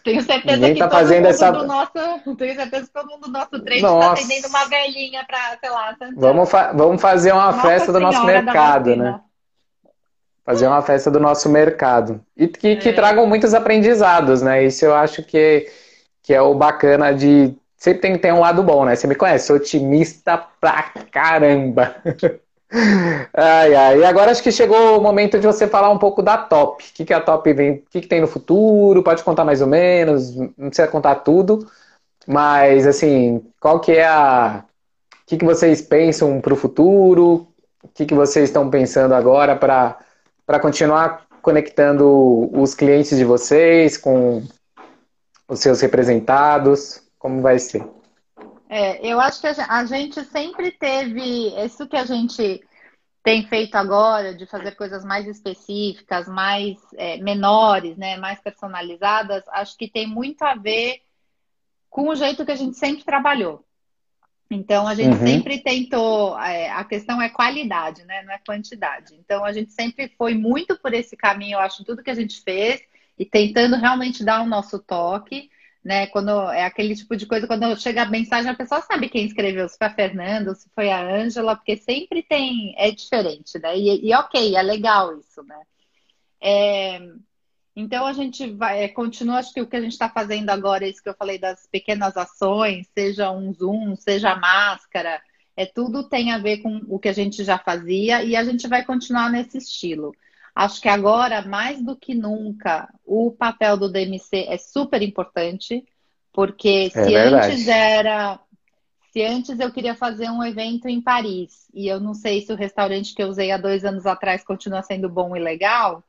Tenho 0.04 0.22
certeza 0.24 0.58
Ninguém 0.58 0.74
que 0.74 0.80
tá 0.80 0.88
todo 0.88 0.98
fazendo 0.98 1.24
mundo 1.26 1.30
essa... 1.30 1.52
do 1.52 1.68
nosso. 1.68 2.36
Tenho 2.36 2.56
certeza 2.56 2.88
que 2.88 2.94
todo 2.94 3.08
mundo 3.08 3.22
do 3.22 3.32
nosso 3.32 3.60
treino 3.62 3.88
está 3.88 4.12
atendendo 4.14 4.48
uma 4.48 4.66
velhinha 4.66 5.24
para, 5.26 5.58
sei 5.60 5.70
lá, 5.70 5.96
Vamos, 6.16 6.50
fa... 6.50 6.72
Vamos 6.74 7.00
fazer 7.00 7.32
uma 7.32 7.52
Nossa 7.52 7.62
festa 7.62 7.94
do 7.94 8.00
nosso 8.00 8.26
mercado, 8.26 8.96
né? 8.96 9.22
Fazer 10.46 10.68
uma 10.68 10.82
festa 10.82 11.12
do 11.12 11.20
nosso 11.20 11.50
mercado. 11.50 12.20
E 12.36 12.48
que, 12.48 12.70
é. 12.70 12.76
que 12.76 12.94
tragam 12.94 13.28
muitos 13.28 13.54
aprendizados, 13.54 14.42
né? 14.42 14.64
Isso 14.64 14.86
eu 14.86 14.96
acho 14.96 15.24
que, 15.24 15.68
que 16.24 16.34
é 16.34 16.42
o 16.42 16.56
bacana 16.56 17.14
de. 17.14 17.54
Sempre 17.78 18.02
tem 18.02 18.14
que 18.14 18.20
ter 18.20 18.34
um 18.34 18.39
lado 18.39 18.64
bom, 18.64 18.86
né? 18.86 18.96
Você 18.96 19.08
me 19.08 19.16
conhece, 19.16 19.48
sou 19.48 19.56
otimista 19.56 20.38
pra 20.60 20.92
caramba. 21.12 21.96
Ai, 23.34 23.76
ai. 23.76 24.00
E 24.00 24.06
agora 24.06 24.32
acho 24.32 24.42
que 24.42 24.52
chegou 24.52 24.98
o 24.98 25.02
momento 25.02 25.38
de 25.39 25.46
você 25.46 25.68
falar 25.68 25.89
um 25.89 25.98
pouco 25.98 26.22
da 26.22 26.38
Top. 26.38 26.84
O 26.84 26.94
que, 26.94 27.04
que 27.06 27.14
a 27.14 27.20
Top 27.20 27.52
vem, 27.54 27.72
o 27.74 27.84
que, 27.89 28.02
que 28.02 28.08
tem 28.08 28.22
no 28.22 28.28
futuro? 28.28 29.04
Pode 29.04 29.24
contar 29.24 29.44
mais 29.44 29.62
ou 29.62 29.68
menos, 29.68 30.36
não 30.36 30.68
precisa 30.68 30.88
contar 30.88 31.16
tudo, 31.16 31.70
mas 32.28 32.88
assim, 32.88 33.44
qual 33.60 33.80
que 33.80 33.92
é 33.94 34.06
a. 34.08 34.64
O 35.24 35.26
que, 35.28 35.38
que 35.38 35.46
vocês 35.46 35.82
pensam 35.82 36.42
para 36.42 36.54
o 36.54 36.58
futuro? 36.58 37.48
O 37.84 37.88
que, 37.94 38.06
que 38.06 38.14
vocês 38.14 38.50
estão 38.50 38.70
pensando 38.70 39.14
agora 39.14 39.56
para 39.56 39.98
continuar 40.60 41.26
conectando 41.41 42.49
os 42.54 42.74
clientes 42.74 43.18
de 43.18 43.26
vocês 43.26 43.97
com 43.97 44.43
os 45.47 45.60
seus 45.60 45.82
representados? 45.82 47.02
Como 47.18 47.41
vai 47.41 47.60
ser? 47.60 47.86
É, 48.70 49.06
eu 49.06 49.20
acho 49.20 49.41
que 49.41 49.47
a 49.47 49.86
gente 49.86 50.24
sempre 50.26 50.72
teve 50.72 51.49
isso 51.66 51.88
que 51.88 51.97
a 51.97 52.06
gente 52.06 52.62
tem 53.24 53.45
feito 53.45 53.76
agora 53.76 54.34
de 54.34 54.45
fazer 54.45 54.76
coisas 54.76 55.04
mais 55.04 55.28
específicas, 55.28 56.28
mais 56.28 56.78
é, 56.95 57.18
menores, 57.18 57.97
né, 57.97 58.18
mais 58.18 58.39
personalizadas. 58.39 59.43
Acho 59.49 59.78
que 59.78 59.89
tem 59.89 60.08
muito 60.08 60.41
a 60.43 60.56
ver 60.56 61.02
com 61.89 62.10
o 62.10 62.16
jeito 62.16 62.45
que 62.45 62.52
a 62.52 62.56
gente 62.56 62.78
sempre 62.78 63.04
trabalhou. 63.04 63.64
Então 64.54 64.88
a 64.88 64.93
gente 64.93 65.18
uhum. 65.18 65.26
sempre 65.26 65.60
tentou, 65.60 66.38
é, 66.39 66.70
a 66.70 66.84
questão 66.84 67.22
é 67.22 67.30
qualidade, 67.30 68.04
né? 68.06 68.22
Não 68.24 68.34
é 68.34 68.39
quantidade. 68.45 69.16
Então 69.16 69.43
a 69.45 69.52
gente 69.52 69.72
sempre 69.72 70.12
foi 70.18 70.34
muito 70.34 70.78
por 70.78 70.93
esse 70.93 71.16
caminho, 71.16 71.56
eu 71.56 71.60
acho, 71.60 71.84
tudo 71.84 72.04
que 72.04 72.12
a 72.12 72.16
gente 72.16 72.41
fez 72.41 72.82
e 73.18 73.26
tentando 73.26 73.76
realmente 73.78 74.24
dar 74.24 74.41
o 74.41 74.47
nosso 74.47 74.80
toque 74.80 75.49
né? 75.84 76.08
Quando 76.08 76.30
é 76.52 76.64
aquele 76.64 76.95
tipo 76.95 77.16
de 77.16 77.26
coisa, 77.26 77.47
quando 77.47 77.80
chega 77.80 78.04
a 78.04 78.10
mensagem, 78.10 78.52
a 78.52 78.56
pessoa 78.56 78.82
sabe 78.82 79.10
quem 79.10 79.26
escreveu, 79.26 79.68
se 79.68 79.78
foi 79.78 79.88
a 79.88 79.93
Fernanda, 79.93 80.54
se 80.54 80.70
foi 80.76 80.91
a 80.91 81.02
Ângela, 81.02 81.56
porque 81.56 81.76
sempre 81.78 82.22
tem, 82.22 82.76
é 82.78 82.91
diferente, 82.91 83.58
né? 83.60 83.76
E, 83.78 84.08
e 84.08 84.14
ok, 84.14 84.56
é 84.56 84.62
legal 84.62 85.18
isso, 85.18 85.43
né? 85.43 85.60
É, 86.39 86.99
então 87.76 88.05
a 88.05 88.13
gente 88.13 88.49
vai, 88.51 88.84
é, 88.84 88.88
continua, 88.88 89.38
acho 89.38 89.53
que 89.53 89.61
o 89.61 89.67
que 89.67 89.76
a 89.76 89.82
gente 89.82 89.93
está 89.93 90.09
fazendo 90.09 90.49
agora, 90.49 90.88
isso 90.88 91.01
que 91.01 91.09
eu 91.09 91.15
falei 91.15 91.38
das 91.38 91.65
pequenas 91.67 92.17
ações, 92.17 92.88
seja 92.93 93.32
um 93.32 93.53
Zoom, 93.53 93.95
seja 93.95 94.36
máscara, 94.36 95.22
é 95.55 95.65
tudo 95.65 96.07
tem 96.07 96.32
a 96.32 96.38
ver 96.38 96.57
com 96.57 96.82
o 96.88 96.99
que 96.99 97.09
a 97.09 97.13
gente 97.13 97.43
já 97.43 97.57
fazia 97.57 98.24
e 98.24 98.36
a 98.36 98.43
gente 98.43 98.67
vai 98.67 98.84
continuar 98.84 99.30
nesse 99.30 99.57
estilo. 99.57 100.13
Acho 100.53 100.82
que 100.82 100.89
agora, 100.89 101.41
mais 101.41 101.82
do 101.82 101.95
que 101.95 102.13
nunca, 102.13 102.89
o 103.05 103.32
papel 103.32 103.78
do 103.78 103.89
DMC 103.89 104.47
é 104.49 104.57
super 104.57 105.01
importante, 105.01 105.86
porque 106.34 106.89
é 106.93 107.05
se 107.05 107.13
verdade. 107.13 107.51
antes 107.51 107.67
era. 107.67 108.39
Se 109.11 109.24
antes 109.24 109.59
eu 109.59 109.72
queria 109.72 109.93
fazer 109.93 110.30
um 110.30 110.43
evento 110.43 110.88
em 110.88 111.01
Paris, 111.01 111.67
e 111.74 111.88
eu 111.88 111.99
não 111.99 112.13
sei 112.13 112.41
se 112.41 112.51
o 112.51 112.55
restaurante 112.55 113.13
que 113.13 113.22
eu 113.22 113.28
usei 113.28 113.51
há 113.51 113.57
dois 113.57 113.84
anos 113.84 114.05
atrás 114.05 114.43
continua 114.43 114.82
sendo 114.82 115.09
bom 115.09 115.36
e 115.36 115.39
legal, 115.39 116.03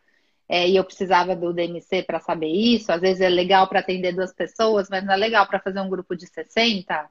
é, 0.53 0.69
e 0.69 0.77
eu 0.77 0.85
precisava 0.85 1.35
do 1.35 1.51
DMC 1.51 2.03
para 2.03 2.21
saber 2.21 2.49
isso. 2.49 2.93
Às 2.93 3.01
vezes 3.01 3.23
é 3.23 3.29
legal 3.31 3.67
para 3.67 3.81
atender 3.81 4.15
duas 4.15 4.35
pessoas, 4.35 4.91
mas 4.91 5.03
não 5.03 5.15
é 5.15 5.17
legal 5.17 5.47
para 5.47 5.59
fazer 5.59 5.81
um 5.81 5.89
grupo 5.89 6.15
de 6.15 6.27
60. 6.27 7.09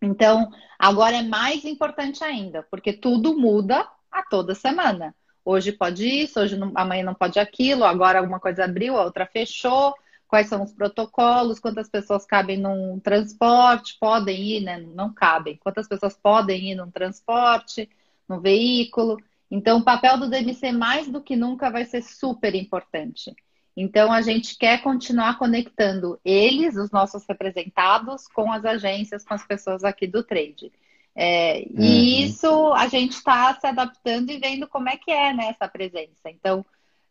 Então, 0.00 0.48
agora 0.78 1.16
é 1.16 1.22
mais 1.22 1.64
importante 1.64 2.22
ainda, 2.22 2.62
porque 2.70 2.92
tudo 2.92 3.36
muda 3.36 3.84
a 4.08 4.22
toda 4.22 4.54
semana. 4.54 5.12
Hoje 5.44 5.72
pode 5.72 6.06
isso, 6.06 6.38
hoje 6.38 6.56
não, 6.56 6.70
amanhã 6.76 7.02
não 7.02 7.12
pode 7.12 7.40
aquilo, 7.40 7.82
agora 7.82 8.20
alguma 8.20 8.38
coisa 8.38 8.66
abriu, 8.66 8.96
a 8.96 9.02
outra 9.02 9.26
fechou. 9.26 9.92
Quais 10.28 10.46
são 10.46 10.62
os 10.62 10.72
protocolos? 10.72 11.58
Quantas 11.58 11.88
pessoas 11.88 12.24
cabem 12.24 12.56
num 12.56 13.00
transporte? 13.00 13.96
Podem 13.98 14.40
ir, 14.40 14.60
né? 14.60 14.78
Não 14.94 15.12
cabem. 15.12 15.56
Quantas 15.56 15.88
pessoas 15.88 16.16
podem 16.16 16.70
ir 16.70 16.76
num 16.76 16.88
transporte, 16.88 17.90
no 18.28 18.40
veículo? 18.40 19.18
Então, 19.50 19.78
o 19.78 19.84
papel 19.84 20.18
do 20.18 20.28
DMC 20.28 20.72
mais 20.72 21.08
do 21.08 21.22
que 21.22 21.36
nunca 21.36 21.70
vai 21.70 21.84
ser 21.84 22.02
super 22.02 22.54
importante. 22.54 23.34
Então, 23.76 24.12
a 24.12 24.22
gente 24.22 24.56
quer 24.56 24.82
continuar 24.82 25.38
conectando 25.38 26.18
eles, 26.24 26.76
os 26.76 26.90
nossos 26.90 27.24
representados, 27.28 28.26
com 28.28 28.52
as 28.52 28.64
agências, 28.64 29.24
com 29.24 29.34
as 29.34 29.44
pessoas 29.46 29.82
aqui 29.84 30.06
do 30.06 30.22
trade. 30.22 30.72
É, 31.14 31.66
uhum. 31.70 31.82
E 31.82 32.24
isso 32.24 32.72
a 32.74 32.88
gente 32.88 33.12
está 33.12 33.54
se 33.58 33.66
adaptando 33.66 34.30
e 34.30 34.38
vendo 34.38 34.68
como 34.68 34.88
é 34.88 34.96
que 34.96 35.10
é 35.10 35.32
né, 35.32 35.48
essa 35.48 35.68
presença. 35.68 36.28
Então, 36.28 36.64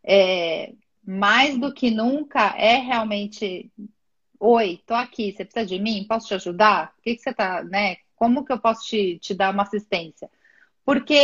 é, 0.04 0.74
mais 1.06 1.58
do 1.58 1.74
que 1.74 1.90
nunca, 1.90 2.54
é 2.58 2.78
realmente: 2.78 3.72
Oi, 4.40 4.82
tô 4.86 4.94
aqui, 4.94 5.32
você 5.32 5.46
precisa 5.46 5.66
de 5.66 5.80
mim? 5.80 6.06
Posso 6.08 6.28
te 6.28 6.34
ajudar? 6.34 6.94
O 6.98 7.02
que, 7.02 7.16
que 7.16 7.22
você 7.22 7.34
tá, 7.34 7.64
né? 7.64 7.98
Como 8.16 8.44
que 8.44 8.52
eu 8.52 8.60
posso 8.60 8.86
te, 8.86 9.18
te 9.20 9.34
dar 9.34 9.54
uma 9.54 9.64
assistência? 9.64 10.30
Porque 10.86 11.16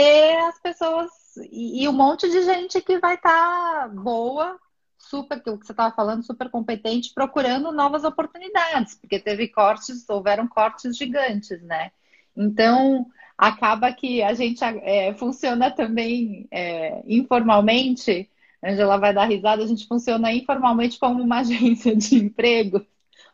as 0.48 0.60
pessoas. 0.60 1.10
E, 1.52 1.84
e 1.84 1.88
um 1.88 1.94
monte 1.94 2.30
de 2.30 2.44
gente 2.44 2.82
que 2.82 3.00
vai 3.00 3.16
estar 3.16 3.32
tá 3.32 3.88
boa 3.88 4.60
super, 5.00 5.38
o 5.48 5.58
que 5.58 5.66
você 5.66 5.72
estava 5.72 5.96
falando, 5.96 6.24
super 6.24 6.50
competente, 6.50 7.14
procurando 7.14 7.72
novas 7.72 8.04
oportunidades, 8.04 8.96
porque 8.96 9.18
teve 9.18 9.48
cortes, 9.48 10.08
houveram 10.08 10.48
cortes 10.48 10.96
gigantes, 10.96 11.62
né? 11.64 11.92
Então, 12.36 13.08
acaba 13.38 13.92
que 13.92 14.22
a 14.22 14.34
gente 14.34 14.64
é, 14.64 15.14
funciona 15.16 15.72
também 15.72 16.48
é, 16.52 17.02
informalmente, 17.08 18.30
Angela 18.64 18.98
vai 18.98 19.14
dar 19.14 19.26
risada, 19.26 19.64
a 19.64 19.68
gente 19.68 19.88
funciona 19.88 20.32
informalmente 20.34 21.00
como 21.00 21.24
uma 21.24 21.40
agência 21.42 21.96
de 21.96 22.16
emprego, 22.16 22.86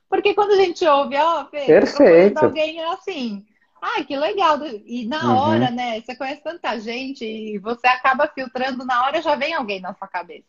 porque 0.07 0.33
quando 0.33 0.51
a 0.51 0.57
gente 0.57 0.85
ouve, 0.85 1.15
ó, 1.17 1.41
oh, 1.41 1.45
Perfeito. 1.45 2.37
alguém 2.37 2.79
é 2.79 2.93
assim, 2.93 3.45
ai, 3.93 4.05
que 4.05 4.17
legal, 4.17 4.59
e 4.85 5.05
na 5.05 5.25
uhum. 5.25 5.37
hora, 5.37 5.71
né, 5.71 6.01
você 6.01 6.15
conhece 6.15 6.41
tanta 6.43 6.79
gente 6.79 7.23
e 7.23 7.57
você 7.59 7.87
acaba 7.87 8.27
filtrando, 8.27 8.85
na 8.85 9.05
hora 9.05 9.21
já 9.21 9.35
vem 9.35 9.53
alguém 9.53 9.79
na 9.79 9.93
sua 9.93 10.07
cabeça. 10.07 10.47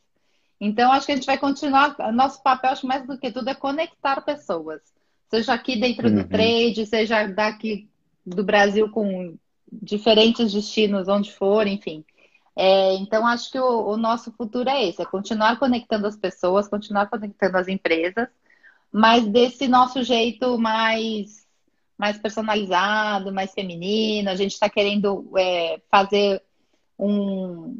Então, 0.60 0.90
acho 0.90 1.06
que 1.06 1.12
a 1.12 1.16
gente 1.16 1.26
vai 1.26 1.36
continuar. 1.36 1.94
Nosso 2.12 2.42
papel, 2.42 2.70
acho 2.70 2.86
mais 2.86 3.06
do 3.06 3.18
que 3.18 3.30
tudo, 3.30 3.50
é 3.50 3.54
conectar 3.54 4.22
pessoas. 4.22 4.80
Seja 5.28 5.52
aqui 5.52 5.78
dentro 5.78 6.08
uhum. 6.08 6.16
do 6.16 6.24
trade, 6.28 6.86
seja 6.86 7.26
daqui 7.26 7.90
do 8.24 8.42
Brasil 8.42 8.90
com 8.90 9.36
diferentes 9.70 10.52
destinos, 10.52 11.08
onde 11.08 11.32
for, 11.32 11.66
enfim. 11.66 12.04
É, 12.56 12.94
então, 12.94 13.26
acho 13.26 13.52
que 13.52 13.58
o, 13.58 13.88
o, 13.88 13.96
nosso 13.98 14.32
futuro 14.32 14.68
é 14.70 14.88
esse: 14.88 15.02
é 15.02 15.04
continuar 15.04 15.58
conectando 15.58 16.06
as 16.06 16.16
pessoas, 16.16 16.68
continuar 16.68 17.06
conectando 17.06 17.58
as 17.58 17.68
empresas, 17.68 18.28
mas 18.90 19.26
desse 19.26 19.68
nosso 19.68 20.02
jeito 20.02 20.58
mais, 20.58 21.45
mais 21.98 22.18
personalizado, 22.18 23.32
mais 23.32 23.52
feminino. 23.52 24.30
A 24.30 24.34
gente 24.34 24.52
está 24.52 24.68
querendo 24.68 25.30
é, 25.36 25.80
fazer 25.90 26.42
um, 26.98 27.74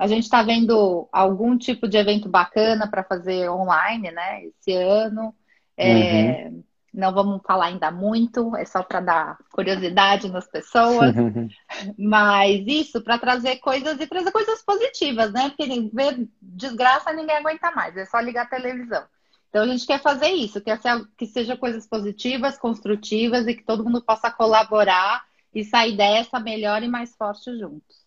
a 0.00 0.06
gente 0.06 0.24
está 0.24 0.42
vendo 0.42 1.06
algum 1.12 1.58
tipo 1.58 1.86
de 1.86 1.98
evento 1.98 2.26
bacana 2.26 2.88
para 2.88 3.04
fazer 3.04 3.50
online, 3.50 4.10
né? 4.10 4.44
Esse 4.46 4.72
ano. 4.72 5.34
É, 5.76 6.48
uhum. 6.48 6.64
Não 6.92 7.12
vamos 7.12 7.42
falar 7.46 7.66
ainda 7.66 7.90
muito, 7.90 8.56
é 8.56 8.64
só 8.64 8.82
para 8.82 9.00
dar 9.00 9.38
curiosidade 9.52 10.30
nas 10.30 10.48
pessoas. 10.48 11.14
Mas 11.98 12.64
isso 12.66 13.02
para 13.02 13.18
trazer 13.18 13.56
coisas 13.56 14.00
e 14.00 14.06
trazer 14.06 14.32
coisas 14.32 14.62
positivas, 14.64 15.32
né? 15.34 15.50
Porque 15.50 15.90
ver 15.92 16.26
desgraça 16.40 17.12
ninguém 17.12 17.36
aguenta 17.36 17.70
mais, 17.72 17.94
é 17.94 18.06
só 18.06 18.20
ligar 18.20 18.46
a 18.46 18.50
televisão. 18.50 19.04
Então 19.50 19.64
a 19.64 19.66
gente 19.66 19.84
quer 19.84 20.00
fazer 20.00 20.28
isso, 20.28 20.60
quer 20.60 20.78
que 21.18 21.26
seja 21.26 21.56
coisas 21.56 21.86
positivas, 21.86 22.56
construtivas 22.56 23.46
e 23.48 23.54
que 23.54 23.64
todo 23.64 23.84
mundo 23.84 24.00
possa 24.00 24.30
colaborar 24.30 25.24
e 25.52 25.64
sair 25.64 25.96
dessa 25.96 26.38
melhor 26.38 26.82
e 26.84 26.88
mais 26.88 27.14
forte 27.16 27.58
juntos. 27.58 28.00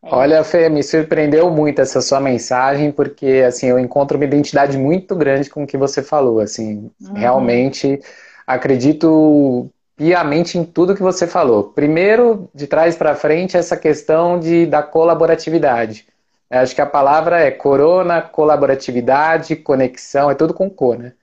É. 0.00 0.14
Olha, 0.14 0.44
Fê, 0.44 0.68
me 0.68 0.84
surpreendeu 0.84 1.50
muito 1.50 1.80
essa 1.80 2.00
sua 2.00 2.20
mensagem, 2.20 2.92
porque 2.92 3.44
assim, 3.46 3.66
eu 3.66 3.78
encontro 3.78 4.16
uma 4.16 4.24
identidade 4.24 4.78
muito 4.78 5.16
grande 5.16 5.50
com 5.50 5.64
o 5.64 5.66
que 5.66 5.76
você 5.76 6.00
falou. 6.00 6.38
Assim, 6.38 6.90
uhum. 7.00 7.14
realmente 7.14 8.00
acredito 8.46 9.68
piamente 9.96 10.58
em 10.58 10.64
tudo 10.64 10.94
que 10.94 11.02
você 11.02 11.26
falou. 11.26 11.64
Primeiro, 11.64 12.48
de 12.54 12.68
trás 12.68 12.96
para 12.96 13.16
frente, 13.16 13.56
essa 13.56 13.76
questão 13.76 14.38
de, 14.38 14.64
da 14.66 14.82
colaboratividade. 14.82 16.06
Eu 16.52 16.60
acho 16.60 16.74
que 16.74 16.82
a 16.82 16.86
palavra 16.86 17.40
é 17.40 17.50
corona, 17.50 18.22
colaboratividade, 18.22 19.56
conexão, 19.56 20.30
é 20.30 20.34
tudo 20.34 20.54
com 20.54 20.68
co, 20.70 20.94
né? 20.94 21.14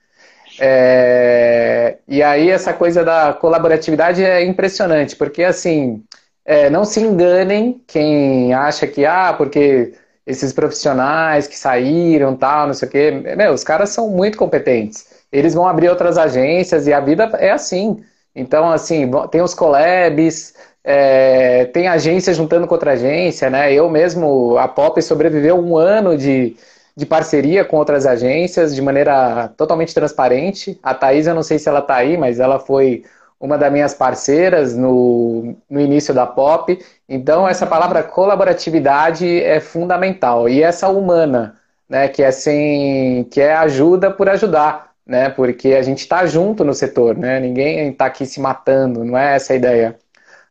É... 0.60 1.98
E 2.08 2.22
aí 2.22 2.50
essa 2.50 2.72
coisa 2.74 3.04
da 3.04 3.32
colaboratividade 3.34 4.24
é 4.24 4.44
impressionante, 4.44 5.16
porque 5.16 5.44
assim, 5.44 6.04
é, 6.44 6.68
não 6.70 6.84
se 6.84 7.00
enganem 7.00 7.80
quem 7.86 8.52
acha 8.52 8.86
que, 8.86 9.06
ah, 9.06 9.34
porque 9.36 9.94
esses 10.26 10.52
profissionais 10.52 11.46
que 11.46 11.56
saíram, 11.56 12.36
tal, 12.36 12.66
não 12.66 12.74
sei 12.74 12.88
o 12.88 12.90
quê. 12.90 13.10
Meu, 13.36 13.52
os 13.52 13.64
caras 13.64 13.90
são 13.90 14.10
muito 14.10 14.36
competentes. 14.38 15.06
Eles 15.32 15.54
vão 15.54 15.66
abrir 15.66 15.88
outras 15.88 16.18
agências 16.18 16.86
e 16.86 16.92
a 16.92 17.00
vida 17.00 17.30
é 17.38 17.50
assim. 17.52 18.04
Então, 18.34 18.70
assim, 18.70 19.10
tem 19.30 19.42
os 19.42 19.54
collabs, 19.54 20.54
é, 20.84 21.66
tem 21.66 21.88
agência 21.88 22.32
juntando 22.32 22.66
com 22.66 22.74
outra 22.74 22.92
agência, 22.92 23.50
né? 23.50 23.72
Eu 23.72 23.88
mesmo, 23.90 24.56
a 24.58 24.66
Pop 24.68 25.00
sobreviveu 25.02 25.58
um 25.58 25.76
ano 25.76 26.16
de, 26.16 26.56
de 26.96 27.06
parceria 27.06 27.64
com 27.64 27.76
outras 27.76 28.06
agências 28.06 28.74
de 28.74 28.82
maneira 28.82 29.48
totalmente 29.56 29.94
transparente. 29.94 30.78
A 30.82 30.94
Thaís, 30.94 31.26
eu 31.26 31.34
não 31.34 31.42
sei 31.42 31.58
se 31.58 31.68
ela 31.68 31.80
está 31.80 31.96
aí, 31.96 32.16
mas 32.16 32.40
ela 32.40 32.58
foi 32.58 33.04
uma 33.38 33.56
das 33.56 33.72
minhas 33.72 33.94
parceiras 33.94 34.76
no, 34.76 35.56
no 35.68 35.80
início 35.80 36.12
da 36.12 36.26
pop. 36.26 36.78
Então, 37.08 37.48
essa 37.48 37.66
palavra 37.66 38.02
colaboratividade 38.02 39.26
é 39.42 39.60
fundamental. 39.60 40.48
E 40.48 40.62
essa 40.62 40.88
humana, 40.88 41.56
né, 41.88 42.08
que 42.08 42.22
é 42.22 42.30
sem, 42.30 43.24
que 43.24 43.40
é 43.40 43.54
ajuda 43.54 44.10
por 44.10 44.28
ajudar, 44.28 44.90
né, 45.06 45.30
porque 45.30 45.74
a 45.74 45.82
gente 45.82 46.00
está 46.00 46.26
junto 46.26 46.64
no 46.64 46.74
setor, 46.74 47.16
né, 47.16 47.40
ninguém 47.40 47.88
está 47.88 48.06
aqui 48.06 48.26
se 48.26 48.40
matando, 48.40 49.04
não 49.04 49.16
é 49.16 49.36
essa 49.36 49.54
a 49.54 49.56
ideia. 49.56 49.98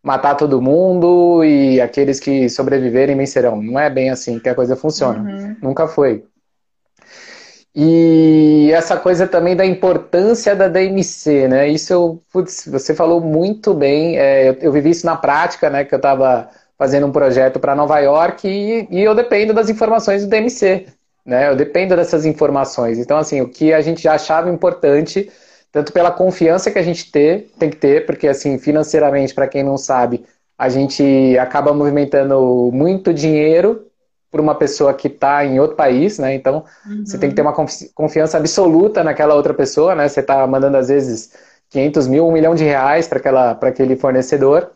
Matar 0.10 0.34
todo 0.34 0.60
mundo 0.60 1.44
e 1.44 1.80
aqueles 1.80 2.20
que 2.20 2.50
sobreviverem 2.50 3.16
vencerão. 3.16 3.62
Não 3.62 3.80
é 3.80 3.92
bem 3.92 4.10
assim 4.10 4.40
que 4.40 4.50
a 4.50 4.56
coisa 4.56 4.76
funciona. 4.76 5.20
Uhum. 5.20 5.56
Nunca 5.62 5.88
foi. 5.88 6.24
E 7.76 8.72
essa 8.74 8.98
coisa 8.98 9.28
também 9.28 9.56
da 9.56 9.64
importância 9.64 10.56
da 10.56 10.68
DMC, 10.68 11.48
né? 11.48 11.68
Isso 11.68 11.94
eu, 11.94 12.24
putz, 12.34 12.66
você 12.66 12.96
falou 12.96 13.22
muito 13.22 13.72
bem. 13.72 14.18
É, 14.18 14.50
eu, 14.50 14.54
eu, 14.62 14.72
vivi 14.72 14.90
isso 14.90 15.06
na 15.06 15.16
prática, 15.16 15.70
né? 15.70 15.86
Que 15.86 15.94
eu 15.94 15.98
estava 15.98 16.50
fazendo 16.76 17.06
um 17.06 17.12
projeto 17.12 17.60
para 17.60 17.76
Nova 17.76 18.00
York 18.00 18.48
e, 18.48 18.88
e, 18.90 19.04
eu 19.04 19.14
dependo 19.14 19.54
das 19.54 19.70
informações 19.70 20.24
do 20.24 20.30
DMC, 20.32 20.88
né? 21.24 21.50
Eu 21.50 21.56
dependo 21.56 21.96
dessas 21.96 22.26
informações. 22.26 22.98
Então, 22.98 23.16
assim, 23.16 23.42
o 23.42 23.48
que 23.48 23.72
a 23.74 23.82
gente 23.82 24.02
já 24.02 24.16
achava 24.16 24.50
importante, 24.50 25.32
tanto 25.72 25.94
pela 25.94 26.12
confiança 26.12 26.72
que 26.72 26.80
a 26.80 26.84
gente 26.84 27.12
ter, 27.12 27.52
tem 27.60 27.70
que 27.70 27.78
ter, 27.78 28.06
porque 28.06 28.28
assim, 28.28 28.58
financeiramente, 28.58 29.34
para 29.34 29.48
quem 29.48 29.64
não 29.64 29.78
sabe, 29.78 30.26
a 30.58 30.70
gente 30.70 31.38
acaba 31.38 31.74
movimentando 31.74 32.70
muito 32.74 33.14
dinheiro 33.14 33.86
por 34.32 34.40
uma 34.40 34.54
pessoa 34.56 34.94
que 34.94 35.08
está 35.08 35.44
em 35.46 35.60
outro 35.60 35.76
país, 35.76 36.20
né? 36.20 36.36
Então, 36.36 36.64
uhum. 36.86 37.06
você 37.06 37.18
tem 37.18 37.30
que 37.30 37.36
ter 37.36 37.42
uma 37.42 37.54
confiança 37.96 38.38
absoluta 38.38 39.04
naquela 39.04 39.34
outra 39.34 39.54
pessoa, 39.54 39.96
né? 39.96 40.08
Você 40.08 40.20
está 40.20 40.46
mandando, 40.46 40.78
às 40.78 40.90
vezes, 40.90 41.34
500 41.70 42.08
mil, 42.08 42.28
um 42.28 42.32
milhão 42.32 42.54
de 42.54 42.64
reais 42.64 43.08
para 43.08 43.58
aquele 43.62 43.96
fornecedor. 43.96 44.72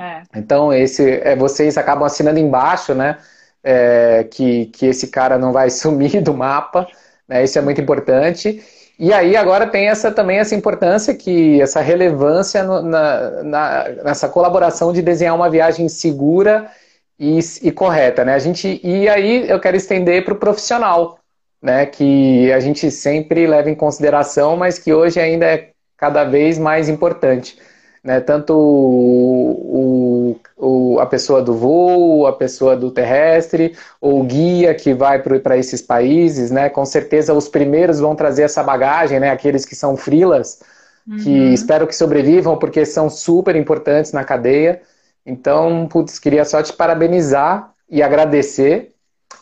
É. 0.00 0.22
Então, 0.34 0.72
esse, 0.72 1.20
é, 1.22 1.36
vocês 1.36 1.76
acabam 1.76 2.04
assinando 2.04 2.38
embaixo, 2.38 2.94
né? 2.94 3.18
é, 3.62 4.24
que, 4.24 4.66
que 4.66 4.86
esse 4.86 5.08
cara 5.08 5.38
não 5.38 5.52
vai 5.52 5.70
sumir 5.70 6.20
do 6.22 6.34
mapa, 6.34 6.86
né? 7.28 7.44
Isso 7.44 7.58
é 7.58 7.62
muito 7.62 7.80
importante. 7.80 8.62
E 8.98 9.12
aí 9.12 9.36
agora 9.36 9.66
tem 9.66 9.88
essa 9.88 10.12
também 10.12 10.38
essa 10.38 10.54
importância 10.54 11.14
que 11.14 11.60
essa 11.60 11.80
relevância 11.80 12.62
no, 12.62 12.82
na, 12.82 13.42
na, 13.42 13.88
nessa 14.04 14.28
colaboração 14.28 14.92
de 14.92 15.02
desenhar 15.02 15.34
uma 15.34 15.50
viagem 15.50 15.88
segura 15.88 16.70
e, 17.18 17.38
e 17.62 17.72
correta, 17.72 18.24
né? 18.24 18.34
A 18.34 18.38
gente 18.38 18.80
e 18.82 19.08
aí 19.08 19.48
eu 19.48 19.58
quero 19.60 19.76
estender 19.76 20.24
para 20.24 20.34
o 20.34 20.38
profissional, 20.38 21.18
né? 21.60 21.86
Que 21.86 22.52
a 22.52 22.60
gente 22.60 22.90
sempre 22.90 23.46
leva 23.46 23.70
em 23.70 23.74
consideração, 23.74 24.56
mas 24.56 24.78
que 24.78 24.92
hoje 24.92 25.20
ainda 25.20 25.46
é 25.46 25.70
cada 25.96 26.24
vez 26.24 26.58
mais 26.58 26.88
importante 26.88 27.56
né? 28.02 28.20
Tanto 28.20 28.54
o, 28.56 30.36
o, 30.56 30.98
a 30.98 31.06
pessoa 31.06 31.40
do 31.40 31.54
voo, 31.54 32.26
a 32.26 32.32
pessoa 32.32 32.76
do 32.76 32.90
terrestre, 32.90 33.76
ou 34.00 34.20
o 34.20 34.24
guia 34.24 34.74
que 34.74 34.92
vai 34.92 35.22
para 35.22 35.56
esses 35.56 35.80
países, 35.80 36.50
né? 36.50 36.68
Com 36.68 36.84
certeza 36.84 37.32
os 37.32 37.48
primeiros 37.48 38.00
vão 38.00 38.16
trazer 38.16 38.42
essa 38.42 38.62
bagagem, 38.62 39.20
né? 39.20 39.30
Aqueles 39.30 39.64
que 39.64 39.76
são 39.76 39.96
frilas, 39.96 40.60
uhum. 41.06 41.16
que 41.18 41.30
espero 41.52 41.86
que 41.86 41.94
sobrevivam, 41.94 42.58
porque 42.58 42.84
são 42.84 43.08
super 43.08 43.54
importantes 43.54 44.12
na 44.12 44.24
cadeia. 44.24 44.82
Então, 45.24 45.86
putz, 45.88 46.18
queria 46.18 46.44
só 46.44 46.62
te 46.62 46.72
parabenizar 46.72 47.72
e 47.88 48.02
agradecer. 48.02 48.92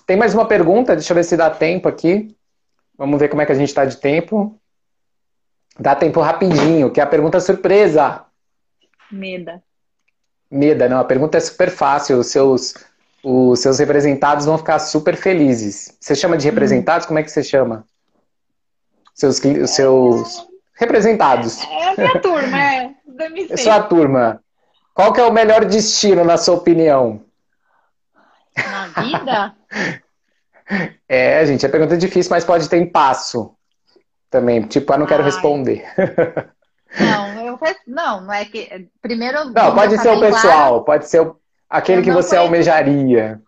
Tem 0.06 0.16
mais 0.16 0.34
uma 0.34 0.44
pergunta, 0.44 0.94
deixa 0.94 1.12
eu 1.12 1.14
ver 1.14 1.24
se 1.24 1.36
dá 1.36 1.48
tempo 1.48 1.88
aqui. 1.88 2.36
Vamos 2.98 3.18
ver 3.18 3.28
como 3.28 3.40
é 3.40 3.46
que 3.46 3.52
a 3.52 3.54
gente 3.54 3.68
está 3.68 3.86
de 3.86 3.96
tempo. 3.96 4.54
Dá 5.78 5.94
tempo 5.94 6.20
rapidinho, 6.20 6.90
que 6.90 7.00
é 7.00 7.02
a 7.02 7.06
pergunta 7.06 7.40
surpresa. 7.40 8.26
Meda. 9.11 9.62
Meda, 10.50 10.88
não, 10.88 10.98
a 10.98 11.04
pergunta 11.04 11.38
é 11.38 11.40
super 11.40 11.70
fácil. 11.70 12.18
Os 12.18 12.26
seus, 12.28 12.74
os 13.22 13.61
seus 13.61 13.78
representados 13.78 14.46
vão 14.46 14.58
ficar 14.58 14.78
super 14.78 15.16
felizes. 15.16 15.96
Você 16.00 16.14
chama 16.14 16.36
de 16.36 16.46
representados? 16.46 17.04
Hum. 17.04 17.08
Como 17.08 17.18
é 17.18 17.22
que 17.22 17.30
você 17.30 17.42
chama? 17.42 17.84
Seus, 19.14 19.40
os 19.44 19.70
seus 19.70 20.46
representados. 20.74 21.62
É, 21.64 21.74
é 21.74 21.88
a 21.88 21.96
minha 21.96 22.20
turma, 22.20 22.62
é. 22.62 22.94
É 23.50 23.56
sua 23.56 23.82
turma. 23.82 24.42
Qual 24.94 25.12
que 25.12 25.20
é 25.20 25.24
o 25.24 25.32
melhor 25.32 25.64
destino, 25.64 26.24
na 26.24 26.36
sua 26.36 26.54
opinião? 26.54 27.22
Na 28.56 28.86
vida? 28.88 29.54
é, 31.08 31.44
gente, 31.46 31.66
a 31.66 31.68
pergunta 31.68 31.94
é 31.94 31.98
difícil, 31.98 32.30
mas 32.30 32.44
pode 32.44 32.68
ter 32.68 32.78
em 32.78 32.86
passo 32.86 33.54
também. 34.30 34.62
Tipo, 34.62 34.92
ah, 34.92 34.98
não 34.98 35.06
quero 35.06 35.22
Ai. 35.22 35.30
responder. 35.30 35.84
Não, 36.98 37.30
não, 37.86 38.22
não 38.22 38.32
é 38.32 38.44
que 38.44 38.88
primeiro 39.00 39.50
Não, 39.50 39.74
pode 39.74 39.98
ser 39.98 40.11
o 40.11 40.20
pessoal, 40.20 40.40
claro, 40.40 40.84
pode 40.84 41.08
ser 41.08 41.32
aquele 41.68 42.02
que 42.02 42.11
você 42.11 42.30
conheço, 42.30 42.46
almejaria. 42.46 43.42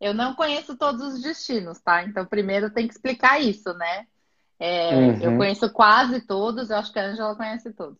Eu 0.00 0.12
não 0.12 0.34
conheço 0.34 0.76
todos 0.76 1.14
os 1.14 1.22
destinos, 1.22 1.80
tá? 1.80 2.02
Então 2.02 2.26
primeiro 2.26 2.70
tem 2.70 2.86
que 2.86 2.94
explicar 2.94 3.40
isso, 3.40 3.72
né? 3.74 4.06
É, 4.58 4.94
uhum. 4.94 5.20
Eu 5.20 5.36
conheço 5.36 5.72
quase 5.72 6.20
todos, 6.20 6.70
eu 6.70 6.76
acho 6.76 6.92
que 6.92 6.98
a 6.98 7.06
Angela 7.06 7.36
conhece 7.36 7.72
todos. 7.72 7.98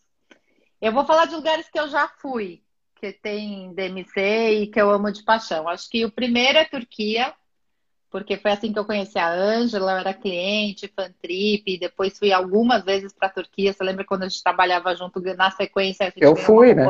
Eu 0.80 0.92
vou 0.92 1.04
falar 1.04 1.26
de 1.26 1.34
lugares 1.34 1.68
que 1.68 1.78
eu 1.78 1.88
já 1.88 2.08
fui, 2.20 2.62
que 2.96 3.12
tem 3.12 3.72
DMC 3.74 4.50
e 4.50 4.66
que 4.66 4.80
eu 4.80 4.90
amo 4.90 5.10
de 5.10 5.22
paixão. 5.24 5.68
Acho 5.68 5.88
que 5.88 6.04
o 6.04 6.12
primeiro 6.12 6.58
é 6.58 6.64
Turquia, 6.64 7.32
porque 8.14 8.36
foi 8.36 8.52
assim 8.52 8.72
que 8.72 8.78
eu 8.78 8.84
conheci 8.84 9.18
a 9.18 9.28
Ângela, 9.28 9.90
eu 9.90 9.98
era 9.98 10.14
cliente, 10.14 10.86
fan 10.94 11.10
trip, 11.20 11.76
depois 11.80 12.16
fui 12.16 12.32
algumas 12.32 12.84
vezes 12.84 13.12
para 13.12 13.26
a 13.26 13.32
Turquia. 13.32 13.72
Você 13.72 13.82
lembra 13.82 14.04
quando 14.04 14.22
a 14.22 14.28
gente 14.28 14.40
trabalhava 14.40 14.94
junto 14.94 15.20
na 15.20 15.50
sequência? 15.50 16.12
eu 16.18 16.36
fui, 16.36 16.74
né? 16.74 16.84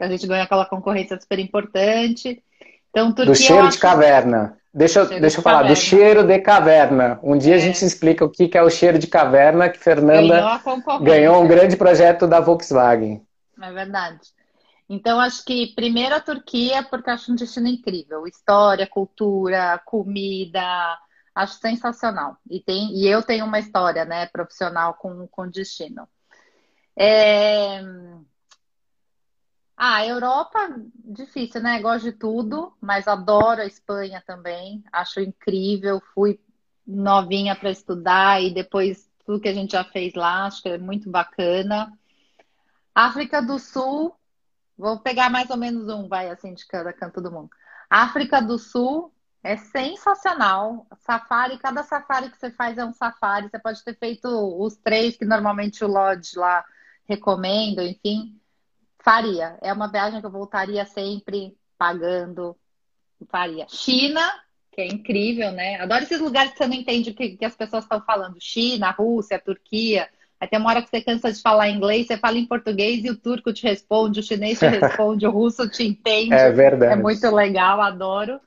A 0.00 0.08
gente 0.08 0.26
ganhou 0.26 0.42
aquela 0.42 0.64
concorrência 0.64 1.20
super 1.20 1.38
importante. 1.38 2.42
Então, 2.88 3.12
Turquia, 3.12 3.26
do 3.26 3.34
cheiro 3.34 3.68
de 3.68 3.76
caverna. 3.76 4.56
Deixa, 4.72 5.00
eu, 5.00 5.20
deixa 5.20 5.40
eu 5.40 5.42
falar, 5.42 5.58
caverna. 5.58 5.76
do 5.76 5.78
cheiro 5.78 6.22
de 6.24 6.38
caverna. 6.38 7.20
Um 7.22 7.36
dia 7.36 7.52
é. 7.52 7.56
a 7.56 7.60
gente 7.60 7.84
explica 7.84 8.24
o 8.24 8.30
que 8.30 8.56
é 8.56 8.62
o 8.62 8.70
cheiro 8.70 8.98
de 8.98 9.06
caverna, 9.06 9.68
que 9.68 9.78
Fernanda 9.78 10.40
ganhou, 10.40 11.00
ganhou 11.02 11.42
um 11.44 11.46
grande 11.46 11.76
projeto 11.76 12.26
da 12.26 12.40
Volkswagen. 12.40 13.20
É 13.60 13.70
verdade. 13.70 14.20
Então, 14.88 15.18
acho 15.18 15.44
que 15.44 15.74
primeiro 15.74 16.14
a 16.14 16.20
Turquia, 16.20 16.82
porque 16.82 17.10
acho 17.10 17.32
um 17.32 17.34
destino 17.36 17.68
incrível. 17.68 18.26
História, 18.26 18.86
cultura, 18.86 19.80
comida, 19.84 20.98
acho 21.34 21.54
sensacional. 21.54 22.36
E, 22.48 22.60
tem, 22.60 22.94
e 22.94 23.06
eu 23.06 23.22
tenho 23.22 23.46
uma 23.46 23.58
história 23.58 24.04
né, 24.04 24.26
profissional 24.26 24.94
com, 24.94 25.26
com 25.28 25.48
destino. 25.48 26.08
É... 26.96 27.82
Ah, 29.76 30.06
Europa, 30.06 30.58
difícil, 31.04 31.60
né? 31.60 31.80
Gosto 31.80 32.04
de 32.04 32.12
tudo, 32.12 32.72
mas 32.80 33.08
adoro 33.08 33.60
a 33.60 33.66
Espanha 33.66 34.22
também. 34.24 34.84
Acho 34.92 35.20
incrível. 35.20 36.00
Fui 36.14 36.38
novinha 36.86 37.56
para 37.56 37.70
estudar 37.70 38.42
e 38.42 38.52
depois 38.52 39.10
tudo 39.24 39.40
que 39.40 39.48
a 39.48 39.54
gente 39.54 39.72
já 39.72 39.84
fez 39.84 40.14
lá, 40.14 40.46
acho 40.46 40.62
que 40.62 40.68
é 40.68 40.78
muito 40.78 41.10
bacana. 41.10 41.92
África 42.94 43.42
do 43.42 43.58
Sul, 43.58 44.14
Vou 44.76 44.98
pegar 44.98 45.30
mais 45.30 45.50
ou 45.50 45.56
menos 45.56 45.88
um, 45.88 46.08
vai 46.08 46.28
assim, 46.28 46.52
de 46.52 46.66
cada 46.66 46.92
canto 46.92 47.20
do 47.20 47.30
mundo. 47.30 47.50
África 47.88 48.40
do 48.40 48.58
Sul 48.58 49.12
é 49.42 49.56
sensacional. 49.56 50.86
Safari, 51.00 51.58
cada 51.58 51.82
safari 51.82 52.30
que 52.30 52.38
você 52.38 52.50
faz 52.50 52.78
é 52.78 52.84
um 52.84 52.92
safari. 52.92 53.48
Você 53.48 53.58
pode 53.58 53.84
ter 53.84 53.96
feito 53.96 54.26
os 54.28 54.74
três 54.76 55.16
que 55.16 55.24
normalmente 55.24 55.84
o 55.84 55.88
Lodge 55.88 56.36
lá 56.36 56.64
recomenda, 57.06 57.84
enfim. 57.84 58.40
Faria. 58.98 59.58
É 59.60 59.72
uma 59.72 59.86
viagem 59.86 60.20
que 60.20 60.26
eu 60.26 60.30
voltaria 60.30 60.84
sempre 60.86 61.56
pagando. 61.76 62.56
Faria. 63.30 63.66
China, 63.68 64.22
que 64.72 64.80
é 64.80 64.86
incrível, 64.86 65.52
né? 65.52 65.78
Adoro 65.78 66.02
esses 66.02 66.20
lugares 66.20 66.52
que 66.52 66.58
você 66.58 66.66
não 66.66 66.74
entende 66.74 67.10
o 67.10 67.14
que, 67.14 67.36
que 67.36 67.44
as 67.44 67.54
pessoas 67.54 67.84
estão 67.84 68.00
falando. 68.00 68.40
China, 68.40 68.90
Rússia, 68.90 69.38
Turquia. 69.38 70.08
Tem 70.50 70.58
uma 70.58 70.70
hora 70.70 70.82
que 70.82 70.90
você 70.90 71.00
cansa 71.00 71.32
de 71.32 71.40
falar 71.40 71.70
inglês, 71.70 72.06
você 72.06 72.18
fala 72.18 72.36
em 72.36 72.46
português 72.46 73.04
e 73.04 73.10
o 73.10 73.16
turco 73.16 73.52
te 73.52 73.62
responde, 73.62 74.20
o 74.20 74.22
chinês 74.22 74.58
te 74.58 74.66
responde, 74.68 75.26
o 75.26 75.30
russo 75.30 75.68
te 75.68 75.84
entende. 75.84 76.34
É 76.34 76.50
verdade. 76.50 76.92
É 76.92 76.96
muito 76.96 77.28
legal, 77.30 77.80
adoro. 77.80 78.40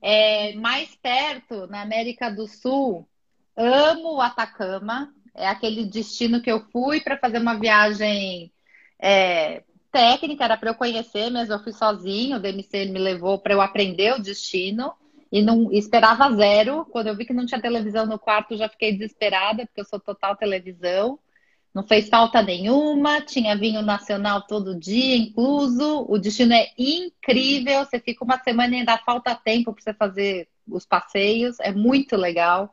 É, 0.00 0.54
mais 0.54 0.94
perto, 0.96 1.66
na 1.66 1.82
América 1.82 2.30
do 2.30 2.46
Sul, 2.46 3.08
amo 3.56 4.16
o 4.16 4.20
Atacama. 4.20 5.12
É 5.34 5.48
aquele 5.48 5.84
destino 5.84 6.40
que 6.40 6.50
eu 6.50 6.60
fui 6.70 7.00
para 7.00 7.18
fazer 7.18 7.38
uma 7.38 7.58
viagem 7.58 8.52
é, 8.98 9.62
técnica, 9.90 10.44
era 10.44 10.56
para 10.56 10.70
eu 10.70 10.74
conhecer, 10.74 11.30
mas 11.30 11.50
eu 11.50 11.58
fui 11.58 11.72
sozinho. 11.72 12.36
O 12.36 12.40
DMC 12.40 12.86
me 12.86 12.98
levou 12.98 13.38
para 13.38 13.54
eu 13.54 13.60
aprender 13.60 14.14
o 14.14 14.22
destino 14.22 14.92
e 15.30 15.42
não 15.42 15.72
esperava 15.72 16.34
zero. 16.34 16.84
Quando 16.86 17.08
eu 17.08 17.16
vi 17.16 17.24
que 17.24 17.32
não 17.32 17.46
tinha 17.46 17.60
televisão 17.60 18.06
no 18.06 18.18
quarto, 18.18 18.56
já 18.56 18.68
fiquei 18.68 18.92
desesperada, 18.92 19.64
porque 19.66 19.80
eu 19.80 19.84
sou 19.84 19.98
total 19.98 20.36
televisão. 20.36 21.18
Não 21.74 21.82
fez 21.82 22.08
falta 22.08 22.40
nenhuma, 22.40 23.20
tinha 23.20 23.56
vinho 23.56 23.82
nacional 23.82 24.42
todo 24.42 24.78
dia, 24.78 25.16
incluso. 25.16 26.06
O 26.08 26.16
destino 26.18 26.54
é 26.54 26.70
incrível. 26.78 27.84
Você 27.84 27.98
fica 27.98 28.24
uma 28.24 28.38
semana 28.38 28.76
e 28.76 28.78
ainda 28.78 28.96
falta 28.98 29.34
tempo 29.34 29.72
para 29.72 29.82
você 29.82 29.92
fazer 29.92 30.48
os 30.68 30.86
passeios. 30.86 31.58
É 31.58 31.72
muito 31.72 32.16
legal. 32.16 32.72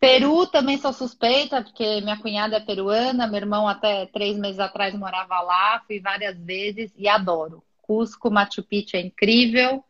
Peru 0.00 0.46
também 0.46 0.78
sou 0.78 0.92
suspeita, 0.92 1.62
porque 1.62 2.00
minha 2.00 2.16
cunhada 2.16 2.56
é 2.56 2.60
peruana, 2.60 3.26
meu 3.26 3.36
irmão 3.36 3.68
até 3.68 4.06
três 4.06 4.38
meses 4.38 4.58
atrás 4.58 4.94
morava 4.94 5.40
lá, 5.40 5.82
fui 5.86 6.00
várias 6.00 6.38
vezes 6.38 6.92
e 6.96 7.08
adoro. 7.08 7.62
Cusco, 7.82 8.30
Machu 8.30 8.62
Picchu 8.62 8.96
é 8.96 9.00
incrível, 9.00 9.84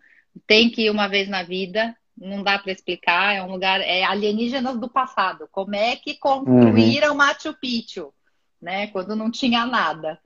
tem 0.46 0.70
que 0.70 0.82
ir 0.82 0.90
uma 0.90 1.08
vez 1.08 1.28
na 1.28 1.42
vida 1.42 1.96
não 2.16 2.42
dá 2.42 2.58
para 2.58 2.72
explicar, 2.72 3.34
é 3.34 3.42
um 3.42 3.50
lugar, 3.50 3.80
é 3.80 4.02
alienígenas 4.04 4.78
do 4.78 4.88
passado. 4.88 5.48
Como 5.52 5.74
é 5.74 5.96
que 5.96 6.16
construíram 6.18 7.10
uhum. 7.10 7.16
Machu 7.16 7.54
Picchu, 7.54 8.12
né? 8.60 8.86
Quando 8.88 9.14
não 9.14 9.30
tinha 9.30 9.66
nada. 9.66 10.18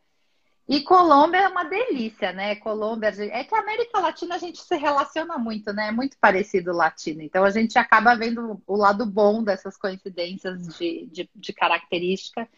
E 0.68 0.82
Colômbia 0.82 1.38
é 1.38 1.49
uma 1.49 1.64
delícia, 1.64 2.32
né? 2.32 2.55
Colômbia, 2.55 3.09
é 3.09 3.43
que 3.43 3.53
a 3.53 3.59
América 3.59 3.99
Latina 3.99 4.36
a 4.36 4.38
gente 4.38 4.61
se 4.61 4.76
relaciona 4.76 5.36
muito, 5.36 5.72
né? 5.72 5.88
É 5.88 5.93
muito 5.93 6.16
parecido 6.20 6.72
latino. 6.72 7.22
Então 7.22 7.43
a 7.43 7.51
gente 7.51 7.76
acaba 7.76 8.14
vendo 8.14 8.62
o 8.64 8.76
lado 8.76 9.05
bom 9.05 9.43
dessas 9.43 9.76
coincidências 9.76 10.68
de, 10.78 11.09
de, 11.11 11.28
de 11.34 11.53
característica. 11.53 12.49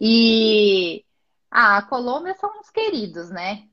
E 0.00 1.04
ah, 1.50 1.76
a 1.76 1.82
Colômbia 1.82 2.34
são 2.34 2.50
uns 2.58 2.70
queridos, 2.70 3.28
né? 3.28 3.64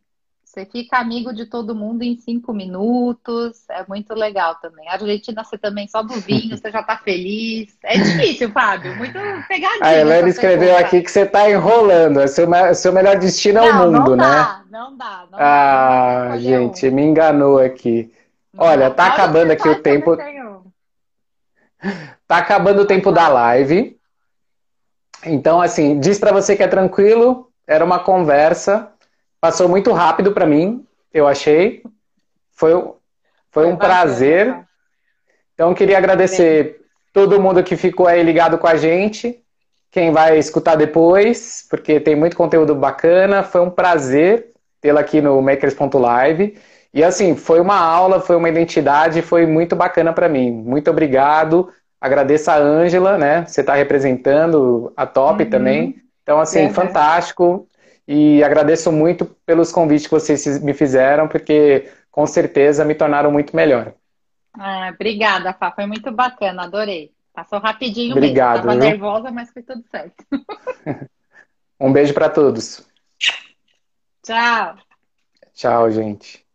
Você 0.57 0.65
fica 0.65 0.97
amigo 0.97 1.31
de 1.31 1.45
todo 1.45 1.75
mundo 1.75 2.01
em 2.01 2.17
cinco 2.17 2.51
minutos. 2.51 3.69
É 3.69 3.85
muito 3.87 4.15
legal 4.15 4.55
também. 4.55 4.89
A 4.89 4.93
Argentina, 4.93 5.43
você 5.43 5.55
também 5.55 5.87
só 5.87 6.01
do 6.01 6.15
vinho, 6.15 6.57
você 6.57 6.71
já 6.71 6.81
tá 6.81 6.97
feliz. 6.97 7.77
É 7.83 7.95
difícil, 7.95 8.49
Fábio. 8.49 8.95
Muito 8.95 9.19
pegadinho. 9.47 9.83
A 9.83 9.93
Helena 9.93 10.27
escreveu 10.27 10.69
pergunta. 10.69 10.87
aqui 10.87 11.01
que 11.03 11.11
você 11.11 11.27
tá 11.27 11.47
enrolando. 11.47 12.17
O 12.17 12.27
seu, 12.27 12.47
seu 12.73 12.91
melhor 12.91 13.19
destino 13.19 13.59
é 13.59 13.69
o 13.69 13.75
mundo, 13.75 14.15
não 14.15 14.15
né? 14.15 14.25
Dá, 14.25 14.63
não 14.71 14.97
dá, 14.97 15.25
não 15.31 15.39
ah, 15.39 16.29
dá. 16.29 16.37
gente, 16.39 16.89
um. 16.89 16.91
me 16.91 17.03
enganou 17.03 17.59
aqui. 17.59 18.11
Olha, 18.57 18.89
tá 18.89 19.09
acabando 19.09 19.51
aqui 19.51 19.69
o 19.69 19.79
tempo. 19.79 20.17
Tá 22.27 22.37
acabando 22.37 22.81
o 22.81 22.85
tempo 22.85 23.11
da 23.11 23.27
live. 23.27 23.95
Então, 25.23 25.61
assim, 25.61 25.99
diz 25.99 26.17
para 26.17 26.31
você 26.31 26.55
que 26.55 26.63
é 26.63 26.67
tranquilo. 26.67 27.47
Era 27.67 27.85
uma 27.85 27.99
conversa. 27.99 28.91
Passou 29.39 29.69
muito 29.69 29.91
rápido 29.91 30.31
para 30.31 30.45
mim, 30.45 30.85
eu 31.13 31.27
achei. 31.27 31.83
Foi, 32.51 32.71
Foi 33.51 33.65
um 33.65 33.75
prazer. 33.75 34.55
Então, 35.53 35.73
queria 35.73 35.97
agradecer 35.97 36.81
todo 37.13 37.41
mundo 37.41 37.63
que 37.63 37.75
ficou 37.75 38.07
aí 38.07 38.21
ligado 38.21 38.57
com 38.57 38.67
a 38.67 38.75
gente, 38.75 39.41
quem 39.89 40.11
vai 40.11 40.37
escutar 40.37 40.75
depois, 40.75 41.65
porque 41.69 41.99
tem 41.99 42.15
muito 42.15 42.35
conteúdo 42.35 42.75
bacana. 42.75 43.41
Foi 43.41 43.61
um 43.61 43.69
prazer 43.69 44.51
tê-la 44.81 45.01
aqui 45.01 45.21
no 45.21 45.41
Makers.live. 45.41 46.57
E 46.93 47.03
assim, 47.03 47.35
foi 47.35 47.59
uma 47.59 47.77
aula, 47.77 48.19
foi 48.19 48.35
uma 48.35 48.49
identidade, 48.49 49.21
foi 49.21 49.45
muito 49.45 49.75
bacana 49.75 50.13
para 50.13 50.29
mim. 50.29 50.51
Muito 50.51 50.89
obrigado. 50.89 51.69
Agradeço 51.99 52.51
a 52.51 52.55
Ângela, 52.55 53.17
né? 53.17 53.45
Você 53.45 53.61
está 53.61 53.73
representando 53.73 54.91
a 54.95 55.05
Top 55.05 55.43
uhum. 55.43 55.49
também. 55.49 55.95
Então, 56.21 56.39
assim, 56.39 56.69
fantástico 56.69 57.67
e 58.07 58.43
agradeço 58.43 58.91
muito 58.91 59.25
pelos 59.45 59.71
convites 59.71 60.07
que 60.07 60.13
vocês 60.13 60.61
me 60.63 60.73
fizeram, 60.73 61.27
porque 61.27 61.91
com 62.09 62.25
certeza 62.25 62.85
me 62.85 62.95
tornaram 62.95 63.31
muito 63.31 63.55
melhor. 63.55 63.93
Ah, 64.53 64.91
obrigada, 64.93 65.53
Fá. 65.53 65.71
Foi 65.71 65.85
muito 65.85 66.11
bacana, 66.11 66.63
adorei. 66.63 67.11
Passou 67.33 67.59
rapidinho 67.59 68.13
Obrigado, 68.15 68.65
mesmo. 68.65 68.79
Tava 68.79 68.79
nervosa, 68.79 69.31
mas 69.31 69.51
foi 69.51 69.61
tudo 69.61 69.83
certo. 69.91 70.25
um 71.79 71.91
beijo 71.93 72.13
para 72.13 72.29
todos. 72.29 72.87
Tchau. 74.23 74.77
Tchau, 75.53 75.91
gente. 75.91 76.47